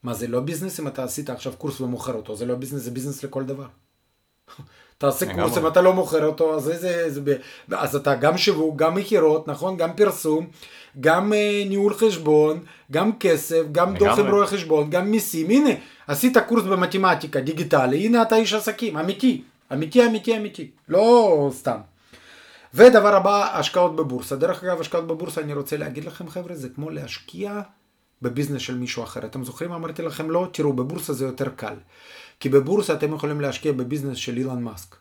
מה 0.02 0.14
זה 0.14 0.26
לא 0.26 0.40
business 0.40 0.80
אם 0.80 0.88
אתה 0.88 1.04
עשית 1.04 1.30
עכשיו 1.30 1.52
קורס 1.58 1.80
ומוכר 1.80 2.14
אותו, 2.14 2.36
זה 2.36 2.46
לא 2.46 2.54
business, 2.54 2.82
זה 2.82 2.90
business 2.90 3.24
לכל 3.24 3.44
דבר. 3.44 3.66
תעשה 4.98 5.34
קורס 5.34 5.58
אם 5.58 5.66
אתה 5.66 5.80
לא 5.80 5.92
מוכר 5.92 6.26
אותו, 6.26 6.56
אז, 6.56 6.62
זה, 6.62 7.10
זה, 7.10 7.36
אז 7.70 7.96
אתה 7.96 8.14
גם 8.14 8.38
שיווק, 8.38 8.76
גם 8.76 8.94
מכירות, 8.94 9.48
נכון? 9.48 9.76
גם 9.76 9.96
פרסום, 9.96 10.46
גם 11.00 11.32
אה, 11.32 11.62
ניהול 11.68 11.94
חשבון, 11.94 12.60
גם 12.92 13.18
כסף, 13.18 13.62
גם 13.72 13.94
דוח 13.94 14.18
עם 14.18 14.26
רואה 14.26 14.46
חשבון, 14.46 14.90
גם 14.90 15.10
מיסים. 15.10 15.50
הנה, 15.50 15.70
עשית 16.06 16.38
קורס 16.38 16.64
במתמטיקה 16.64 17.40
דיגיטלי, 17.40 18.06
הנה 18.06 18.22
אתה 18.22 18.36
איש 18.36 18.54
עסקים, 18.54 18.96
אמיתי, 18.96 19.42
אמיתי, 19.72 20.06
אמיתי, 20.06 20.36
אמיתי, 20.36 20.70
לא 20.88 21.50
סתם. 21.52 21.78
ודבר 22.74 23.16
הבא, 23.16 23.58
השקעות 23.58 23.96
בבורסה. 23.96 24.36
דרך 24.36 24.64
אגב, 24.64 24.80
השקעות 24.80 25.06
בבורסה, 25.06 25.40
אני 25.40 25.54
רוצה 25.54 25.76
להגיד 25.76 26.04
לכם, 26.04 26.28
חבר'ה, 26.28 26.54
זה 26.54 26.68
כמו 26.68 26.90
להשקיע 26.90 27.60
בביזנס 28.22 28.62
של 28.62 28.78
מישהו 28.78 29.02
אחר. 29.02 29.26
אתם 29.26 29.44
זוכרים? 29.44 29.72
אמרתי 29.72 30.02
לכם 30.02 30.30
לא, 30.30 30.48
תראו, 30.52 30.72
בבורסה 30.72 31.12
זה 31.12 31.24
יותר 31.24 31.48
קל. 31.48 31.74
כי 32.40 32.48
בבורסה 32.48 32.94
אתם 32.94 33.14
יכולים 33.14 33.40
להשקיע 33.40 33.72
בביזנס 33.72 34.16
של 34.16 34.36
אילן 34.36 34.62
מאסק. 34.62 34.96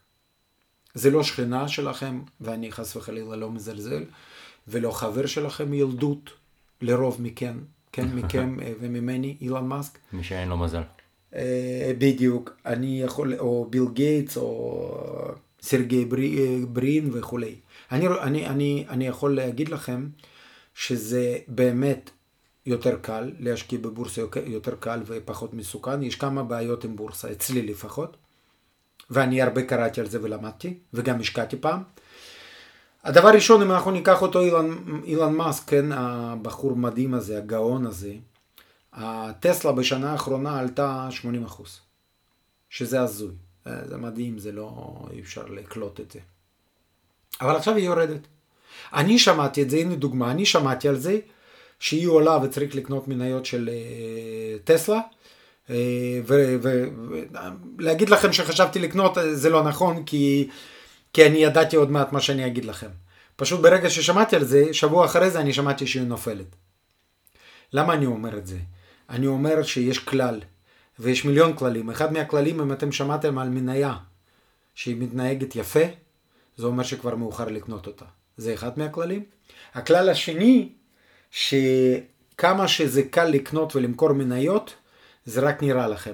זה 0.93 1.11
לא 1.11 1.23
שכנה 1.23 1.67
שלכם, 1.67 2.21
ואני 2.41 2.71
חס 2.71 2.95
וחלילה 2.95 3.35
לא 3.35 3.51
מזלזל, 3.51 4.03
ולא 4.67 4.91
חבר 4.91 5.25
שלכם 5.25 5.71
מילדות, 5.71 6.29
לרוב 6.81 7.21
מכן, 7.21 7.57
כן, 7.91 8.07
מכם 8.15 8.57
אה, 8.61 8.73
וממני, 8.79 9.37
אילן 9.41 9.67
מאסק. 9.67 9.97
מי 10.13 10.23
שאין 10.23 10.49
לו 10.49 10.57
מזל. 10.57 10.81
אה, 11.35 11.91
בדיוק, 11.97 12.49
אני 12.65 13.01
יכול, 13.01 13.33
או 13.39 13.67
ביל 13.69 13.85
גייטס, 13.93 14.37
או 14.37 15.35
סרגי 15.61 16.05
ברי, 16.05 16.65
ברין 16.65 17.09
וכולי. 17.13 17.55
אני, 17.91 18.07
אני, 18.07 18.47
אני, 18.47 18.85
אני 18.89 19.07
יכול 19.07 19.35
להגיד 19.35 19.69
לכם 19.69 20.07
שזה 20.73 21.37
באמת 21.47 22.09
יותר 22.65 22.97
קל, 23.01 23.31
להשקיע 23.39 23.79
בבורסה 23.79 24.21
יותר 24.45 24.75
קל 24.79 25.01
ופחות 25.05 25.53
מסוכן. 25.53 26.03
יש 26.03 26.15
כמה 26.15 26.43
בעיות 26.43 26.83
עם 26.83 26.95
בורסה, 26.95 27.31
אצלי 27.31 27.61
לפחות, 27.61 28.17
ואני 29.09 29.41
הרבה 29.41 29.61
קראתי 29.61 30.01
על 30.01 30.09
זה 30.09 30.19
ולמדתי, 30.21 30.77
וגם 30.93 31.19
השקעתי 31.19 31.57
פעם. 31.57 31.83
הדבר 33.03 33.29
ראשון, 33.29 33.61
אם 33.61 33.71
אנחנו 33.71 33.91
ניקח 33.91 34.21
אותו 34.21 34.41
אילן, 34.41 34.75
אילן 35.03 35.33
מאסק, 35.33 35.69
כן, 35.69 35.91
הבחור 35.91 36.75
מדהים 36.75 37.13
הזה, 37.13 37.37
הגאון 37.37 37.85
הזה, 37.85 38.13
הטסלה 38.93 39.71
בשנה 39.71 40.11
האחרונה 40.11 40.59
עלתה 40.59 41.07
80 41.11 41.43
אחוז, 41.43 41.79
שזה 42.69 43.01
הזוי. 43.01 43.33
אה, 43.67 43.87
זה 43.87 43.97
מדהים, 43.97 44.37
זה 44.37 44.51
לא, 44.51 44.95
אי 45.11 45.19
אפשר 45.19 45.45
לקלוט 45.45 45.99
את 45.99 46.11
זה. 46.11 46.19
אבל 47.41 47.55
עכשיו 47.55 47.75
היא 47.75 47.85
יורדת. 47.85 48.27
אני 48.93 49.19
שמעתי 49.19 49.61
את 49.61 49.69
זה, 49.69 49.77
הנה 49.77 49.95
דוגמה, 49.95 50.31
אני 50.31 50.45
שמעתי 50.45 50.87
על 50.87 50.95
זה 50.95 51.19
שהיא 51.79 52.07
עולה 52.07 52.37
וצריך 52.43 52.75
לקנות 52.75 53.07
מניות 53.07 53.45
של 53.45 53.69
uh, 53.69 54.67
טסלה, 54.67 54.99
uh, 55.67 55.71
ולהגיד 57.77 58.09
לכם 58.09 58.33
שחשבתי 58.33 58.79
לקנות 58.79 59.17
זה 59.31 59.49
לא 59.49 59.63
נכון, 59.63 60.03
כי, 60.05 60.49
כי 61.13 61.25
אני 61.25 61.37
ידעתי 61.37 61.75
עוד 61.75 61.91
מעט 61.91 62.11
מה 62.11 62.21
שאני 62.21 62.47
אגיד 62.47 62.65
לכם. 62.65 62.89
פשוט 63.35 63.59
ברגע 63.59 63.89
ששמעתי 63.89 64.35
על 64.35 64.43
זה, 64.43 64.73
שבוע 64.73 65.05
אחרי 65.05 65.29
זה 65.29 65.39
אני 65.39 65.53
שמעתי 65.53 65.87
שהיא 65.87 66.03
נופלת. 66.03 66.55
למה 67.73 67.93
אני 67.93 68.05
אומר 68.05 68.37
את 68.37 68.47
זה? 68.47 68.57
אני 69.13 69.27
אומר 69.27 69.63
שיש 69.63 69.99
כלל, 69.99 70.39
ויש 70.99 71.25
מיליון 71.25 71.53
כללים. 71.53 71.89
אחד 71.89 72.13
מהכללים, 72.13 72.61
אם 72.61 72.71
אתם 72.71 72.91
שמעתם 72.91 73.37
על 73.37 73.49
מניה 73.49 73.95
שהיא 74.75 74.95
מתנהגת 74.99 75.55
יפה, 75.55 75.83
זה 76.57 76.65
אומר 76.65 76.83
שכבר 76.83 77.15
מאוחר 77.15 77.45
לקנות 77.49 77.87
אותה. 77.87 78.05
זה 78.37 78.53
אחד 78.53 78.79
מהכללים. 78.79 79.23
הכלל 79.73 80.09
השני, 80.09 80.69
שכמה 81.31 82.67
שזה 82.67 83.03
קל 83.03 83.25
לקנות 83.25 83.75
ולמכור 83.75 84.13
מניות, 84.13 84.73
זה 85.25 85.41
רק 85.41 85.63
נראה 85.63 85.87
לכם. 85.87 86.13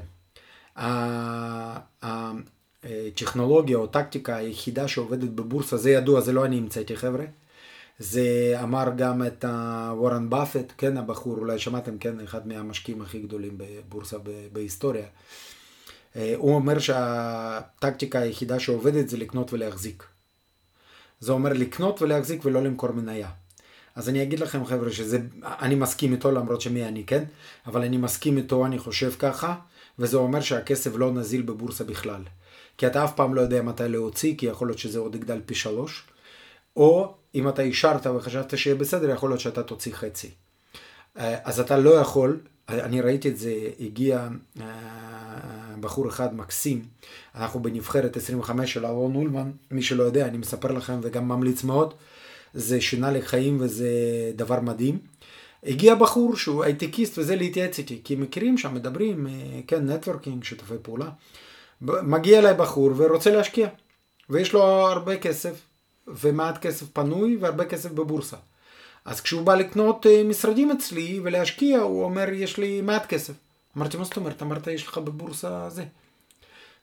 הטכנולוגיה 2.84 3.78
או 3.78 3.88
טקטיקה 3.88 4.36
היחידה 4.36 4.88
שעובדת 4.88 5.30
בבורסה, 5.30 5.78
זה 5.78 5.91
ידוע, 5.91 6.22
זה 6.22 6.34
לא 6.34 6.45
אני 6.45 6.58
המצאתי 6.58 6.97
חבר'ה. 6.97 7.26
זה 8.00 8.56
אמר 8.64 8.88
גם 8.95 9.24
את 9.24 9.45
וורן 9.91 10.30
באפט, 10.30 10.74
כן, 10.78 10.97
הבחור, 10.97 11.38
אולי 11.38 11.60
שמעתם, 11.60 11.97
כן, 11.97 12.20
אחד 12.20 12.47
מהמשקיעים 12.47 13.02
הכי 13.02 13.20
גדולים 13.20 13.58
בבורסה 13.58 14.18
בהיסטוריה. 14.54 15.06
אה, 16.16 16.34
הוא 16.38 16.56
אומר 16.56 16.80
שהטקטיקה 16.80 18.20
היחידה 18.20 18.60
שעובדת 18.60 19.10
זה 19.10 19.18
לקנות 19.18 19.54
ולהחזיק. 19.54 20.04
זה 21.20 21.32
אומר 21.32 21.54
לקנות 21.54 22.02
ולהחזיק 22.02 22.45
ולא 22.45 22.64
למכור 22.64 22.91
מניה. 22.91 23.30
אז 23.95 24.10
אני 24.10 24.24
אגיד 24.24 24.39
לכם 24.39 24.66
חבר'ה 24.66 24.91
שזה, 24.91 25.20
אני 25.43 25.76
מסכים 25.76 26.14
איתו 26.14 26.32
למרות 26.32 26.62
שמי 26.62 26.86
אני, 26.86 27.06
כן? 27.06 27.24
אבל 27.66 27.82
אני 27.82 27.97
מסכים 27.97 28.38
איתו, 28.38 28.66
אני 28.66 28.80
חושב 28.80 29.12
ככה, 29.20 29.56
וזה 30.00 30.18
אומר 30.18 30.41
שהכסף 30.41 30.91
לא 30.95 31.12
נזיל 31.12 31.41
בבורסה 31.41 31.84
בכלל. 31.84 32.22
כי 32.78 32.88
אתה 32.88 33.04
אף 33.04 33.16
פעם 33.16 33.36
לא 33.36 33.41
יודע 33.41 33.62
מתי 33.62 33.84
להוציא, 33.88 34.36
כי 34.38 34.45
יכול 34.45 34.68
להיות 34.68 34.80
שזה 34.80 35.00
עוד 35.00 35.16
יגדל 35.16 35.41
פי 35.45 35.56
שלוש. 35.56 36.04
או 36.76 37.16
אם 37.36 37.50
אתה 37.50 37.62
אישרת 37.62 38.08
וחשבת 38.08 38.58
שיהיה 38.58 38.76
בסדר, 38.76 39.10
יכול 39.10 39.30
להיות 39.30 39.40
שאתה 39.40 39.64
תוציא 39.64 39.94
חצי. 39.94 40.30
אה, 41.18 41.38
אז 41.44 41.60
אתה 41.60 41.78
לא 41.78 41.90
יכול, 41.90 42.40
אני 42.70 43.02
ראיתי 43.02 43.30
את 43.30 43.38
זה, 43.38 43.54
הגיע 43.80 44.28
אה, 44.62 44.66
בחור 45.80 46.10
אחד 46.10 46.36
מקסים, 46.36 46.86
אנחנו 47.36 47.60
בנבחרת 47.60 48.18
25 48.18 48.74
של 48.74 48.86
אהרון 48.86 49.16
אולמן, 49.16 49.52
מי 49.72 49.82
שלא 49.82 50.04
יודע, 50.04 50.28
אני 50.28 50.38
מספר 50.38 50.72
לכם 50.72 51.00
וגם 51.02 51.28
ממליץ 51.28 51.64
מאוד, 51.64 51.94
זה 52.54 52.82
שינה 52.82 53.12
לי 53.12 53.22
חיים 53.22 53.58
וזה 53.62 53.90
דבר 54.36 54.60
מדהים. 54.60 54.98
הגיע 55.64 55.96
בחור 55.96 56.36
שהוא 56.36 56.64
הייטקיסט 56.64 57.18
וזה 57.18 57.36
להתייעץ 57.36 57.78
איתי, 57.78 58.02
כי 58.04 58.16
מכירים 58.16 58.58
שם, 58.58 58.74
מדברים, 58.74 59.28
אה, 59.28 59.32
כן, 59.68 59.90
נטוורקינג, 59.90 60.44
שיתופי 60.44 60.74
פעולה. 60.82 61.10
מגיע 61.82 62.40
אליי 62.40 62.54
בחור 62.54 62.92
ורוצה 62.98 63.32
להשקיע, 63.32 63.68
ויש 64.30 64.54
לו 64.54 64.64
הרבה 64.64 65.18
כסף, 65.18 65.69
ומעט 66.22 66.57
כסף 66.57 66.86
פנוי 66.93 67.38
והרבה 67.38 67.66
כסף 67.66 67.91
בבורסה. 67.91 68.38
אז 69.05 69.22
כשהוא 69.22 69.41
בא 69.41 69.55
לקנות 69.55 70.05
אה, 70.05 70.24
משרדים 70.24 70.72
אצלי 70.72 71.20
ולהשקיע, 71.24 71.80
הוא 71.80 72.03
אומר, 72.03 72.30
יש 72.30 72.57
לי 72.57 72.82
מעט 72.82 73.05
כסף. 73.05 73.34
אמרתי, 73.78 73.97
מה 73.97 74.03
זאת 74.03 74.18
אומרת? 74.18 74.41
אמרת, 74.41 74.68
יש 74.68 74.88
לך 74.88 74.97
בבורסה 74.97 75.70
זה. 75.70 75.84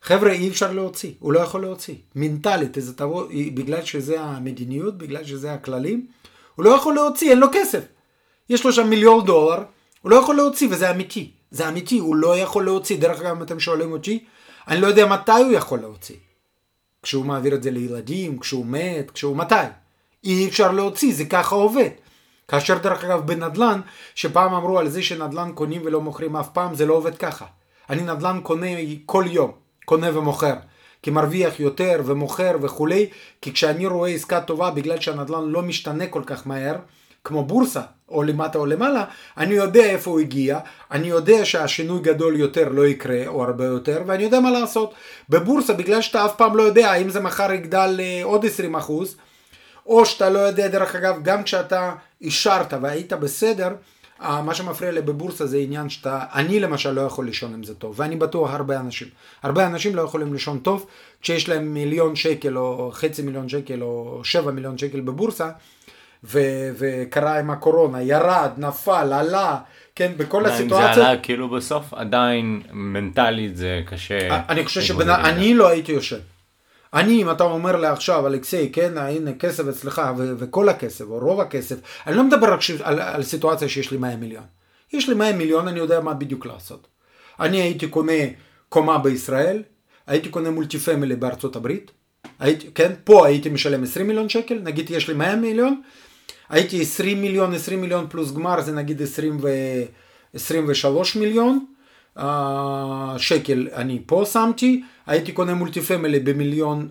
חבר'ה, 0.02 0.32
אי 0.32 0.48
אפשר 0.48 0.72
להוציא, 0.72 1.12
הוא 1.18 1.32
לא 1.32 1.40
יכול 1.40 1.60
להוציא. 1.60 1.94
מנטלית, 2.14 2.76
איזה 2.76 2.96
תבוא, 2.96 3.26
בגלל 3.54 3.84
שזה 3.84 4.20
המדיניות, 4.20 4.98
בגלל 4.98 5.24
שזה 5.24 5.52
הכללים, 5.52 6.06
הוא 6.54 6.64
לא 6.64 6.70
יכול 6.70 6.94
להוציא, 6.94 7.30
אין 7.30 7.38
לו 7.38 7.46
כסף. 7.52 7.84
יש 8.48 8.64
לו 8.64 8.72
שם 8.72 8.90
מיליון 8.90 9.24
דולר, 9.24 9.62
הוא 10.02 10.10
לא 10.10 10.16
יכול 10.16 10.36
להוציא, 10.36 10.68
וזה 10.70 10.90
אמיתי. 10.90 11.30
זה 11.50 11.68
אמיתי, 11.68 11.98
הוא 11.98 12.16
לא 12.16 12.38
יכול 12.38 12.64
להוציא. 12.64 12.98
דרך 12.98 13.20
אגב, 13.20 13.36
אם 13.36 13.42
אתם 13.42 13.60
שואלים 13.60 13.92
אותי, 13.92 14.24
אני 14.68 14.80
לא 14.80 14.86
יודע 14.86 15.06
מתי 15.06 15.32
הוא 15.32 15.52
יכול 15.52 15.78
להוציא. 15.78 16.16
כשהוא 17.06 17.24
מעביר 17.24 17.54
את 17.54 17.62
זה 17.62 17.70
לילדים, 17.70 18.38
כשהוא 18.38 18.66
מת, 18.66 19.10
כשהוא 19.10 19.36
מתי. 19.36 19.54
אי 20.24 20.48
אפשר 20.48 20.72
להוציא, 20.72 21.14
זה 21.14 21.24
ככה 21.24 21.54
עובד. 21.54 21.88
כאשר 22.48 22.78
דרך 22.78 23.04
אגב 23.04 23.26
בנדל"ן, 23.26 23.80
שפעם 24.14 24.54
אמרו 24.54 24.78
על 24.78 24.88
זה 24.88 25.02
שנדל"ן 25.02 25.50
קונים 25.54 25.82
ולא 25.84 26.00
מוכרים 26.00 26.36
אף 26.36 26.48
פעם, 26.48 26.74
זה 26.74 26.86
לא 26.86 26.94
עובד 26.94 27.16
ככה. 27.16 27.44
אני 27.90 28.02
נדל"ן 28.02 28.40
קונה 28.42 28.66
כל 29.06 29.24
יום, 29.26 29.50
קונה 29.84 30.18
ומוכר. 30.18 30.54
כי 31.02 31.10
מרוויח 31.10 31.60
יותר 31.60 32.02
ומוכר 32.04 32.56
וכולי, 32.60 33.08
כי 33.42 33.52
כשאני 33.52 33.86
רואה 33.86 34.10
עסקה 34.10 34.40
טובה 34.40 34.70
בגלל 34.70 35.00
שהנדל"ן 35.00 35.44
לא 35.44 35.62
משתנה 35.62 36.06
כל 36.06 36.22
כך 36.26 36.46
מהר, 36.46 36.76
כמו 37.26 37.44
בורסה, 37.44 37.80
או 38.08 38.22
למטה 38.22 38.58
או 38.58 38.66
למעלה, 38.66 39.04
אני 39.36 39.54
יודע 39.54 39.84
איפה 39.84 40.10
הוא 40.10 40.20
הגיע, 40.20 40.58
אני 40.90 41.06
יודע 41.06 41.44
שהשינוי 41.44 42.00
גדול 42.00 42.36
יותר 42.36 42.68
לא 42.68 42.86
יקרה, 42.86 43.26
או 43.26 43.44
הרבה 43.44 43.64
יותר, 43.64 44.02
ואני 44.06 44.22
יודע 44.22 44.40
מה 44.40 44.50
לעשות. 44.50 44.94
בבורסה, 45.28 45.72
בגלל 45.72 46.02
שאתה 46.02 46.24
אף 46.24 46.36
פעם 46.36 46.56
לא 46.56 46.62
יודע 46.62 46.90
האם 46.90 47.10
זה 47.10 47.20
מחר 47.20 47.52
יגדל 47.52 47.96
אה, 48.00 48.20
עוד 48.24 48.46
20 48.46 48.74
אחוז, 48.74 49.16
או 49.86 50.06
שאתה 50.06 50.30
לא 50.30 50.38
יודע, 50.38 50.68
דרך 50.68 50.94
אגב, 50.96 51.22
גם 51.22 51.42
כשאתה 51.42 51.94
אישרת 52.20 52.74
והיית 52.82 53.12
בסדר, 53.12 53.68
אה, 54.22 54.42
מה 54.42 54.54
שמפריע 54.54 54.90
לי 54.90 55.02
בבורסה 55.02 55.46
זה 55.46 55.58
עניין 55.58 55.88
שאתה, 55.88 56.20
אני 56.34 56.60
למשל 56.60 56.90
לא 56.90 57.00
יכול 57.00 57.26
לישון 57.26 57.54
עם 57.54 57.64
זה 57.64 57.74
טוב, 57.74 57.94
ואני 58.00 58.16
בטוח 58.16 58.50
הרבה 58.50 58.80
אנשים. 58.80 59.08
הרבה 59.42 59.66
אנשים 59.66 59.96
לא 59.96 60.02
יכולים 60.02 60.32
לישון 60.32 60.58
טוב 60.58 60.86
כשיש 61.22 61.48
להם 61.48 61.74
מיליון 61.74 62.16
שקל 62.16 62.58
או 62.58 62.90
חצי 62.94 63.22
מיליון 63.22 63.48
שקל 63.48 63.82
או 63.82 64.20
שבע 64.24 64.50
מיליון 64.50 64.78
שקל 64.78 65.00
בבורסה, 65.00 65.50
ו- 66.32 66.40
וקרה 66.78 67.38
עם 67.38 67.50
הקורונה, 67.50 68.02
ירד, 68.02 68.50
נפל, 68.58 69.12
עלה, 69.12 69.58
כן, 69.94 70.12
בכל 70.16 70.46
הסיטואציות. 70.46 70.94
זה 70.94 71.06
עלה 71.08 71.20
כאילו 71.20 71.48
בסוף 71.48 71.94
עדיין 71.94 72.62
מנטלית 72.72 73.56
זה 73.56 73.80
קשה. 73.86 74.18
אני 74.48 74.64
חושב 74.64 74.80
שאני 74.80 75.54
לא 75.54 75.68
הייתי 75.68 75.92
יושב. 75.92 76.18
אני, 76.94 77.22
אם 77.22 77.30
אתה 77.30 77.44
אומר 77.44 77.76
לי 77.76 77.86
עכשיו, 77.86 78.26
אלכסיי, 78.26 78.70
כן, 78.72 78.98
הנה 78.98 79.30
כסף 79.38 79.68
אצלך, 79.68 80.02
ו- 80.18 80.34
וכל 80.38 80.68
הכסף, 80.68 81.04
או 81.04 81.18
רוב 81.18 81.40
הכסף, 81.40 81.76
אני 82.06 82.16
לא 82.16 82.24
מדבר 82.24 82.52
רק 82.52 82.60
ש- 82.62 82.70
על, 82.70 83.00
על 83.00 83.22
סיטואציה 83.22 83.68
שיש 83.68 83.90
לי 83.90 83.98
100 83.98 84.16
מיליון. 84.16 84.42
יש 84.92 85.08
לי 85.08 85.14
100 85.14 85.32
מיליון, 85.32 85.68
אני 85.68 85.78
יודע 85.78 86.00
מה 86.00 86.14
בדיוק 86.14 86.46
לעשות. 86.46 86.86
אני 87.40 87.60
הייתי 87.60 87.88
קונה 87.88 88.12
קומה 88.68 88.98
בישראל, 88.98 89.62
הייתי 90.06 90.28
קונה 90.28 90.50
מולטי 90.50 90.78
פמילי 90.78 91.16
בארצות 91.16 91.56
הברית, 91.56 91.90
הייתי, 92.38 92.66
כן, 92.74 92.92
פה 93.04 93.26
הייתי 93.26 93.48
משלם 93.48 93.82
20 93.82 94.06
מיליון 94.06 94.28
שקל, 94.28 94.58
נגיד 94.62 94.90
יש 94.90 95.08
לי 95.08 95.14
100 95.14 95.36
מיליון, 95.36 95.80
הייתי 96.48 96.80
20 96.80 97.22
מיליון, 97.22 97.54
20 97.54 97.80
מיליון 97.80 98.06
פלוס 98.10 98.32
גמר 98.32 98.60
זה 98.60 98.72
נגיד 98.72 99.02
20 99.02 99.38
ו... 99.42 99.48
23 100.36 101.16
מיליון 101.16 101.64
uh, 102.18 102.22
שקל 103.18 103.68
אני 103.74 104.02
פה 104.06 104.24
שמתי, 104.32 104.82
הייתי 105.06 105.32
קונה 105.32 105.54
מולטי 105.54 105.80
פמילי 105.80 106.20
במיליון, 106.20 106.88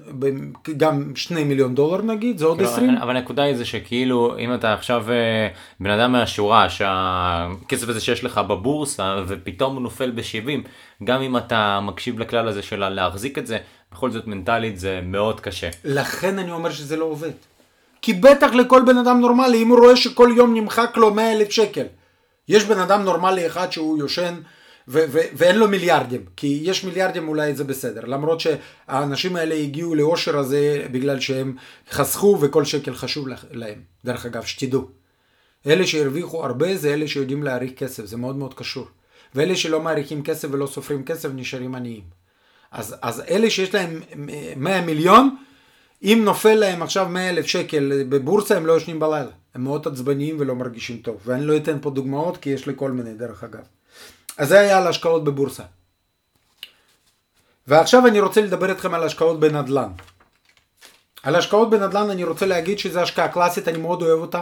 גם 0.78 1.12
2 1.16 1.48
מיליון 1.48 1.76
דולר 1.76 2.02
נגיד, 2.02 2.38
זה 2.38 2.46
עוד 2.46 2.62
20. 2.62 2.88
כאילו, 2.88 3.04
אבל 3.04 3.18
הנקודה 3.18 3.44
היא 3.44 3.56
זה 3.56 3.66
שכאילו 3.66 4.38
אם 4.40 4.54
אתה 4.54 4.74
עכשיו 4.74 5.12
אה, 5.12 5.48
בן 5.80 5.90
אדם 5.90 6.12
מהשורה 6.12 6.70
שהכסף 6.70 7.90
הזה 7.90 8.00
שיש 8.00 8.24
לך 8.24 8.38
בבורסה 8.38 9.16
ופתאום 9.28 9.74
הוא 9.74 9.82
נופל 9.82 10.12
ב-70, 10.12 10.68
גם 11.04 11.22
אם 11.22 11.38
אתה 11.38 11.80
מקשיב 11.84 12.20
לכלל 12.20 12.48
הזה 12.48 12.62
של 12.62 12.90
להחזיק 12.90 13.38
את 13.38 13.48
זה, 13.48 13.58
בכל 13.92 14.12
זאת 14.12 14.28
מנטלית 14.28 14.80
זה 14.80 15.00
מאוד 15.04 15.40
קשה. 15.40 15.70
לכן 15.84 16.40
אני 16.40 16.52
אומר 16.52 16.72
שזה 16.72 16.98
לא 16.98 17.06
עובד. 17.06 17.32
כי 18.06 18.14
בטח 18.14 18.54
לכל 18.54 18.82
בן 18.86 18.98
אדם 18.98 19.20
נורמלי, 19.20 19.64
אם 19.64 19.68
הוא 19.68 19.80
רואה 19.80 19.96
שכל 19.96 20.30
יום 20.36 20.54
נמחק 20.54 20.98
לו 20.98 21.14
100 21.14 21.32
אלף 21.32 21.50
שקל. 21.50 21.86
יש 22.48 22.64
בן 22.64 22.80
אדם 22.80 23.02
נורמלי 23.02 23.48
אחד 23.48 23.72
שהוא 23.72 23.98
יושן 23.98 24.34
ו- 24.88 25.06
ו- 25.10 25.20
ואין 25.34 25.56
לו 25.56 25.68
מיליארדים, 25.68 26.26
כי 26.36 26.60
יש 26.64 26.84
מיליארדים 26.84 27.28
אולי 27.28 27.56
זה 27.56 27.64
בסדר, 27.64 28.06
למרות 28.06 28.40
שהאנשים 28.40 29.36
האלה 29.36 29.56
הגיעו 29.56 29.96
לאושר 29.96 30.38
הזה 30.38 30.86
בגלל 30.92 31.20
שהם 31.20 31.56
חסכו 31.92 32.38
וכל 32.42 32.66
שקל 32.66 32.94
חשוב 32.94 33.28
להם, 33.52 33.82
דרך 34.06 34.26
אגב, 34.26 34.44
שתדעו. 34.44 34.88
אלה 35.68 35.88
שהרוויחו 35.88 36.46
הרבה 36.46 36.78
זה 36.78 36.94
אלה 36.94 37.08
שיודעים 37.08 37.44
להעריך 37.44 37.72
כסף, 37.78 38.06
זה 38.06 38.18
מאוד 38.18 38.36
מאוד 38.36 38.54
קשור. 38.54 38.88
ואלה 39.36 39.56
שלא 39.56 39.82
מעריכים 39.82 40.24
כסף 40.24 40.48
ולא 40.52 40.68
סופרים 40.68 41.04
כסף 41.04 41.30
נשארים 41.36 41.76
עניים. 41.76 42.04
אז, 42.72 42.96
אז 43.02 43.24
אלה 43.30 43.50
שיש 43.50 43.74
להם 43.74 44.02
100 44.56 44.82
מיליון, 44.82 45.36
אם 46.04 46.22
נופל 46.26 46.54
להם 46.54 46.82
עכשיו 46.82 47.08
100 47.10 47.30
אלף 47.30 47.46
שקל 47.46 48.04
בבורסה, 48.10 48.58
הם 48.58 48.66
לא 48.66 48.74
ישנים 48.74 49.00
בלילה. 49.00 49.32
הם 49.56 49.64
מאוד 49.64 49.88
עצבניים 49.88 50.36
ולא 50.40 50.56
מרגישים 50.56 50.98
טוב. 50.98 51.18
ואני 51.26 51.46
לא 51.46 51.58
אתן 51.58 51.78
פה 51.82 51.90
דוגמאות, 51.90 52.38
כי 52.38 52.50
יש 52.50 52.68
לי 52.68 52.74
כל 52.76 52.92
מיני, 52.92 53.14
דרך 53.14 53.44
אגב. 53.44 53.64
אז 54.38 54.50
זה 54.50 54.60
היה 54.60 54.78
על 54.78 54.88
השקעות 54.88 55.24
בבורסה. 55.24 55.64
ועכשיו 57.68 58.08
אני 58.08 58.20
רוצה 58.20 58.42
לדבר 58.42 58.70
איתכם 58.70 58.94
על 58.94 59.04
השקעות 59.04 59.40
בנדל"ן. 59.40 59.90
על 61.24 61.36
השקעות 61.36 61.70
בנדל"ן 61.70 62.10
אני 62.10 62.24
רוצה 62.24 62.46
להגיד 62.46 62.80
שזו 62.80 63.00
השקעה 63.00 63.28
קלאסית, 63.28 63.68
אני 63.68 63.78
מאוד 63.78 64.02
אוהב 64.02 64.20
אותה. 64.20 64.42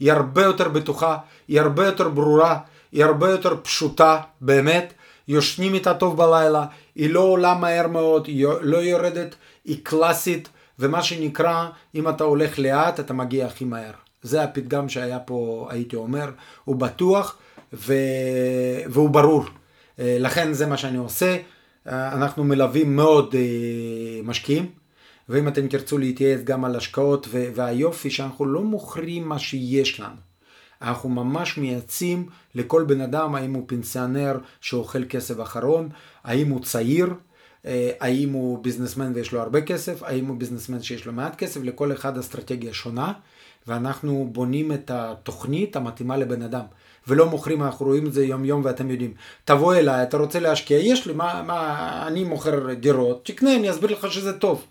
היא 0.00 0.12
הרבה 0.12 0.42
יותר 0.42 0.68
בטוחה, 0.68 1.16
היא 1.48 1.60
הרבה 1.60 1.86
יותר 1.86 2.08
ברורה, 2.08 2.58
היא 2.92 3.04
הרבה 3.04 3.30
יותר 3.30 3.56
פשוטה, 3.62 4.20
באמת, 4.40 4.92
יושנים 5.28 5.74
איתה 5.74 5.94
טוב 5.94 6.16
בלילה, 6.16 6.64
היא 6.94 7.10
לא 7.10 7.20
עולה 7.20 7.54
מהר 7.54 7.86
מאוד, 7.86 8.26
היא 8.26 8.46
לא 8.60 8.78
יורדת, 8.78 9.34
היא 9.64 9.78
קלאסית, 9.82 10.48
ומה 10.78 11.02
שנקרא, 11.02 11.68
אם 11.94 12.08
אתה 12.08 12.24
הולך 12.24 12.58
לאט, 12.58 13.00
אתה 13.00 13.14
מגיע 13.14 13.46
הכי 13.46 13.64
מהר. 13.64 13.92
זה 14.22 14.42
הפתגם 14.42 14.88
שהיה 14.88 15.18
פה, 15.18 15.68
הייתי 15.70 15.96
אומר, 15.96 16.30
הוא 16.64 16.76
בטוח 16.76 17.36
ו... 17.72 17.94
והוא 18.86 19.10
ברור. 19.10 19.44
אה, 19.98 20.16
לכן 20.20 20.52
זה 20.52 20.66
מה 20.66 20.76
שאני 20.76 20.98
עושה. 20.98 21.36
אה, 21.88 22.12
אנחנו 22.12 22.44
מלווים 22.44 22.96
מאוד 22.96 23.34
אה, 23.34 24.20
משקיעים, 24.24 24.66
ואם 25.28 25.48
אתם 25.48 25.68
תרצו 25.68 25.98
להתייעץ 25.98 26.40
גם 26.44 26.64
על 26.64 26.76
השקעות 26.76 27.28
והיופי 27.30 28.10
שאנחנו 28.10 28.46
לא 28.46 28.62
מוכרים 28.62 29.28
מה 29.28 29.38
שיש 29.38 30.00
לנו. 30.00 30.16
אנחנו 30.82 31.08
ממש 31.08 31.58
מייעצים 31.58 32.26
לכל 32.54 32.84
בן 32.84 33.00
אדם, 33.00 33.34
האם 33.34 33.52
הוא 33.52 33.64
פנסיונר 33.66 34.38
שאוכל 34.60 35.04
כסף 35.04 35.40
אחרון, 35.40 35.88
האם 36.24 36.50
הוא 36.50 36.60
צעיר, 36.62 37.14
האם 38.00 38.32
הוא 38.32 38.62
ביזנסמן 38.62 39.12
ויש 39.14 39.32
לו 39.32 39.40
הרבה 39.40 39.60
כסף, 39.60 40.02
האם 40.02 40.26
הוא 40.26 40.36
ביזנסמן 40.36 40.82
שיש 40.82 41.06
לו 41.06 41.12
מעט 41.12 41.36
כסף, 41.36 41.60
לכל 41.62 41.92
אחד 41.92 42.18
אסטרטגיה 42.18 42.72
שונה, 42.72 43.12
ואנחנו 43.66 44.28
בונים 44.32 44.72
את 44.72 44.90
התוכנית 44.94 45.76
המתאימה 45.76 46.16
לבן 46.16 46.42
אדם. 46.42 46.64
ולא 47.08 47.26
מוכרים, 47.26 47.62
אנחנו 47.62 47.86
רואים 47.86 48.06
את 48.06 48.12
זה 48.12 48.24
יום 48.24 48.44
יום 48.44 48.62
ואתם 48.64 48.90
יודעים. 48.90 49.14
תבוא 49.44 49.74
אליי, 49.74 50.02
אתה 50.02 50.16
רוצה 50.16 50.40
להשקיע, 50.40 50.78
יש 50.78 51.06
לי, 51.06 51.12
מה, 51.12 51.42
מה, 51.46 52.04
אני 52.06 52.24
מוכר 52.24 52.74
דירות, 52.74 53.24
תקנה, 53.24 53.56
אני 53.56 53.70
אסביר 53.70 53.92
לך 53.92 54.12
שזה 54.12 54.32
טוב. 54.32 54.66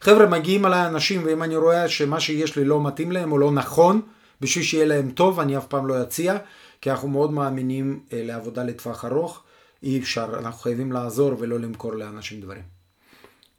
חבר'ה, 0.00 0.26
מגיעים 0.26 0.66
אליי 0.66 0.86
אנשים, 0.86 1.22
ואם 1.24 1.42
אני 1.42 1.56
רואה 1.56 1.88
שמה 1.88 2.20
שיש 2.20 2.56
לי 2.56 2.64
לא 2.64 2.82
מתאים 2.82 3.12
להם 3.12 3.32
או 3.32 3.38
לא 3.38 3.50
נכון, 3.50 4.00
בשביל 4.40 4.64
שיהיה 4.64 4.84
להם 4.84 5.10
טוב, 5.10 5.40
אני 5.40 5.56
אף 5.56 5.66
פעם 5.66 5.86
לא 5.86 6.02
אציע, 6.02 6.36
כי 6.80 6.90
אנחנו 6.90 7.08
מאוד 7.08 7.32
מאמינים 7.32 8.00
אה, 8.12 8.22
לעבודה 8.24 8.64
לטווח 8.64 9.04
ארוך. 9.04 9.42
אי 9.82 9.98
אפשר, 9.98 10.38
אנחנו 10.38 10.60
חייבים 10.60 10.92
לעזור 10.92 11.32
ולא 11.38 11.60
למכור 11.60 11.94
לאנשים 11.94 12.40
דברים. 12.40 12.62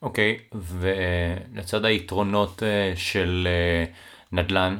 אוקיי, 0.01 0.37
okay, 0.37 0.57
ולצד 0.57 1.85
היתרונות 1.85 2.63
אה, 2.63 2.93
של 2.95 3.47
אה, 3.47 3.85
נדל"ן, 4.31 4.77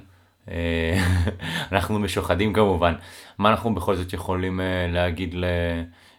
אה, 0.49 1.05
אנחנו 1.71 1.99
משוחדים 1.99 2.53
כמובן. 2.53 2.93
מה 3.37 3.49
אנחנו 3.49 3.75
בכל 3.75 3.95
זאת 3.95 4.13
יכולים 4.13 4.59
להגיד 4.89 5.33
ל... 5.33 5.45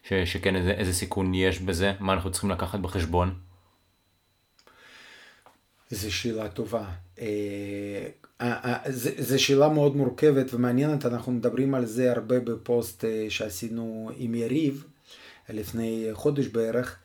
ש... 0.03 0.13
שכן 0.13 0.57
איזה, 0.57 0.71
איזה 0.71 0.93
סיכון 0.93 1.35
יש 1.35 1.59
בזה? 1.59 1.93
מה 2.01 2.13
אנחנו 2.13 2.31
צריכים 2.31 2.51
לקחת 2.51 2.81
בחשבון? 2.81 3.35
זו 5.91 6.15
שאלה 6.15 6.49
טובה. 6.49 6.85
זו 9.19 9.43
שאלה 9.43 9.69
מאוד 9.69 9.97
מורכבת 9.97 10.55
ומעניינת, 10.55 11.07
אנחנו 11.07 11.33
מדברים 11.33 11.75
על 11.75 11.87
זה 11.87 12.13
הרבה 12.13 12.41
בפוסט 12.41 13.05
שעשינו 13.29 14.11
עם 14.17 14.35
יריב 14.35 14.90
לפני 15.53 16.09
חודש 16.13 16.47
בערך. 16.47 16.99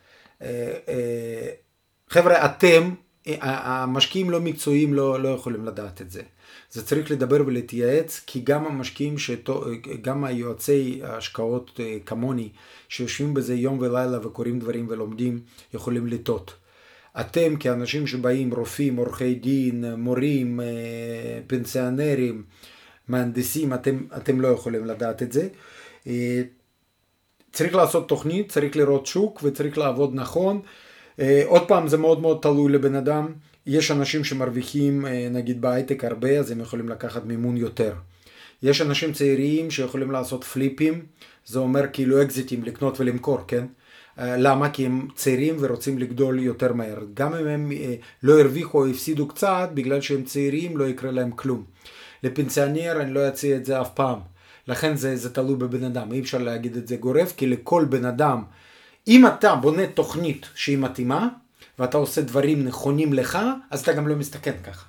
חבר'ה, 2.10 2.46
אתם, 2.46 2.94
המשקיעים 3.42 4.30
לא 4.30 4.42
מקצועיים 4.42 4.94
לא, 4.94 5.24
לא 5.24 5.30
יכולים 5.30 5.66
לדעת 5.66 6.02
את 6.02 6.12
זה. 6.12 6.22
זה 6.72 6.86
צריך 6.86 7.12
לדבר 7.12 7.44
ולהתייעץ, 7.48 8.22
כי 8.28 8.42
גם 8.44 8.66
המשקיעים, 8.66 9.18
שתו, 9.18 9.66
גם 10.02 10.24
היועצי 10.24 11.02
ההשקעות 11.04 11.80
אה, 11.80 11.98
כמוני, 12.06 12.50
שיושבים 12.90 13.34
בזה 13.34 13.56
יום 13.56 13.80
ולילה 13.80 14.28
וקוראים 14.28 14.60
דברים 14.60 14.86
ולומדים, 14.90 15.40
יכולים 15.74 16.08
לטעות. 16.08 16.54
אתם 17.20 17.56
כאנשים 17.56 18.08
שבאים, 18.08 18.54
רופאים, 18.54 18.96
עורכי 18.96 19.36
דין, 19.36 19.86
מורים, 19.98 20.60
אה, 20.60 20.66
פנסיונרים, 21.48 22.44
מהנדסים, 23.08 23.74
אתם, 23.74 23.98
אתם 24.18 24.42
לא 24.42 24.48
יכולים 24.48 24.86
לדעת 24.86 25.24
את 25.24 25.32
זה. 25.32 25.48
אה, 27.56 27.58
צריך 27.58 27.76
לעשות 27.76 28.08
תוכנית, 28.08 28.52
צריך 28.52 28.78
לראות 28.78 29.06
שוק 29.06 29.40
וצריך 29.44 29.78
לעבוד 29.78 30.12
נכון. 30.14 30.62
עוד 31.46 31.68
פעם, 31.68 31.88
זה 31.88 31.98
מאוד 31.98 32.22
מאוד 32.22 32.40
תלוי 32.42 32.72
לבן 32.72 32.96
אדם. 32.96 33.28
יש 33.66 33.92
אנשים 33.92 34.24
שמרוויחים 34.24 35.06
אה, 35.06 35.28
נגיד 35.32 35.62
בהייטק 35.62 36.04
הרבה, 36.04 36.40
אז 36.40 36.52
הם 36.52 36.60
יכולים 36.60 36.90
לקחת 36.90 37.26
מימון 37.26 37.58
יותר. 37.58 37.94
יש 38.64 38.82
אנשים 38.82 39.14
צעירים 39.14 39.72
שיכולים 39.72 40.12
לעשות 40.12 40.44
פליפים, 40.44 41.06
זה 41.46 41.60
אומר 41.60 41.86
כאילו 41.94 42.22
אקזיטים, 42.22 42.64
לקנות 42.64 43.00
ולמכור, 43.00 43.40
כן? 43.48 43.66
אה, 44.20 44.38
למה? 44.38 44.70
כי 44.70 44.86
הם 44.86 45.08
צעירים 45.16 45.56
ורוצים 45.60 45.98
לגדול 45.98 46.40
יותר 46.40 46.74
מהר. 46.74 47.00
גם 47.14 47.34
אם 47.34 47.48
הם 47.48 47.72
אה, 47.72 47.96
לא 48.24 48.40
הרוויחו 48.40 48.80
או 48.84 48.88
הפסידו 48.88 49.28
קצת, 49.28 49.70
בגלל 49.74 50.02
שהם 50.02 50.24
צעירים 50.24 50.78
לא 50.78 50.84
יקרה 50.84 51.12
להם 51.12 51.32
כלום. 51.32 51.64
לפנסיונר 52.24 53.02
אני 53.02 53.14
לא 53.14 53.28
אציע 53.28 53.58
את 53.58 53.66
זה 53.66 53.82
אף 53.82 53.90
פעם. 53.94 54.20
לכן 54.68 54.96
זה, 54.96 55.16
זה 55.16 55.34
תלוי 55.34 55.56
בבן 55.56 55.84
אדם, 55.84 56.12
אי 56.12 56.20
אפשר 56.20 56.38
להגיד 56.38 56.78
את 56.78 56.88
זה 56.88 56.96
גורף, 56.96 57.34
כי 57.38 57.48
לכל 57.48 57.86
בן 57.90 58.06
אדם, 58.06 58.44
אם 59.08 59.28
אתה 59.28 59.56
בונה 59.56 59.88
תוכנית 59.88 60.46
שהיא 60.56 60.78
מתאימה, 60.78 61.28
ואתה 61.80 61.98
עושה 61.98 62.22
דברים 62.22 62.66
נכונים 62.66 63.14
לך, 63.14 63.40
אז 63.72 63.82
אתה 63.82 63.94
גם 63.94 64.08
לא 64.08 64.16
מסתכן 64.16 64.56
ככה. 64.64 64.86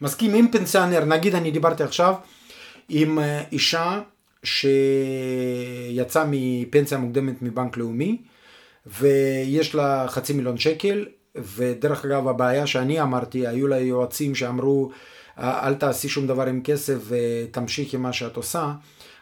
מסכים 0.00 0.34
עם 0.34 0.48
פנסיונר, 0.52 1.04
נגיד 1.04 1.34
אני 1.34 1.50
דיברתי 1.50 1.82
עכשיו 1.82 2.14
עם 2.88 3.18
אה, 3.18 3.42
אישה 3.52 4.00
שיצאה 4.44 6.24
מפנסיה 6.30 6.98
מוקדמת 6.98 7.42
מבנק 7.42 7.76
לאומי, 7.76 8.22
ויש 8.86 9.74
לה 9.74 10.08
חצי 10.08 10.32
מיליון 10.32 10.58
שקל, 10.58 11.06
ודרך 11.36 12.04
אגב 12.04 12.28
הבעיה 12.28 12.66
שאני 12.66 13.02
אמרתי, 13.02 13.46
היו 13.46 13.66
לה 13.66 13.80
יועצים 13.80 14.34
שאמרו 14.34 14.90
אל 15.38 15.74
תעשי 15.74 16.08
שום 16.08 16.26
דבר 16.26 16.46
עם 16.46 16.60
כסף 16.64 16.98
ותמשיכי 17.08 17.96
מה 17.96 18.12
שאת 18.12 18.36
עושה. 18.36 18.72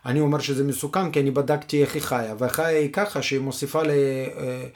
אני 0.07 0.21
אומר 0.21 0.39
שזה 0.39 0.65
מסוכן 0.65 1.11
כי 1.11 1.21
אני 1.21 1.31
בדקתי 1.31 1.83
איך 1.83 1.95
היא 1.95 2.03
חיה, 2.03 2.35
והחיה 2.39 2.67
היא 2.67 2.93
ככה 2.93 3.23
שהיא 3.23 3.41
מוסיפה. 3.41 3.83
אה, 3.85 4.67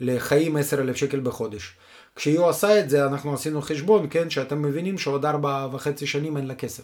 לחיים 0.00 0.56
10,000 0.56 0.96
שקל 0.96 1.20
בחודש. 1.20 1.74
כשהיא 2.16 2.38
עושה 2.38 2.80
את 2.80 2.90
זה, 2.90 3.06
אנחנו 3.06 3.34
עשינו 3.34 3.62
חשבון, 3.62 4.06
כן, 4.10 4.30
שאתם 4.30 4.62
מבינים 4.62 4.98
שעוד 4.98 5.24
ארבע 5.24 5.68
וחצי 5.72 6.06
שנים 6.06 6.36
אין 6.36 6.46
לה 6.46 6.54
כסף. 6.54 6.82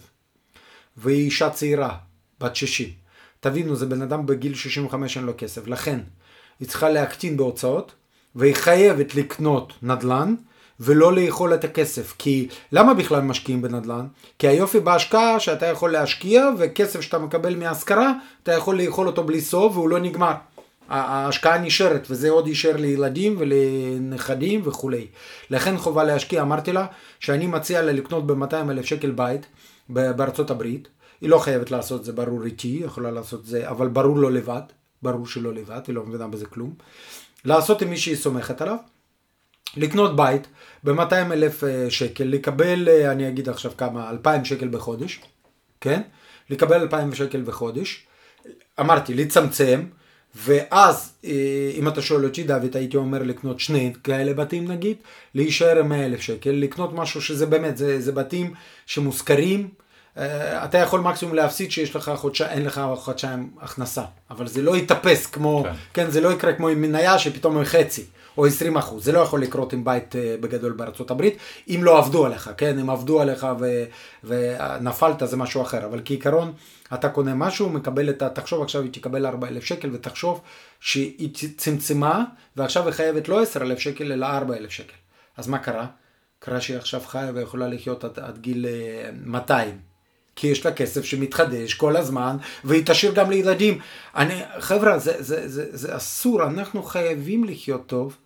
והיא 0.97 1.25
אישה 1.25 1.49
צעירה, 1.49 1.97
בת 2.39 2.55
60. 2.55 2.89
תבינו, 3.39 3.75
זה 3.75 3.85
בן 3.85 4.01
אדם 4.01 4.25
בגיל 4.25 4.55
65 4.55 5.17
אין 5.17 5.25
לו 5.25 5.33
כסף. 5.37 5.67
לכן, 5.67 5.99
היא 6.59 6.67
צריכה 6.67 6.89
להקטין 6.89 7.37
בהוצאות, 7.37 7.91
והיא 8.35 8.55
חייבת 8.55 9.15
לקנות 9.15 9.73
נדל"ן, 9.81 10.35
ולא 10.83 11.13
לאכול 11.13 11.53
את 11.53 11.63
הכסף. 11.63 12.15
כי 12.17 12.47
למה 12.71 12.93
בכלל 12.93 13.21
משקיעים 13.21 13.61
בנדל"ן? 13.61 14.05
כי 14.39 14.47
היופי 14.47 14.79
בהשקעה 14.79 15.39
שאתה 15.39 15.65
יכול 15.65 15.91
להשקיע, 15.91 16.49
וכסף 16.57 17.01
שאתה 17.01 17.19
מקבל 17.19 17.55
מהשכרה, 17.55 18.13
אתה 18.43 18.51
יכול 18.51 18.81
לאכול 18.81 19.07
אותו 19.07 19.23
בלי 19.23 19.41
סוף 19.41 19.77
והוא 19.77 19.89
לא 19.89 19.99
נגמר. 19.99 20.33
ההשקעה 20.89 21.57
נשארת, 21.57 22.07
וזה 22.09 22.29
עוד 22.29 22.47
יישאר 22.47 22.77
לילדים 22.77 23.35
ולנכדים 23.39 24.61
וכולי. 24.63 25.07
לכן 25.49 25.77
חובה 25.77 26.03
להשקיע, 26.03 26.41
אמרתי 26.41 26.73
לה, 26.73 26.85
שאני 27.19 27.47
מציע 27.47 27.81
לה 27.81 27.91
לקנות 27.91 28.27
ב-200 28.27 28.71
אלף 28.71 28.85
שקל 28.85 29.11
בית 29.11 29.45
בארצות 29.89 30.51
הברית. 30.51 30.87
היא 31.21 31.29
לא 31.29 31.39
חייבת 31.39 31.71
לעשות 31.71 31.99
את 31.99 32.05
זה 32.05 32.11
ברור 32.11 32.45
איתי, 32.45 32.67
היא 32.67 32.85
יכולה 32.85 33.11
לעשות 33.11 33.39
את 33.39 33.45
זה, 33.45 33.69
אבל 33.69 33.87
ברור 33.87 34.17
לא 34.17 34.31
לבד, 34.31 34.61
ברור 35.01 35.27
שלא 35.27 35.53
לבד, 35.53 35.81
היא 35.87 35.95
לא 35.95 36.05
מבינה 36.05 36.27
בזה 36.27 36.45
כלום. 36.45 36.73
לעשות 37.45 37.81
עם 37.81 37.89
מי 37.89 37.97
שהיא 37.97 38.15
סומכת 38.15 38.61
עליו, 38.61 38.77
לקנות 39.77 40.15
בית 40.15 40.47
ב-200 40.83 41.13
אלף 41.13 41.63
אה, 41.63 41.85
שקל, 41.89 42.23
לקבל, 42.23 42.89
אה, 42.89 43.11
אני 43.11 43.27
אגיד 43.27 43.49
עכשיו 43.49 43.71
כמה, 43.77 44.09
2,000 44.09 44.45
שקל 44.45 44.67
בחודש, 44.67 45.19
כן? 45.81 46.01
לקבל 46.49 46.81
2,000 46.81 47.13
שקל 47.13 47.41
בחודש. 47.41 48.07
אמרתי, 48.79 49.13
לצמצם. 49.13 49.83
ואז, 50.35 51.13
אה, 51.25 51.71
אם 51.75 51.87
אתה 51.87 52.01
שואל 52.01 52.25
אותי, 52.25 52.43
דוד, 52.43 52.77
הייתי 52.77 52.97
אומר 52.97 53.23
לקנות 53.23 53.59
שני 53.59 53.93
כאלה 54.03 54.33
בתים 54.33 54.67
נגיד, 54.71 54.97
להישאר 55.35 55.79
עם 55.79 55.89
100 55.89 56.05
אלף 56.05 56.21
שקל, 56.21 56.51
לקנות 56.51 56.93
משהו 56.93 57.21
שזה 57.21 57.45
באמת, 57.45 57.77
זה, 57.77 58.01
זה 58.01 58.11
בתים 58.11 58.53
שמושכרים, 58.85 59.69
אה, 60.17 60.65
אתה 60.65 60.77
יכול 60.77 60.99
מקסימום 60.99 61.35
להפסיד 61.35 61.71
שיש 61.71 61.95
לך 61.95 62.11
חודשיים, 62.15 62.51
אין 62.51 62.65
לך 62.65 62.81
חודשיים 62.95 63.51
הכנסה, 63.59 64.03
אבל 64.29 64.47
זה 64.47 64.61
לא 64.61 64.77
יתאפס 64.77 65.25
כמו, 65.25 65.63
כן, 65.63 65.73
כן 65.93 66.11
זה 66.11 66.21
לא 66.21 66.33
יקרה 66.33 66.53
כמו 66.53 66.67
עם 66.67 66.81
מניה 66.81 67.19
שפתאום 67.19 67.57
הם 67.57 67.63
חצי. 67.65 68.05
או 68.37 68.45
20 68.45 68.77
אחוז, 68.77 69.05
זה 69.05 69.11
לא 69.11 69.19
יכול 69.19 69.41
לקרות 69.41 69.73
עם 69.73 69.83
בית 69.83 70.15
אה, 70.15 70.35
בגדול 70.39 70.71
בארצות 70.71 71.11
הברית, 71.11 71.37
אם 71.67 71.83
לא 71.83 71.97
עבדו 71.97 72.25
עליך, 72.25 72.49
כן, 72.57 72.79
אם 72.79 72.89
עבדו 72.89 73.21
עליך 73.21 73.47
ו, 73.59 73.83
ונפלת 74.23 75.23
זה 75.25 75.37
משהו 75.37 75.61
אחר, 75.61 75.85
אבל 75.85 76.01
כעיקרון 76.05 76.53
אתה 76.93 77.09
קונה 77.09 77.35
משהו, 77.35 77.69
מקבל 77.69 78.09
את 78.09 78.21
ה... 78.21 78.29
תחשוב 78.29 78.61
עכשיו 78.61 78.81
היא 78.81 78.91
תקבל 78.93 79.25
4,000 79.25 79.63
שקל 79.63 79.89
ותחשוב 79.93 80.41
שהיא 80.79 81.29
צמצמה 81.57 82.23
ועכשיו 82.55 82.85
היא 82.85 82.93
חייבת 82.93 83.29
לא 83.29 83.41
10,000 83.41 83.79
שקל 83.79 84.11
אלא 84.11 84.25
4,000 84.25 84.69
שקל. 84.69 84.93
אז 85.37 85.47
מה 85.47 85.57
קרה? 85.57 85.87
קרה 86.39 86.61
שהיא 86.61 86.77
עכשיו 86.77 87.01
חיה 87.01 87.31
ויכולה 87.33 87.67
לחיות 87.67 88.03
עד, 88.03 88.19
עד 88.19 88.37
גיל 88.37 88.65
200. 89.25 89.90
כי 90.41 90.47
יש 90.47 90.65
לה 90.65 90.71
כסף 90.71 91.05
שמתחדש 91.05 91.73
כל 91.73 91.97
הזמן, 91.97 92.37
והיא 92.63 92.83
תשאיר 92.85 93.11
גם 93.11 93.29
לילדים. 93.29 93.79
אני, 94.15 94.41
חבר'ה, 94.59 94.99
זה, 94.99 95.13
זה, 95.19 95.47
זה, 95.47 95.65
זה 95.71 95.97
אסור, 95.97 96.43
אנחנו 96.43 96.83
חייבים 96.83 97.43
לחיות 97.43 97.85
טוב, 97.85 98.17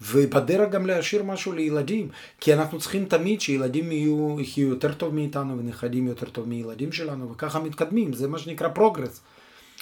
ובדרך 0.00 0.70
גם 0.70 0.86
להשאיר 0.86 1.22
משהו 1.22 1.52
לילדים, 1.52 2.08
כי 2.40 2.54
אנחנו 2.54 2.78
צריכים 2.78 3.04
תמיד 3.04 3.40
שילדים 3.40 3.92
יהיו, 3.92 4.36
יהיו 4.40 4.68
יותר 4.68 4.92
טוב 4.92 5.14
מאיתנו 5.14 5.58
ונכדים 5.58 6.06
יותר 6.06 6.26
טוב 6.26 6.48
מילדים 6.48 6.92
שלנו, 6.92 7.32
וככה 7.32 7.58
מתקדמים, 7.58 8.12
זה 8.12 8.28
מה 8.28 8.38
שנקרא 8.38 8.68
progress. 8.68 9.20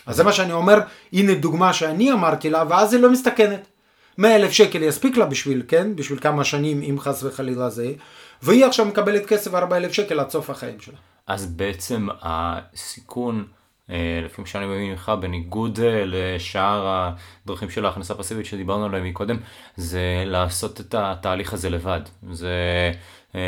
אז 0.06 0.16
זה 0.16 0.24
מה 0.24 0.32
שאני 0.32 0.52
אומר, 0.52 0.78
הנה 1.12 1.34
דוגמה 1.34 1.72
שאני 1.72 2.12
אמרתי 2.12 2.50
לה, 2.50 2.64
ואז 2.68 2.92
היא 2.92 3.02
לא 3.02 3.10
מסתכנת. 3.10 3.66
100 4.18 4.36
אלף 4.36 4.50
שקל 4.50 4.82
יספיק 4.82 5.16
לה 5.16 5.26
בשביל, 5.26 5.62
כן? 5.68 5.96
בשביל 5.96 6.18
כמה 6.18 6.44
שנים, 6.44 6.82
אם 6.82 7.00
חס 7.00 7.22
וחלילה 7.22 7.70
זה, 7.70 7.92
והיא 8.42 8.64
עכשיו 8.64 8.86
מקבלת 8.86 9.26
כסף 9.26 9.54
4 9.54 9.76
אלף 9.76 9.92
שקל 9.92 10.20
עד 10.20 10.30
סוף 10.30 10.50
החיים 10.50 10.80
שלה. 10.80 11.09
אז 11.30 11.46
בעצם 11.46 12.08
הסיכון, 12.22 13.46
אה, 13.90 14.20
לפי 14.24 14.40
מה 14.40 14.46
שאני 14.46 14.66
מבין 14.66 14.90
ממך, 14.90 15.12
בניגוד 15.20 15.80
אה, 15.80 16.02
לשאר 16.06 17.12
הדרכים 17.46 17.70
של 17.70 17.86
ההכנסה 17.86 18.14
פסיבית 18.14 18.46
שדיברנו 18.46 18.84
עליהם 18.84 19.04
מקודם, 19.04 19.36
זה 19.76 20.22
לעשות 20.26 20.80
את 20.80 20.94
התהליך 20.94 21.52
הזה 21.52 21.70
לבד. 21.70 22.00
זה 22.32 22.54
אה, 23.34 23.40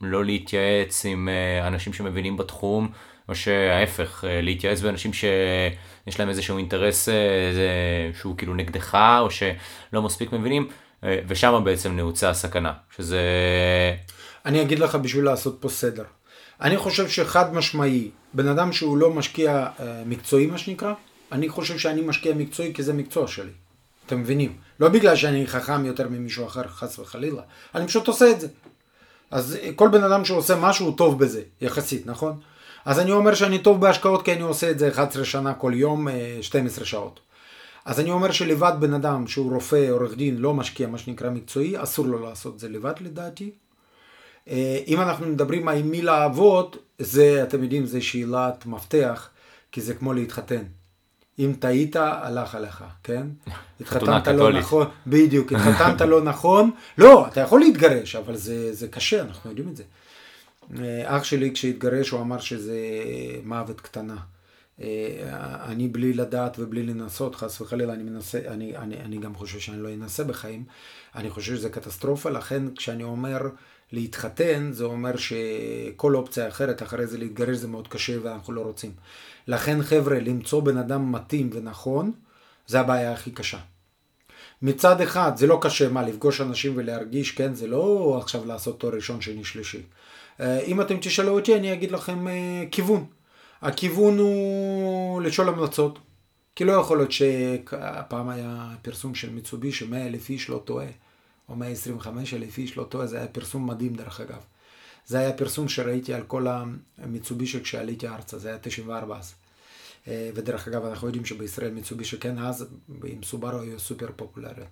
לא 0.00 0.24
להתייעץ 0.24 1.04
עם 1.04 1.28
אנשים 1.62 1.92
שמבינים 1.92 2.36
בתחום, 2.36 2.88
או 3.28 3.34
שההפך, 3.34 4.24
להתייעץ 4.42 4.80
באנשים 4.80 5.12
שיש 5.12 6.20
להם 6.20 6.28
איזשהו 6.28 6.58
אינטרס 6.58 7.08
שהוא 8.18 8.36
כאילו 8.36 8.54
נגדך, 8.54 8.94
או 9.20 9.30
שלא 9.30 10.02
מספיק 10.02 10.32
מבינים, 10.32 10.68
ושם 11.02 11.62
בעצם 11.64 11.96
נעוצה 11.96 12.30
הסכנה, 12.30 12.72
שזה... 12.96 13.20
אני 14.46 14.62
אגיד 14.62 14.78
לך 14.78 14.94
בשביל 14.94 15.24
לעשות 15.24 15.58
פה 15.60 15.68
סדר. 15.68 16.04
אני 16.60 16.76
חושב 16.76 17.08
שחד 17.08 17.54
משמעי, 17.54 18.10
בן 18.34 18.48
אדם 18.48 18.72
שהוא 18.72 18.98
לא 18.98 19.10
משקיע 19.10 19.66
אה, 19.80 20.02
מקצועי 20.06 20.46
מה 20.46 20.58
שנקרא, 20.58 20.92
אני 21.32 21.48
חושב 21.48 21.78
שאני 21.78 22.00
משקיע 22.00 22.34
מקצועי 22.34 22.74
כי 22.74 22.82
זה 22.82 22.92
מקצוע 22.92 23.28
שלי. 23.28 23.50
אתם 24.06 24.20
מבינים? 24.20 24.56
לא 24.80 24.88
בגלל 24.88 25.16
שאני 25.16 25.46
חכם 25.46 25.84
יותר 25.84 26.08
ממישהו 26.08 26.46
אחר, 26.46 26.68
חס 26.68 26.98
וחלילה. 26.98 27.42
אני 27.74 27.86
פשוט 27.86 28.08
עושה 28.08 28.30
את 28.30 28.40
זה. 28.40 28.48
אז 29.30 29.56
אה, 29.62 29.70
כל 29.76 29.88
בן 29.88 30.04
אדם 30.04 30.24
שעושה 30.24 30.56
משהו 30.56 30.86
הוא 30.86 30.96
טוב 30.96 31.18
בזה, 31.18 31.42
יחסית, 31.60 32.06
נכון? 32.06 32.40
אז 32.84 32.98
אני 32.98 33.12
אומר 33.12 33.34
שאני 33.34 33.58
טוב 33.58 33.80
בהשקעות 33.80 34.24
כי 34.24 34.32
אני 34.32 34.42
עושה 34.42 34.70
את 34.70 34.78
זה 34.78 34.88
11 34.88 35.24
שנה 35.24 35.54
כל 35.54 35.72
יום, 35.74 36.08
12 36.42 36.80
אה, 36.80 36.88
שעות. 36.88 37.20
אז 37.84 38.00
אני 38.00 38.10
אומר 38.10 38.30
שלבד 38.30 38.72
בן 38.80 38.94
אדם 38.94 39.26
שהוא 39.26 39.52
רופא, 39.52 39.90
עורך 39.90 40.14
דין, 40.14 40.38
לא 40.38 40.54
משקיע 40.54 40.88
מה 40.88 40.98
שנקרא 40.98 41.30
מקצועי, 41.30 41.82
אסור 41.82 42.06
לו 42.06 42.18
לעשות 42.18 42.58
זה 42.58 42.68
לבד 42.68 42.94
לדעתי. 43.00 43.50
אה, 44.50 44.80
אם 44.86 45.00
אנחנו 45.00 45.26
מדברים 45.26 45.68
עם 45.68 45.90
מי 45.90 46.02
לעבוד, 46.02 46.76
זה, 46.98 47.42
אתם 47.42 47.62
יודעים, 47.62 47.86
זה 47.86 48.00
שאלת 48.00 48.66
מפתח, 48.66 49.28
כי 49.72 49.80
זה 49.80 49.94
כמו 49.94 50.12
להתחתן. 50.12 50.62
אם 51.38 51.52
טעית, 51.58 51.96
הלך 51.96 52.54
עליך, 52.54 52.84
כן? 53.04 53.26
התחתנת 53.80 54.28
לא 54.28 54.52
נכון, 54.52 54.86
בדיוק, 55.06 55.52
התחתנת 55.52 56.00
לא 56.00 56.22
נכון, 56.22 56.70
לא, 56.98 57.26
אתה 57.28 57.40
יכול 57.40 57.60
להתגרש, 57.60 58.16
אבל 58.16 58.36
זה, 58.36 58.74
זה 58.74 58.88
קשה, 58.88 59.20
אנחנו 59.20 59.50
יודעים 59.50 59.68
את 59.68 59.76
זה. 59.76 59.82
אה, 60.78 61.16
אח 61.16 61.24
שלי 61.24 61.52
כשהתגרש 61.52 62.10
הוא 62.10 62.20
אמר 62.20 62.38
שזה 62.38 62.78
מוות 63.44 63.80
קטנה. 63.80 64.16
אה, 64.80 64.86
אני 65.64 65.88
בלי 65.88 66.12
לדעת 66.12 66.56
ובלי 66.58 66.82
לנסות, 66.82 67.34
חס 67.34 67.60
וחלילה, 67.60 67.92
אני 67.92 68.02
מנסה, 68.02 68.38
אני, 68.46 68.76
אני, 68.76 69.00
אני 69.00 69.18
גם 69.18 69.34
חושב 69.34 69.58
שאני 69.58 69.82
לא 69.82 69.88
אנסה 69.88 70.24
בחיים, 70.24 70.64
אני 71.14 71.30
חושב 71.30 71.56
שזה 71.56 71.70
קטסטרופה, 71.70 72.30
לכן 72.30 72.74
כשאני 72.74 73.02
אומר 73.02 73.48
להתחתן, 73.92 74.72
זה 74.72 74.84
אומר 74.84 75.16
שכל 75.16 76.16
אופציה 76.16 76.48
אחרת 76.48 76.82
אחרי 76.82 77.06
זה 77.06 77.18
להתגרש 77.18 77.56
זה 77.56 77.68
מאוד 77.68 77.88
קשה 77.88 78.16
ואנחנו 78.22 78.52
לא 78.52 78.60
רוצים. 78.60 78.92
לכן 79.46 79.82
חבר'ה, 79.82 80.20
למצוא 80.20 80.62
בן 80.62 80.76
אדם 80.76 81.12
מתאים 81.12 81.50
ונכון, 81.52 82.12
זה 82.66 82.80
הבעיה 82.80 83.12
הכי 83.12 83.30
קשה. 83.30 83.58
מצד 84.62 85.00
אחד, 85.00 85.32
זה 85.36 85.46
לא 85.46 85.58
קשה, 85.62 85.88
מה, 85.88 86.02
לפגוש 86.02 86.40
אנשים 86.40 86.72
ולהרגיש, 86.76 87.32
כן, 87.32 87.54
זה 87.54 87.66
לא 87.66 88.16
עכשיו 88.22 88.46
לעשות 88.46 88.80
תואר 88.80 88.94
ראשון, 88.94 89.20
שני, 89.20 89.44
שלישי. 89.44 89.82
אה, 90.40 90.60
אם 90.60 90.80
אתם 90.80 90.96
תשאלו 91.00 91.32
אותי, 91.32 91.56
אני 91.56 91.72
אגיד 91.72 91.90
לכם 91.90 92.28
אה, 92.28 92.64
כיוון. 92.70 93.04
הכיוון 93.62 94.18
הוא 94.18 95.22
לשאול 95.22 95.48
המלצות. 95.48 95.98
כי 96.56 96.64
לא 96.64 96.72
יכול 96.72 96.98
להיות 96.98 97.12
שפעם 97.12 98.28
היה 98.28 98.68
פרסום 98.82 99.14
של 99.14 99.30
מיצובי 99.30 99.72
שמאה 99.72 100.06
אלף 100.06 100.30
איש 100.30 100.48
לא 100.48 100.62
טועה. 100.64 100.86
או 101.50 101.56
125 101.56 102.34
אלף 102.34 102.58
איש, 102.58 102.76
לא 102.76 102.84
טועה, 102.84 103.06
זה 103.06 103.18
היה 103.18 103.26
פרסום 103.26 103.66
מדהים 103.66 103.94
דרך 103.94 104.20
אגב. 104.20 104.40
זה 105.06 105.18
היה 105.18 105.32
פרסום 105.32 105.68
שראיתי 105.68 106.14
על 106.14 106.22
כל 106.22 106.46
המיצובישי 106.98 107.60
כשעליתי 107.60 108.08
ארצה, 108.08 108.38
זה 108.38 108.48
היה 108.48 108.58
94 108.58 109.18
אז. 109.18 109.34
אה, 110.08 110.30
ודרך 110.34 110.68
אגב, 110.68 110.84
אנחנו 110.84 111.06
יודעים 111.08 111.24
שבישראל 111.24 111.70
מיצובישי 111.70 112.18
כן 112.18 112.38
אז, 112.38 112.66
עם 113.04 113.22
סובארו 113.22 113.60
היו 113.60 113.80
סופר 113.80 114.08
פופולריות. 114.16 114.68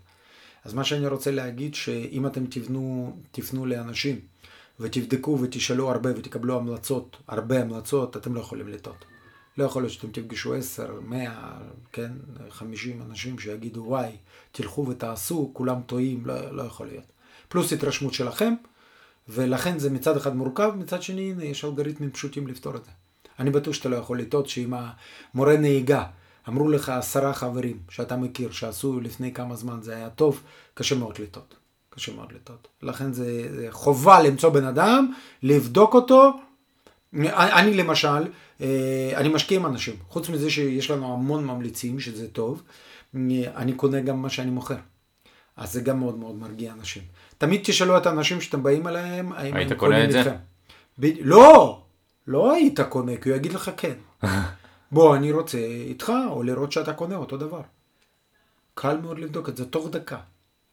אז 0.65 0.75
מה 0.75 0.85
שאני 0.85 1.07
רוצה 1.07 1.31
להגיד, 1.31 1.75
שאם 1.75 2.27
אתם 2.27 2.47
תבנו, 2.47 3.17
תפנו 3.33 3.67
לאנשים 3.67 4.21
ותבדקו 4.81 5.39
ותשאלו 5.43 5.91
הרבה 5.91 6.11
ותקבלו 6.17 6.57
המלצות, 6.57 7.17
הרבה 7.29 7.61
המלצות, 7.61 8.17
אתם 8.17 8.35
לא 8.35 8.41
יכולים 8.41 8.69
לטעות. 8.69 9.05
לא 9.59 9.65
יכול 9.65 9.83
להיות 9.83 9.93
שאתם 9.93 10.11
תפגשו 10.11 10.55
10, 10.55 11.01
100, 11.01 11.59
כן, 11.93 12.13
50 12.51 13.03
אנשים 13.03 13.39
שיגידו 13.39 13.85
וואי, 13.87 14.11
תלכו 14.53 14.87
ותעשו, 14.89 15.51
כולם 15.53 15.81
טועים, 15.87 16.27
לא, 16.27 16.51
לא 16.51 16.63
יכול 16.63 16.87
להיות. 16.87 17.05
פלוס 17.49 17.73
התרשמות 17.73 18.15
שלכם, 18.15 18.55
ולכן 19.29 19.79
זה 19.79 19.91
מצד 19.91 20.17
אחד 20.17 20.37
מורכב, 20.37 20.73
מצד 20.77 21.03
שני, 21.03 21.31
הנה, 21.31 21.45
יש 21.45 21.65
אלגוריתמים 21.65 22.11
פשוטים 22.11 22.47
לפתור 22.47 22.77
את 22.77 22.85
זה. 22.85 22.91
אני 23.39 23.51
בטוח 23.51 23.75
שאתה 23.75 23.89
לא 23.89 23.97
יכול 23.97 24.21
לטעות 24.21 24.49
שאם 24.49 24.75
המורה 25.35 25.57
נהיגה 25.57 26.05
אמרו 26.49 26.69
לך 26.69 26.89
עשרה 26.89 27.35
חברים 27.35 27.79
שאתה 27.89 28.17
מכיר 28.17 28.51
שעשו 28.51 29.01
לפני 29.01 29.35
כמה 29.35 29.57
זמן 29.57 29.79
זה 29.83 29.97
היה 29.97 30.11
טוב, 30.11 30.43
קשה 30.75 30.95
מאוד 30.95 31.19
לטעות. 31.19 31.55
קשה 31.91 32.15
מאוד 32.15 32.33
לטעות. 32.33 32.69
לכן 32.83 33.13
זה, 33.13 33.57
זה 33.57 33.67
חובה 33.71 34.23
למצוא 34.23 34.51
בן 34.51 34.65
אדם, 34.65 35.13
לבדוק 35.43 35.95
אותו. 35.95 36.33
אני, 37.15 37.75
למשל, 37.75 38.29
אה, 38.61 39.11
אני 39.17 39.29
משקיע 39.29 39.59
עם 39.59 39.67
אנשים. 39.67 39.95
חוץ 40.09 40.29
מזה 40.29 40.51
שיש 40.51 40.91
לנו 40.91 41.13
המון 41.13 41.45
ממליצים, 41.45 42.01
שזה 42.01 42.29
טוב, 42.29 42.63
אני 43.15 43.73
קונה 43.77 44.01
גם 44.01 44.23
מה 44.23 44.31
שאני 44.31 44.51
מוכר. 44.51 44.77
אז 45.57 45.73
זה 45.73 45.81
גם 45.81 45.99
מאוד 45.99 46.19
מאוד 46.19 46.35
מרגיע 46.35 46.73
אנשים. 46.73 47.03
תמיד 47.39 47.61
תשאלו 47.65 47.97
את 47.97 48.07
האנשים 48.07 48.41
שאתם 48.41 48.63
באים 48.63 48.89
אליהם, 48.89 49.33
האם 49.33 49.57
הם 49.57 49.75
קונים 49.75 50.05
את 50.05 50.13
זה? 50.13 50.37
ב... 50.99 51.07
לא, 51.21 51.83
לא 52.27 52.53
היית 52.53 52.81
קונה, 52.81 53.17
כי 53.17 53.29
הוא 53.29 53.37
יגיד 53.37 53.53
לך 53.53 53.71
כן. 53.77 53.95
בוא, 54.93 55.17
אני 55.17 55.33
רוצה 55.33 55.59
איתך, 55.59 56.13
או 56.31 56.43
לראות 56.43 56.73
שאתה 56.73 56.93
קונה 56.93 57.17
אותו 57.17 57.37
דבר. 57.37 57.61
קל 58.75 58.97
מאוד 58.97 59.19
לבדוק 59.19 59.49
את 59.49 59.57
זה, 59.57 59.65
תוך 59.65 59.89
דקה. 59.91 60.19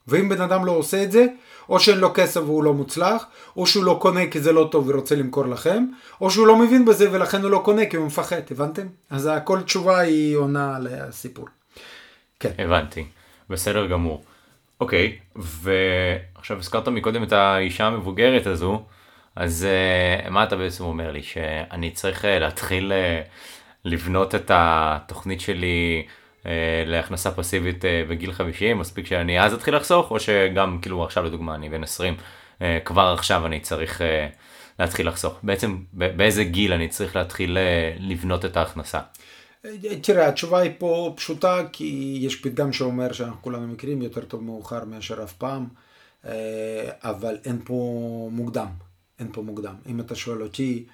ואם 0.07 0.29
בן 0.29 0.41
אדם 0.41 0.65
לא 0.65 0.71
עושה 0.71 1.03
את 1.03 1.11
זה, 1.11 1.25
או 1.69 1.79
שאין 1.79 1.97
לו 1.97 2.13
כסף 2.13 2.41
והוא 2.41 2.63
לא 2.63 2.73
מוצלח, 2.73 3.25
או 3.57 3.67
שהוא 3.67 3.83
לא 3.83 3.97
קונה 4.01 4.27
כי 4.31 4.39
זה 4.39 4.51
לא 4.51 4.67
טוב 4.71 4.89
ורוצה 4.89 5.15
למכור 5.15 5.45
לכם, 5.45 5.85
או 6.21 6.31
שהוא 6.31 6.47
לא 6.47 6.55
מבין 6.55 6.85
בזה 6.85 7.11
ולכן 7.11 7.41
הוא 7.41 7.51
לא 7.51 7.61
קונה 7.65 7.85
כי 7.85 7.97
הוא 7.97 8.05
מפחד, 8.05 8.41
הבנתם? 8.51 8.87
אז 9.09 9.29
כל 9.43 9.61
תשובה 9.61 9.99
היא 9.99 10.37
עונה 10.37 10.75
על 10.75 10.87
הסיפור. 10.87 11.45
כן. 12.39 12.51
הבנתי, 12.57 13.05
בסדר 13.49 13.87
גמור. 13.87 14.23
אוקיי, 14.81 15.17
ועכשיו 15.35 16.57
הזכרת 16.57 16.87
מקודם 16.87 17.23
את 17.23 17.31
האישה 17.31 17.87
המבוגרת 17.87 18.47
הזו, 18.47 18.83
אז 19.35 19.67
uh, 20.25 20.29
מה 20.29 20.43
אתה 20.43 20.55
בעצם 20.55 20.83
אומר 20.83 21.11
לי? 21.11 21.23
שאני 21.23 21.91
צריך 21.91 22.25
uh, 22.25 22.27
להתחיל 22.27 22.91
uh, 22.91 23.29
לבנות 23.85 24.35
את 24.35 24.51
התוכנית 24.53 25.41
שלי 25.41 26.03
אה, 26.07 26.11
להכנסה 26.85 27.31
פסיבית 27.31 27.85
אה, 27.85 28.03
בגיל 28.09 28.31
50, 28.31 28.79
מספיק 28.79 29.05
שאני 29.05 29.41
אז 29.41 29.53
אתחיל 29.53 29.75
לחסוך, 29.75 30.11
או 30.11 30.19
שגם, 30.19 30.79
כאילו 30.81 31.03
עכשיו 31.03 31.23
לדוגמה, 31.23 31.55
אני 31.55 31.69
בן 31.69 31.83
20, 31.83 32.15
אה, 32.61 32.79
כבר 32.85 33.13
עכשיו 33.17 33.45
אני 33.45 33.59
צריך 33.59 34.01
להתחיל 34.79 35.07
לחסוך. 35.07 35.39
בעצם 35.43 35.77
באיזה 35.93 36.43
גיל 36.43 36.73
אני 36.73 36.87
צריך 36.87 37.15
להתחיל 37.15 37.57
לבנות 37.99 38.45
את 38.45 38.57
ההכנסה? 38.57 38.99
תראה, 40.01 40.27
התשובה 40.27 40.59
היא 40.59 40.71
פה 40.77 41.13
פשוטה, 41.15 41.61
כי 41.71 42.17
יש 42.21 42.35
פתגם 42.35 42.73
שאומר 42.73 43.11
שאנחנו 43.11 43.41
כולנו 43.41 43.67
מכירים, 43.67 44.01
יותר 44.01 44.25
טוב 44.25 44.43
מאוחר 44.43 44.85
מאשר 44.85 45.23
אף 45.23 45.33
פעם, 45.33 45.67
אבל 47.03 47.37
אין 47.45 47.61
פה 47.65 48.29
מוקדם, 48.31 48.67
אין 49.19 49.27
פה 49.31 49.41
מוקדם. 49.41 49.75
אם 49.87 49.99
אתה 49.99 50.15
שואל 50.15 50.41
אותי, 50.41 50.85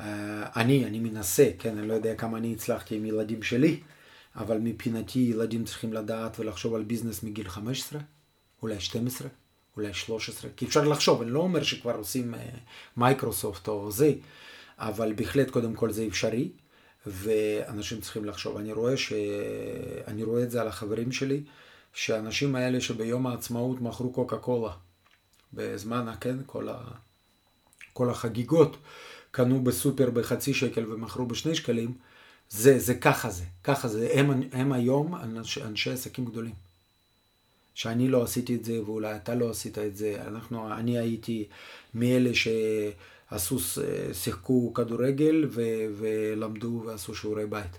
אני, 0.00 0.84
אני 0.84 0.98
מנסה, 0.98 1.48
כן, 1.58 1.78
אני 1.78 1.88
לא 1.88 1.94
יודע 1.94 2.14
כמה 2.14 2.38
אני 2.38 2.52
הצלחתי 2.52 2.96
עם 2.96 3.04
ילדים 3.04 3.42
שלי, 3.42 3.80
אבל 4.36 4.58
מבחינתי 4.58 5.18
ילדים 5.18 5.64
צריכים 5.64 5.92
לדעת 5.92 6.40
ולחשוב 6.40 6.74
על 6.74 6.82
ביזנס 6.82 7.22
מגיל 7.22 7.48
15, 7.48 8.00
אולי 8.62 8.80
12, 8.80 9.28
אולי 9.76 9.94
13, 9.94 10.50
כי 10.56 10.64
אפשר 10.64 10.88
לחשוב, 10.88 11.22
אני 11.22 11.30
לא 11.30 11.40
אומר 11.40 11.62
שכבר 11.62 11.94
עושים 11.94 12.34
מייקרוסופט 12.96 13.68
או 13.68 13.92
זה, 13.92 14.12
אבל 14.78 15.12
בהחלט 15.12 15.50
קודם 15.50 15.74
כל 15.74 15.90
זה 15.90 16.06
אפשרי, 16.06 16.48
ואנשים 17.06 18.00
צריכים 18.00 18.24
לחשוב. 18.24 18.56
אני 18.56 18.72
רואה, 18.72 18.96
ש... 18.96 19.12
אני 20.06 20.22
רואה 20.22 20.42
את 20.42 20.50
זה 20.50 20.60
על 20.60 20.68
החברים 20.68 21.12
שלי, 21.12 21.42
שהאנשים 21.92 22.54
האלה 22.54 22.80
שביום 22.80 23.26
העצמאות 23.26 23.80
מכרו 23.80 24.12
קוקה 24.12 24.36
קולה, 24.36 24.72
בזמן, 25.52 26.06
כן, 26.20 26.36
כל, 26.46 26.68
ה... 26.68 26.78
כל 27.92 28.10
החגיגות, 28.10 28.76
קנו 29.30 29.64
בסופר 29.64 30.10
בחצי 30.10 30.54
שקל 30.54 30.92
ומכרו 30.92 31.26
בשני 31.26 31.54
שקלים, 31.54 31.94
זה, 32.50 32.78
זה 32.78 32.94
ככה 32.94 33.30
זה, 33.30 33.44
ככה 33.64 33.88
זה. 33.88 34.08
הם, 34.12 34.42
הם 34.52 34.72
היום 34.72 35.14
אנש, 35.14 35.58
אנשי 35.58 35.90
עסקים 35.90 36.24
גדולים. 36.24 36.54
שאני 37.74 38.08
לא 38.08 38.22
עשיתי 38.22 38.54
את 38.54 38.64
זה, 38.64 38.82
ואולי 38.82 39.16
אתה 39.16 39.34
לא 39.34 39.50
עשית 39.50 39.78
את 39.78 39.96
זה. 39.96 40.22
אנחנו, 40.26 40.74
אני 40.74 40.98
הייתי 40.98 41.44
מאלה 41.94 42.30
שעשו, 42.34 43.58
שיחקו 44.12 44.74
כדורגל 44.74 45.46
ו, 45.50 45.62
ולמדו 45.98 46.82
ועשו 46.86 47.14
שיעורי 47.14 47.46
בית. 47.46 47.78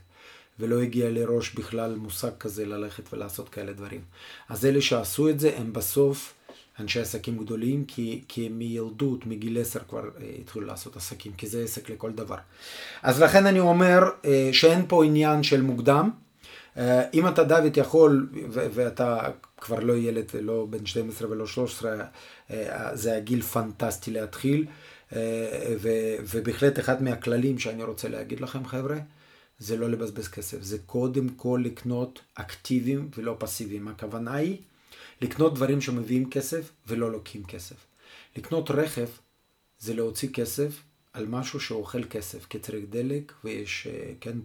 ולא 0.59 0.81
הגיע 0.81 1.09
לראש 1.09 1.53
בכלל 1.53 1.95
מושג 1.95 2.31
כזה 2.39 2.65
ללכת 2.65 3.13
ולעשות 3.13 3.49
כאלה 3.49 3.73
דברים. 3.73 4.01
אז 4.49 4.65
אלה 4.65 4.81
שעשו 4.81 5.29
את 5.29 5.39
זה 5.39 5.57
הם 5.57 5.73
בסוף 5.73 6.33
אנשי 6.79 6.99
עסקים 6.99 7.37
גדולים, 7.37 7.85
כי, 7.85 8.23
כי 8.27 8.49
מילדות, 8.49 9.25
מגיל 9.25 9.61
עשר 9.61 9.79
כבר 9.89 10.03
אה, 10.03 10.31
התחילו 10.41 10.65
לעשות 10.65 10.95
עסקים, 10.95 11.33
כי 11.33 11.47
זה 11.47 11.63
עסק 11.63 11.89
לכל 11.89 12.11
דבר. 12.11 12.37
אז 13.03 13.21
לכן 13.21 13.45
אני 13.45 13.59
אומר 13.59 14.03
אה, 14.25 14.49
שאין 14.53 14.85
פה 14.87 15.05
עניין 15.05 15.43
של 15.43 15.61
מוקדם. 15.61 16.09
אה, 16.77 17.01
אם 17.13 17.27
אתה 17.27 17.43
דוד 17.43 17.77
יכול, 17.77 18.29
ו- 18.49 18.67
ואתה 18.73 19.19
כבר 19.57 19.79
לא 19.79 19.93
ילד, 19.93 20.25
לא 20.41 20.67
בן 20.69 20.85
12 20.85 21.31
ולא 21.31 21.47
13, 21.47 21.95
אה, 22.51 22.95
זה 22.95 23.17
הגיל 23.17 23.41
פנטסטי 23.41 24.11
להתחיל. 24.11 24.65
אה, 25.15 25.73
ו- 25.81 26.15
ובהחלט 26.33 26.79
אחד 26.79 27.03
מהכללים 27.03 27.59
שאני 27.59 27.83
רוצה 27.83 28.07
להגיד 28.09 28.41
לכם 28.41 28.65
חבר'ה, 28.65 28.97
זה 29.59 29.77
לא 29.77 29.89
לבזבז 29.89 30.27
כסף, 30.27 30.61
זה 30.61 30.77
קודם 30.85 31.29
כל 31.29 31.61
לקנות 31.65 32.21
אקטיביים 32.35 33.09
ולא 33.17 33.35
פסיביים. 33.39 33.87
הכוונה 33.87 34.33
היא 34.33 34.57
לקנות 35.21 35.55
דברים 35.55 35.81
שמביאים 35.81 36.29
כסף 36.29 36.71
ולא 36.87 37.11
לוקחים 37.11 37.43
כסף. 37.43 37.75
לקנות 38.37 38.71
רכב 38.71 39.07
זה 39.79 39.93
להוציא 39.93 40.29
כסף 40.29 40.81
על 41.13 41.25
משהו 41.27 41.59
שאוכל 41.59 42.03
כסף, 42.03 42.45
כי 42.45 42.59
צריך 42.59 42.85
דלק 42.89 43.33
ויש 43.43 43.87
אה, 43.87 44.11
כן 44.21 44.37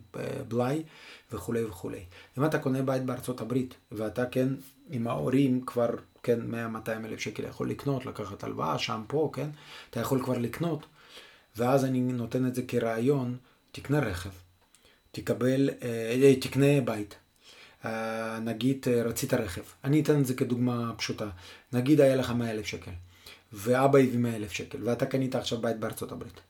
בלאי 0.49 0.83
וכולי 1.33 1.64
וכולי. 1.64 2.05
אם 2.39 2.45
אתה 2.45 2.59
קונה 2.59 2.83
בית 2.83 3.05
בארצות 3.05 3.41
הברית 3.41 3.75
ואתה 3.93 4.27
כן 4.27 4.49
עם 4.91 5.07
ההורים 5.07 5.61
כבר 5.66 5.89
כן 6.23 6.41
100-200 6.87 6.89
אלף 7.05 7.21
שקל 7.21 7.45
יכול 7.45 7.71
לקנות, 7.71 8.07
לקחת 8.07 8.45
הלוואה 8.45 8.79
שם 8.79 9.03
פה, 9.09 9.31
כן, 9.33 9.51
אתה 9.91 10.01
יכול 10.01 10.23
כבר 10.25 10.39
לקנות. 10.39 10.87
ואז 11.57 11.85
אני 11.85 12.01
נותן 12.01 12.47
את 12.47 12.55
זה 12.55 12.62
כרעיון, 12.62 13.37
תקנה 13.73 14.01
רכב, 14.01 14.31
תקבל, 15.12 15.71
אה, 15.83 16.35
תקנה 16.41 16.81
בית. 16.85 17.14
נגיד 18.43 18.87
אה, 18.87 19.03
רצית 19.03 19.35
רכב, 19.35 19.62
אני 19.85 20.01
אתן 20.01 20.20
את 20.20 20.26
זה 20.26 20.35
כדוגמה 20.35 20.93
פשוטה, 20.97 21.28
נגיד 21.72 22.01
היה 22.01 22.16
לך 22.16 22.31
100 22.31 22.51
אלף 22.51 22.66
שקל, 22.66 22.91
ואבא 23.53 23.99
הביא 23.99 24.18
100 24.18 24.37
אלף 24.37 24.53
שקל, 24.53 24.78
ואתה 24.85 25.07
קנית 25.07 25.35
עכשיו 25.35 25.59
בית 25.59 25.81
בארצות 25.81 26.12
הברית, 26.12 26.41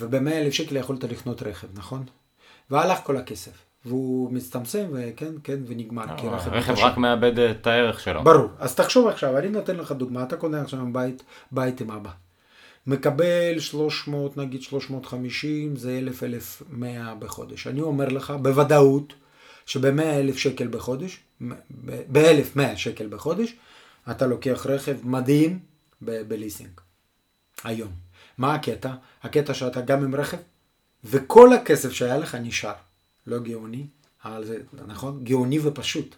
וב-100 0.00 0.32
אלף 0.32 0.52
שקל 0.52 0.76
יכולת 0.76 1.04
לקנות 1.04 1.42
רכב, 1.42 1.68
נכון? 1.74 2.04
והלך 2.70 2.98
כל 3.02 3.16
הכסף, 3.16 3.52
והוא 3.84 4.32
מצטמצם, 4.32 4.86
וכן, 4.92 5.32
כן, 5.44 5.58
ונגמר. 5.66 6.04
כי 6.16 6.26
אה, 6.26 6.36
רכב, 6.36 6.50
רכב 6.52 6.74
רק 6.78 6.96
מאבד 6.96 7.38
את 7.38 7.66
הערך 7.66 8.00
שלו. 8.00 8.24
ברור, 8.24 8.48
אז 8.58 8.74
תחשוב 8.74 9.08
עכשיו, 9.08 9.38
אני 9.38 9.48
נותן 9.48 9.76
לך 9.76 9.92
דוגמה, 9.92 10.22
אתה 10.22 10.36
קונה 10.36 10.62
עכשיו 10.62 10.78
בית, 10.92 11.22
בית 11.52 11.80
עם 11.80 11.90
אבא. 11.90 12.10
מקבל 12.86 13.58
300, 13.58 14.36
נגיד 14.36 14.62
350, 14.62 15.76
זה 15.76 15.98
1,000, 15.98 16.62
1,100 16.72 17.14
בחודש. 17.14 17.66
אני 17.66 17.80
אומר 17.80 18.08
לך, 18.08 18.32
בוודאות, 18.42 19.12
שב-100 19.70 20.02
אלף 20.02 20.36
שקל 20.36 20.68
בחודש, 20.68 21.20
ב-1,100 22.12 22.76
שקל 22.76 23.06
בחודש, 23.06 23.54
אתה 24.10 24.26
לוקח 24.26 24.66
רכב 24.66 24.96
מדהים 25.02 25.58
בליסינג. 26.00 26.70
היום. 27.64 27.92
מה 28.38 28.54
הקטע? 28.54 28.92
הקטע 29.22 29.54
שאתה 29.54 29.80
גם 29.80 30.04
עם 30.04 30.14
רכב, 30.14 30.36
וכל 31.04 31.52
הכסף 31.52 31.92
שהיה 31.92 32.18
לך 32.18 32.34
נשאר. 32.34 32.72
לא 33.26 33.38
גאוני, 33.38 33.86
אבל 34.24 34.44
זה 34.44 34.56
נכון? 34.86 35.24
גאוני 35.24 35.58
ופשוט. 35.58 36.14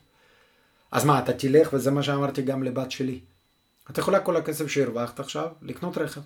אז 0.91 1.05
מה, 1.05 1.19
אתה 1.19 1.33
תלך, 1.33 1.69
וזה 1.73 1.91
מה 1.91 2.03
שאמרתי 2.03 2.43
גם 2.43 2.63
לבת 2.63 2.91
שלי. 2.91 3.21
אתה 3.91 4.01
יכולה 4.01 4.21
כל 4.21 4.37
הכסף 4.37 4.67
שהרווחת 4.67 5.21
עכשיו, 5.21 5.49
לקנות 5.63 5.99
רכב. 5.99 6.21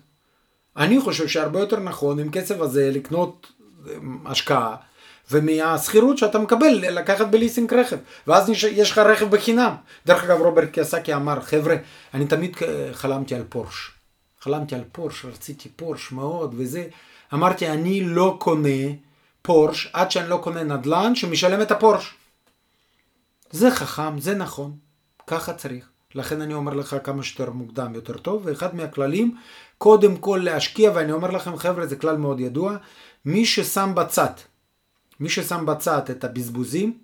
אני 0.77 1.01
חושב 1.01 1.27
שהרבה 1.27 1.59
יותר 1.59 1.79
נכון 1.79 2.19
עם 2.19 2.31
כסף 2.31 2.59
הזה 2.59 2.91
לקנות 2.91 3.51
אה, 3.87 3.93
השקעה 4.25 4.75
ומהשכירות 5.31 6.17
שאתה 6.17 6.39
מקבל 6.39 6.73
לקחת 6.73 7.27
בליסינג 7.27 7.73
רכב, 7.73 7.97
ואז 8.27 8.49
יש 8.71 8.91
לך 8.91 8.97
רכב 8.97 9.29
בחינם. 9.29 9.75
דרך 10.05 10.23
אגב, 10.23 10.41
רוברט 10.41 10.69
קיאסקי 10.71 11.13
אמר, 11.13 11.41
חבר'ה, 11.41 11.75
אני 12.13 12.25
תמיד 12.25 12.55
חלמתי 12.93 13.35
על 13.35 13.43
פורש. 13.49 13.91
חלמתי 14.41 14.75
על 14.75 14.83
פורש, 14.91 15.25
רציתי 15.25 15.69
פורש 15.69 16.11
מאוד 16.11 16.55
וזה. 16.57 16.87
אמרתי, 17.33 17.67
אני 17.67 18.03
לא 18.03 18.35
קונה 18.39 18.69
פורש 19.41 19.89
עד 19.93 20.11
שאני 20.11 20.29
לא 20.29 20.37
קונה 20.43 20.63
נדל"ן 20.63 21.15
שמשלם 21.15 21.61
את 21.61 21.71
הפורש. 21.71 22.13
זה 23.51 23.71
חכם, 23.71 24.19
זה 24.19 24.35
נכון, 24.35 24.71
ככה 25.27 25.53
צריך. 25.53 25.89
לכן 26.15 26.41
אני 26.41 26.53
אומר 26.53 26.73
לך 26.73 26.95
כמה 27.03 27.23
שיותר 27.23 27.51
מוקדם 27.51 27.95
יותר 27.95 28.17
טוב, 28.17 28.41
ואחד 28.45 28.75
מהכללים, 28.75 29.35
קודם 29.77 30.17
כל 30.17 30.41
להשקיע, 30.43 30.91
ואני 30.95 31.11
אומר 31.11 31.31
לכם 31.31 31.57
חבר'ה, 31.57 31.87
זה 31.87 31.95
כלל 31.95 32.17
מאוד 32.17 32.39
ידוע, 32.39 32.77
מי 33.25 33.45
ששם 33.45 33.91
בצד 33.95 34.33
מי 35.19 35.29
ששם 35.29 35.65
בצד 35.65 36.09
את 36.09 36.23
הבזבוזים, 36.23 36.97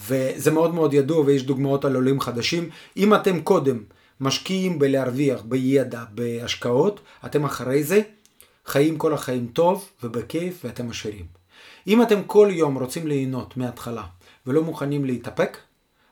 וזה 0.00 0.50
מאוד 0.50 0.74
מאוד 0.74 0.94
ידוע 0.94 1.24
ויש 1.24 1.42
דוגמאות 1.42 1.84
על 1.84 1.94
עולים 1.94 2.20
חדשים, 2.20 2.70
אם 2.96 3.14
אתם 3.14 3.40
קודם 3.40 3.82
משקיעים 4.20 4.78
בלהרוויח, 4.78 5.42
בידע, 5.42 6.04
בהשקעות, 6.14 7.00
אתם 7.26 7.44
אחרי 7.44 7.84
זה 7.84 8.00
חיים 8.66 8.98
כל 8.98 9.14
החיים 9.14 9.46
טוב 9.52 9.88
ובכיף 10.02 10.64
ואתם 10.64 10.90
עשירים. 10.90 11.26
אם 11.86 12.02
אתם 12.02 12.22
כל 12.26 12.48
יום 12.50 12.78
רוצים 12.78 13.06
ליהנות 13.06 13.56
מההתחלה 13.56 14.04
ולא 14.46 14.62
מוכנים 14.62 15.04
להתאפק, 15.04 15.58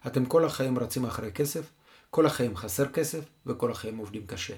אתם 0.07 0.25
כל 0.25 0.45
החיים 0.45 0.79
רצים 0.79 1.05
אחרי 1.05 1.33
כסף, 1.33 1.63
כל 2.11 2.27
החיים 2.27 2.57
חסר 2.57 2.87
כסף 2.89 3.21
וכל 3.47 3.71
החיים 3.71 3.97
עובדים 3.97 4.27
קשה. 4.27 4.55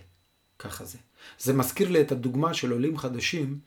ככה 0.58 0.84
זה. 0.84 0.98
זה 1.38 1.52
מזכיר 1.52 1.90
לי 1.90 2.00
את 2.00 2.12
הדוגמה 2.12 2.54
של 2.54 2.72
עולים 2.72 2.98
חדשים 2.98 3.58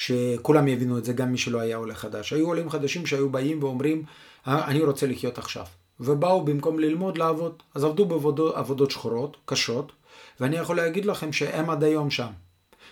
שכולם 0.00 0.68
יבינו 0.68 0.98
את 0.98 1.04
זה, 1.04 1.12
גם 1.12 1.32
מי 1.32 1.38
שלא 1.38 1.60
היה 1.60 1.76
עולה 1.76 1.94
חדש. 1.94 2.32
היו 2.32 2.46
עולים 2.46 2.70
חדשים 2.70 3.06
שהיו 3.06 3.30
באים 3.30 3.62
ואומרים, 3.62 4.02
אה, 4.48 4.66
אני 4.66 4.80
רוצה 4.80 5.06
לחיות 5.06 5.38
עכשיו. 5.38 5.64
ובאו 6.00 6.44
במקום 6.44 6.78
ללמוד 6.78 7.18
לעבוד, 7.18 7.62
אז 7.74 7.84
עבדו 7.84 8.06
בעבודות 8.06 8.90
שחורות, 8.90 9.36
קשות, 9.44 9.92
ואני 10.40 10.56
יכול 10.56 10.76
להגיד 10.76 11.04
לכם 11.04 11.32
שהם 11.32 11.70
עד 11.70 11.84
היום 11.84 12.10
שם. 12.10 12.30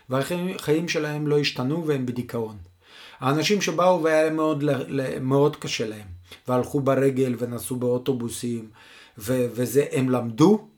והחיים 0.08 0.88
שלהם 0.88 1.26
לא 1.26 1.38
השתנו 1.38 1.86
והם 1.86 2.06
בדיכאון. 2.06 2.56
האנשים 3.20 3.62
שבאו 3.62 4.02
והיה 4.02 4.22
להם 4.22 4.36
מאוד, 4.36 4.64
מאוד 5.20 5.56
קשה 5.56 5.86
להם, 5.86 6.06
והלכו 6.48 6.80
ברגל 6.80 7.34
ונסעו 7.38 7.76
באוטובוסים, 7.76 8.68
ו- 9.18 9.46
וזה 9.52 9.84
הם 9.92 10.10
למדו, 10.10 10.68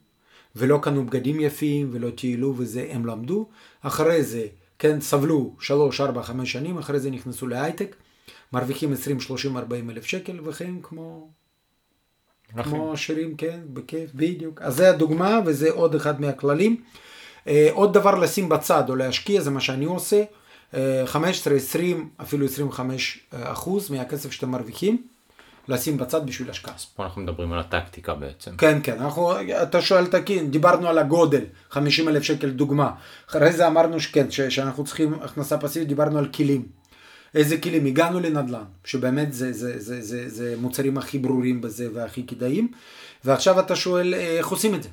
ולא 0.57 0.79
קנו 0.83 1.07
בגדים 1.07 1.41
יפים 1.41 1.89
ולא 1.93 2.11
טיילו 2.11 2.55
וזה 2.57 2.87
הם 2.91 3.07
למדו, 3.07 3.49
אחרי 3.83 4.23
זה 4.23 4.47
כן, 4.81 5.01
סבלו 5.01 5.55
3, 5.61 6.01
4, 6.01 6.23
5 6.23 6.53
שנים, 6.53 6.79
אחרי 6.79 7.01
זה 7.01 7.11
נכנסו 7.11 7.47
להייטק, 7.47 7.97
מרוויחים 8.53 8.93
20, 8.93 9.21
30, 9.21 9.57
40 9.57 9.91
אלף 9.91 10.05
שקל, 10.05 10.41
וחיים 10.45 10.81
כמו... 10.83 11.31
כמו 12.65 12.97
שירים, 12.97 13.37
כן, 13.37 13.61
בכיף, 13.73 14.11
בדיוק. 14.15 14.63
אז 14.63 14.77
זה 14.77 14.91
הדוגמה, 14.91 15.41
וזה 15.47 15.71
עוד 15.71 15.95
אחד 15.95 16.21
מהכללים. 16.21 16.83
אה, 17.47 17.69
עוד 17.73 17.95
דבר 17.95 18.15
לשים 18.15 18.49
בצד 18.49 18.91
או 18.91 18.97
להשקיע, 18.97 19.41
זה 19.41 19.51
מה 19.51 19.61
שאני 19.61 19.85
עושה. 19.85 20.23
15, 21.07 21.53
אה, 21.53 21.59
20, 21.59 22.09
אפילו 22.21 22.47
25 22.47 23.21
אה, 23.35 23.53
אחוז 23.53 23.91
מהכסף 23.91 24.33
שאתם 24.33 24.51
מרוויחים. 24.51 25.03
לשים 25.71 25.97
בצד 25.97 26.27
בשביל 26.27 26.51
השקעה. 26.51 26.75
אז 26.75 26.85
פה 26.85 27.05
אנחנו 27.05 27.23
מדברים 27.23 27.53
על 27.53 27.59
הטקטיקה 27.59 28.15
בעצם. 28.15 28.57
כן, 28.57 28.79
כן, 28.83 28.99
אנחנו, 29.01 29.33
אתה 29.63 29.81
שואל 29.81 30.07
תקין, 30.07 30.51
דיברנו 30.51 30.89
על 30.89 30.99
הגודל, 30.99 31.45
50 31.71 32.09
אלף 32.09 32.23
שקל 32.23 32.51
דוגמה. 32.51 32.91
אחרי 33.31 33.53
זה 33.53 33.67
אמרנו 33.67 34.01
שכן, 34.01 34.31
ש, 34.31 34.41
שאנחנו 34.41 34.85
צריכים 34.85 35.15
הכנסה 35.15 35.59
פסיבית, 35.59 35.89
דיברנו 35.89 36.19
על 36.19 36.29
כלים. 36.29 36.67
איזה 37.35 37.61
כלים? 37.61 37.87
הגענו 37.87 38.21
לנדל"ן, 38.21 38.65
שבאמת 38.85 39.33
זה, 39.33 39.53
זה, 39.53 39.79
זה, 39.79 40.03
זה, 40.03 40.29
זה 40.29 40.55
מוצרים 40.59 40.99
הכי 40.99 41.19
ברורים 41.19 41.61
בזה 41.61 41.89
והכי 41.95 42.27
כדאיים, 42.27 42.69
ועכשיו 43.25 43.61
אתה 43.61 43.77
שואל 43.77 44.15
אה, 44.15 44.21
איך 44.21 44.49
עושים 44.49 44.75
את 44.75 44.83
זה. 44.83 44.89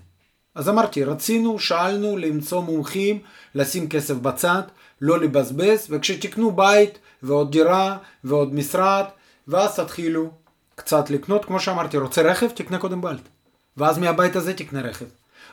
אז 0.55 0.69
אמרתי, 0.69 1.03
רצינו, 1.03 1.59
שאלנו 1.59 2.17
למצוא 2.17 2.61
מומחים, 2.61 3.19
לשים 3.55 3.89
כסף 3.89 4.15
בצד, 4.15 4.61
לא 5.01 5.19
לבזבז, 5.19 5.87
וכשתקנו 5.89 6.51
בית 6.51 6.99
ועוד 7.23 7.51
דירה 7.51 7.97
ועוד 8.23 8.53
משרד, 8.53 9.05
ואז 9.47 9.75
תתחילו 9.79 10.31
קצת 10.77 11.09
לקנות, 11.09 11.45
כמו 11.45 11.59
שאמרתי, 11.59 11.97
רוצה 11.97 12.21
רכב, 12.21 12.49
תקנה 12.49 12.77
קודם 12.77 13.01
בית. 13.01 13.21
ואז 13.77 13.97
מהבית 13.97 14.35
הזה 14.35 14.53
תקנה 14.53 14.81
רכב. 14.81 15.05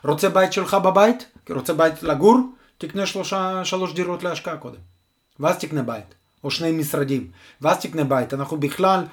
רוצה 0.05 0.29
בית 0.29 0.53
שלך 0.53 0.75
בבית, 0.75 1.27
רוצה 1.51 1.73
בית 1.73 2.03
לגור, 2.03 2.39
תקנה 2.79 3.07
שלושה, 3.07 3.65
שלוש 3.65 3.95
דירות 3.95 4.23
להשקעה 4.23 4.57
קודם. 4.57 4.79
ואז 5.41 5.59
תקנה 5.59 5.83
בית, 5.83 6.15
או 6.45 6.51
שני 6.51 6.73
משרדים, 6.73 7.31
ואז 7.61 7.81
תקנה 7.81 8.05
בית. 8.05 8.35
אנחנו 8.35 8.57
בכלל, 8.57 9.05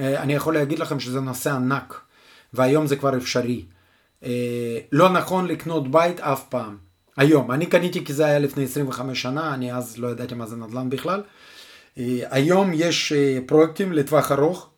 אה, 0.00 0.22
אני 0.22 0.34
יכול 0.34 0.54
להגיד 0.54 0.78
לכם 0.78 1.00
שזה 1.00 1.20
נושא 1.20 1.50
ענק, 1.50 2.00
והיום 2.52 2.86
זה 2.86 2.96
כבר 2.96 3.16
אפשרי. 3.16 3.64
אה, 4.24 4.78
לא 4.92 5.08
נכון 5.08 5.46
לקנות 5.46 5.90
בית 5.90 6.20
אף 6.20 6.44
פעם. 6.48 6.76
היום, 7.16 7.52
אני 7.52 7.66
קניתי 7.66 8.04
כי 8.04 8.12
זה 8.12 8.26
היה 8.26 8.38
לפני 8.38 8.64
25 8.64 9.22
שנה, 9.22 9.54
אני 9.54 9.72
אז 9.72 9.98
לא 9.98 10.08
ידעתי 10.08 10.34
מה 10.34 10.46
זה 10.46 10.56
נדל"ן 10.56 10.90
בכלל. 10.90 11.22
אה, 11.98 12.18
היום 12.30 12.70
יש 12.74 13.12
פרויקטים 13.46 13.92
לטווח 13.92 14.32
ארוך, 14.32 14.70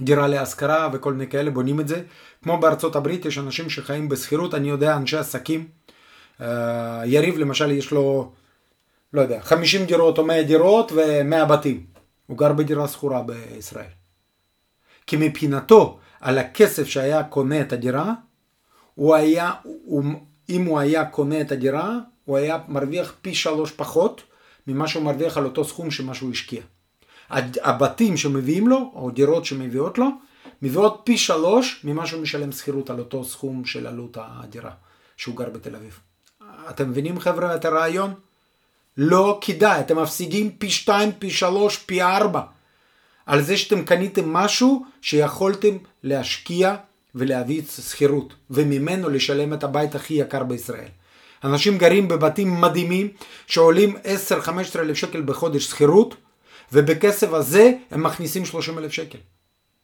דירה 0.00 0.28
להשכרה 0.28 0.88
וכל 0.92 1.12
מיני 1.12 1.30
כאלה, 1.30 1.50
בונים 1.50 1.80
את 1.80 1.88
זה. 1.88 2.02
כמו 2.42 2.58
בארצות 2.58 2.96
הברית, 2.96 3.24
יש 3.24 3.38
אנשים 3.38 3.70
שחיים 3.70 4.08
בשכירות, 4.08 4.54
אני 4.54 4.68
יודע, 4.68 4.96
אנשי 4.96 5.16
עסקים. 5.16 5.68
אה, 6.40 7.02
יריב 7.04 7.38
למשל, 7.38 7.70
יש 7.70 7.90
לו, 7.90 8.32
לא 9.12 9.20
יודע, 9.20 9.40
50 9.42 9.84
דירות 9.84 10.18
או 10.18 10.24
100 10.24 10.42
דירות 10.42 10.92
ו-100 10.92 11.44
בתים. 11.44 11.86
הוא 12.26 12.38
גר 12.38 12.52
בדירה 12.52 12.88
שכורה 12.88 13.22
בישראל. 13.22 13.90
כי 15.06 15.16
מבחינתו, 15.20 15.98
על 16.20 16.38
הכסף 16.38 16.86
שהיה 16.86 17.24
קונה 17.24 17.60
את 17.60 17.72
הדירה, 17.72 18.12
הוא 18.94 19.14
היה, 19.14 19.52
הוא, 19.62 20.04
אם 20.48 20.64
הוא 20.64 20.78
היה 20.78 21.04
קונה 21.04 21.40
את 21.40 21.52
הדירה, 21.52 21.98
הוא 22.24 22.36
היה 22.36 22.58
מרוויח 22.68 23.14
פי 23.22 23.34
שלוש 23.34 23.70
פחות 23.70 24.22
ממה 24.66 24.88
שהוא 24.88 25.04
מרוויח 25.04 25.36
על 25.36 25.44
אותו 25.44 25.64
סכום 25.64 25.90
שמה 25.90 26.14
שהוא 26.14 26.30
השקיע. 26.30 26.62
הבתים 27.62 28.16
שמביאים 28.16 28.68
לו, 28.68 28.92
או 28.94 29.10
דירות 29.10 29.44
שמביאות 29.44 29.98
לו, 29.98 30.06
מביאות 30.62 31.00
פי 31.04 31.18
שלוש 31.18 31.80
ממה 31.84 32.06
שהוא 32.06 32.22
משלם 32.22 32.52
שכירות 32.52 32.90
על 32.90 32.98
אותו 32.98 33.24
סכום 33.24 33.64
של 33.64 33.86
עלות 33.86 34.16
הדירה 34.20 34.70
שהוא 35.16 35.36
גר 35.36 35.50
בתל 35.50 35.76
אביב. 35.76 36.00
אתם 36.70 36.90
מבינים 36.90 37.20
חבר'ה 37.20 37.54
את 37.54 37.64
הרעיון? 37.64 38.14
לא 38.96 39.38
כדאי, 39.40 39.80
אתם 39.80 39.98
מפסידים 39.98 40.50
פי 40.58 40.70
שתיים, 40.70 41.12
פי 41.18 41.30
שלוש, 41.30 41.76
פי 41.76 42.02
ארבע. 42.02 42.40
על 43.26 43.42
זה 43.42 43.56
שאתם 43.56 43.84
קניתם 43.84 44.32
משהו 44.32 44.86
שיכולתם 45.02 45.76
להשקיע 46.02 46.74
ולהביא 47.14 47.62
שכירות, 47.62 48.34
וממנו 48.50 49.08
לשלם 49.08 49.54
את 49.54 49.64
הבית 49.64 49.94
הכי 49.94 50.14
יקר 50.14 50.44
בישראל. 50.44 50.88
אנשים 51.44 51.78
גרים 51.78 52.08
בבתים 52.08 52.60
מדהימים 52.60 53.08
שעולים 53.46 53.96
10-15 54.76 54.78
אלף 54.78 54.96
שקל 54.96 55.22
בחודש 55.22 55.66
שכירות, 55.66 56.14
ובכסף 56.72 57.32
הזה 57.32 57.72
הם 57.90 58.02
מכניסים 58.02 58.44
30 58.44 58.78
אלף 58.78 58.92
שקל. 58.92 59.18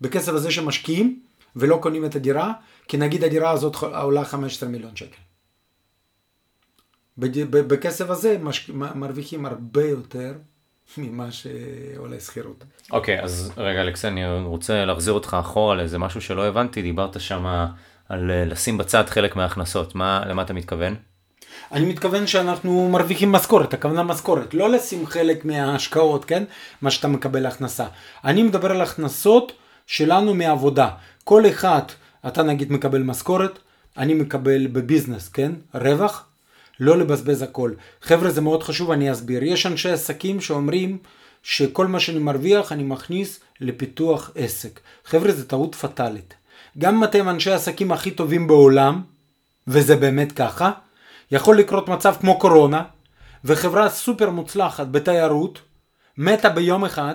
בכסף 0.01 0.32
הזה 0.32 0.51
שמשקיעים 0.51 1.20
ולא 1.57 1.78
קונים 1.82 2.05
את 2.05 2.16
הדירה, 2.16 2.53
כי 2.89 2.97
נגיד 2.97 3.24
הדירה 3.24 3.51
הזאת 3.51 3.76
עולה 3.76 4.24
15 4.24 4.68
מיליון 4.68 4.97
שקל. 4.97 5.20
בכסף 7.51 8.11
הזה 8.11 8.39
מש... 8.41 8.70
מרוויחים 8.70 9.47
הרבה 9.47 9.84
יותר 9.84 10.32
ממה 10.99 11.28
שעולה 11.32 12.20
שכירות. 12.20 12.64
אוקיי, 12.91 13.20
okay, 13.20 13.22
אז 13.22 13.53
רגע 13.57 13.80
אלכסי, 13.80 14.09
אני 14.09 14.41
רוצה 14.43 14.84
להחזיר 14.84 15.12
אותך 15.12 15.36
אחורה 15.41 15.74
לאיזה 15.74 15.99
משהו 15.99 16.20
שלא 16.20 16.47
הבנתי, 16.47 16.82
דיברת 16.82 17.20
שם 17.20 17.66
על 18.09 18.30
אה, 18.30 18.45
לשים 18.45 18.78
בצד 18.78 19.05
חלק 19.07 19.36
מההכנסות, 19.36 19.95
מה, 19.95 20.22
למה 20.26 20.43
אתה 20.43 20.53
מתכוון? 20.53 20.95
אני 21.72 21.84
מתכוון 21.86 22.26
שאנחנו 22.26 22.88
מרוויחים 22.88 23.32
משכורת, 23.32 23.74
הכוונה 23.74 24.02
משכורת, 24.02 24.54
לא 24.54 24.70
לשים 24.70 25.06
חלק 25.06 25.44
מההשקעות, 25.44 26.24
כן? 26.24 26.44
מה 26.82 26.90
שאתה 26.90 27.09
מקבל 27.09 27.46
הכנסה. 27.46 27.86
אני 28.24 28.42
מדבר 28.42 28.70
על 28.70 28.80
הכנסות 28.80 29.52
שלנו 29.86 30.34
מעבודה. 30.34 30.88
כל 31.24 31.48
אחד, 31.48 31.82
אתה 32.26 32.42
נגיד 32.42 32.72
מקבל 32.72 33.02
משכורת, 33.02 33.59
אני 33.96 34.14
מקבל 34.14 34.66
בביזנס, 34.66 35.28
כן? 35.28 35.52
רווח, 35.74 36.24
לא 36.80 36.98
לבזבז 36.98 37.42
הכל. 37.42 37.72
חבר'ה, 38.02 38.30
זה 38.30 38.40
מאוד 38.40 38.62
חשוב, 38.62 38.90
אני 38.90 39.12
אסביר. 39.12 39.44
יש 39.44 39.66
אנשי 39.66 39.90
עסקים 39.90 40.40
שאומרים 40.40 40.98
שכל 41.42 41.86
מה 41.86 42.00
שאני 42.00 42.18
מרוויח 42.18 42.72
אני 42.72 42.82
מכניס 42.82 43.40
לפיתוח 43.61 44.30
עסק. 44.34 44.80
חבר'ה, 45.04 45.32
זה 45.32 45.48
טעות 45.48 45.74
פטאלית. 45.74 46.34
גם 46.78 46.96
אם 46.96 47.04
אתם 47.04 47.28
אנשי 47.28 47.50
העסקים 47.50 47.92
הכי 47.92 48.11
טובים 48.11 48.46
בעולם, 48.46 49.02
וזה 49.66 49.96
באמת 49.96 50.32
ככה, 50.32 50.70
יכול 51.30 51.58
לקרות 51.58 51.88
מצב 51.88 52.14
כמו 52.20 52.38
קורונה, 52.38 52.82
וחברה 53.44 53.88
סופר 53.88 54.30
מוצלחת 54.30 54.86
בתיירות, 54.86 55.60
מתה 56.18 56.48
ביום 56.48 56.84
אחד, 56.84 57.14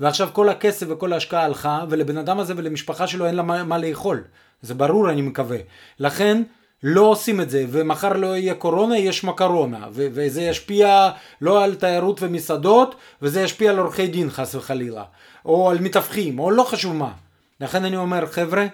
ועכשיו 0.00 0.28
כל 0.32 0.48
הכסף 0.48 0.86
וכל 0.90 1.12
ההשקעה 1.12 1.44
הלכה, 1.44 1.84
ולבן 1.90 2.18
אדם 2.18 2.40
הזה 2.40 2.54
ולמשפחה 2.56 3.06
שלו 3.06 3.26
אין 3.26 3.34
לה 3.34 3.42
מה, 3.42 3.64
מה 3.64 3.78
לאכול. 3.78 4.24
זה 4.62 4.74
ברור, 4.74 5.10
אני 5.10 5.22
מקווה. 5.22 5.58
לכן, 5.98 6.42
לא 6.82 7.00
עושים 7.00 7.40
את 7.40 7.50
זה, 7.50 7.64
ומחר 7.68 8.12
לא 8.12 8.36
יהיה 8.36 8.54
קורונה, 8.54 8.98
יש 8.98 9.24
מקרונה, 9.24 9.86
ו- 9.92 10.06
וזה 10.12 10.42
ישפיע 10.42 11.10
לא 11.40 11.64
על 11.64 11.74
תיירות 11.74 12.22
ומסעדות, 12.22 12.94
וזה 13.22 13.42
ישפיע 13.42 13.70
על 13.70 13.78
עורכי 13.78 14.06
דין 14.06 14.30
חס 14.30 14.54
וחלילה, 14.54 15.04
או 15.44 15.70
על 15.70 15.78
מתווכים, 15.78 16.38
או 16.38 16.50
לא 16.50 16.62
חשוב 16.62 16.96
מה. 16.96 17.12
לכן 17.60 17.84
אני 17.84 17.96
אומר, 17.96 18.26
חבר'ה, 18.26 18.66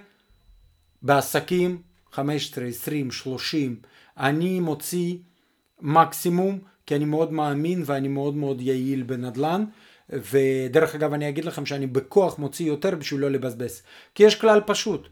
בעסקים 1.03 1.79
15, 2.13 2.65
20, 2.65 3.11
30, 3.11 3.77
אני 4.19 4.61
מוציא 4.61 5.17
מקסימום, 5.81 6.59
כי 6.87 6.97
אני 6.97 7.05
מאוד 7.05 7.33
מאמין 7.33 7.83
ואני 7.87 8.09
מאוד 8.09 8.37
מאוד 8.37 8.61
יעיל 8.61 9.03
בנדל"ן. 9.03 9.65
ודרך 10.11 10.95
אגב 10.95 11.13
אני 11.13 11.29
אגיד 11.29 11.45
לכם 11.45 11.67
שאני 11.67 11.87
בכוח 11.87 12.39
מוציא 12.39 12.67
יותר 12.67 12.95
בשביל 12.95 13.21
לא 13.21 13.31
לבזבז. 13.31 13.83
כי 14.15 14.23
יש 14.23 14.35
כלל 14.35 14.61
פשוט, 14.67 15.09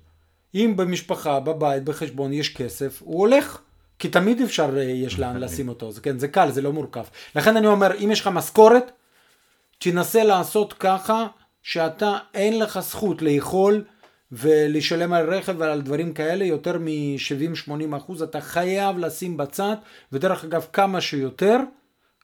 אם 0.55 0.73
במשפחה, 0.77 1.41
בבית, 1.41 1.85
בחשבון 1.85 2.33
יש 2.33 2.57
כסף, 2.57 3.03
הוא 3.05 3.19
הולך. 3.19 3.61
כי 3.99 4.09
תמיד 4.09 4.41
אפשר, 4.41 4.79
אה, 4.79 4.83
יש 4.83 5.19
לאן 5.19 5.37
לשים 5.37 5.69
אותו, 5.69 5.93
זה, 5.93 6.01
כן, 6.01 6.19
זה 6.19 6.29
קל, 6.29 6.51
זה 6.51 6.63
לא 6.63 6.73
מורכב. 6.73 7.05
לכן 7.37 7.57
אני 7.57 7.67
אומר, 7.67 7.97
אם 8.05 8.11
יש 8.13 8.21
לך 8.21 8.27
משכורת, 8.27 8.93
תנסה 9.79 10.25
לעשות 10.25 10.73
ככה 10.73 11.27
שאתה 11.63 12.19
אין 12.35 12.59
לך 12.59 12.81
זכות 12.81 13.23
לאכול 13.23 13.85
ולשלם 14.33 15.13
על 15.13 15.35
רכב 15.35 15.55
ועל 15.59 15.83
דברים 15.83 16.13
כאלה 16.13 16.45
יותר 16.45 16.79
מ-70-80 16.79 17.97
אחוז, 17.97 18.23
אתה 18.23 18.41
חייב 18.41 18.99
לשים 18.99 19.37
בצד, 19.37 19.77
ודרך 20.13 20.45
אגב 20.45 20.67
כמה 20.73 21.01
שיותר, 21.01 21.57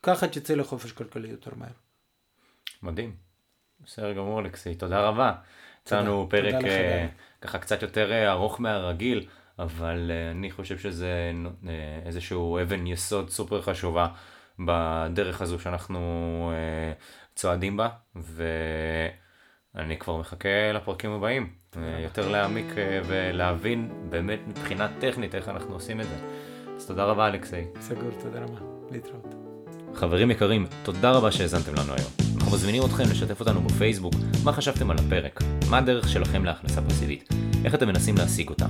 ככה 0.02 0.28
תצא 0.28 0.54
לחופש 0.54 0.92
כלכלי 0.92 1.28
יותר 1.28 1.50
מהר. 1.56 1.68
מדהים. 2.82 3.14
בסדר 3.84 4.12
גמור 4.12 4.40
אלכסי, 4.40 4.74
תודה 4.74 5.00
רבה. 5.00 5.32
יצא 5.82 6.00
לנו 6.00 6.26
פרק 6.30 6.54
uh, 6.54 6.66
ככה 7.40 7.58
קצת 7.58 7.82
יותר 7.82 8.10
uh, 8.10 8.30
ארוך 8.30 8.60
מהרגיל, 8.60 9.26
אבל 9.58 10.10
uh, 10.10 10.36
אני 10.36 10.50
חושב 10.50 10.78
שזה 10.78 11.32
uh, 11.44 11.68
איזשהו 12.06 12.58
אבן 12.62 12.86
יסוד 12.86 13.30
סופר 13.30 13.62
חשובה 13.62 14.08
בדרך 14.58 15.40
הזו 15.40 15.58
שאנחנו 15.58 16.52
uh, 16.52 17.34
צועדים 17.34 17.76
בה, 17.76 17.88
ואני 19.74 19.98
כבר 19.98 20.16
מחכה 20.16 20.72
לפרקים 20.74 21.10
הבאים. 21.10 21.63
Uh, 21.76 22.02
יותר 22.02 22.28
להעמיק 22.28 22.66
uh, 22.70 23.06
ולהבין 23.06 23.88
באמת 24.08 24.38
מבחינה 24.48 24.88
טכנית 24.98 25.34
איך 25.34 25.48
אנחנו 25.48 25.74
עושים 25.74 26.00
את 26.00 26.06
זה. 26.06 26.16
אז 26.76 26.86
תודה 26.86 27.04
רבה 27.04 27.26
אלכסי. 27.26 27.62
סגור, 27.80 28.10
תודה 28.22 28.40
רבה. 28.40 28.58
להתראות. 28.90 29.34
חברים 29.94 30.30
יקרים, 30.30 30.66
תודה 30.82 31.10
רבה 31.10 31.32
שהאזנתם 31.32 31.74
לנו 31.74 31.92
היום. 31.92 32.10
אנחנו 32.36 32.52
מזמינים 32.52 32.82
אתכם 32.84 33.04
לשתף 33.10 33.40
אותנו 33.40 33.60
בפייסבוק, 33.60 34.14
מה 34.44 34.52
חשבתם 34.52 34.90
על 34.90 34.96
הפרק, 34.98 35.40
מה 35.70 35.78
הדרך 35.78 36.08
שלכם 36.08 36.44
להכנסה 36.44 36.82
פסיבית, 36.82 37.28
איך 37.64 37.74
אתם 37.74 37.88
מנסים 37.88 38.14
להשיג 38.18 38.48
אותה. 38.48 38.66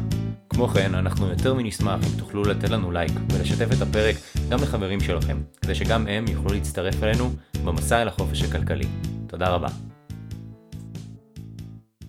כמו 0.48 0.68
כן, 0.68 0.94
אנחנו 0.94 1.28
יותר 1.28 1.55
מנשמח 1.55 2.00
אם 2.00 2.18
תוכלו 2.18 2.42
לתת 2.42 2.70
לנו 2.70 2.90
לייק 2.90 3.12
ולשתף 3.32 3.68
את 3.76 3.82
הפרק 3.82 4.16
גם 4.48 4.62
לחברים 4.62 5.00
שלכם, 5.00 5.42
כדי 5.62 5.74
שגם 5.74 6.07
הם 6.07 6.24
יוכלו 6.28 6.52
להצטרף 6.52 7.02
אלינו 7.02 7.30
במסע 7.64 8.02
אל 8.02 8.09
החופש 8.09 8.42
הכלכלי. 8.42 8.86
תודה 9.26 9.48
רבה. 9.48 9.93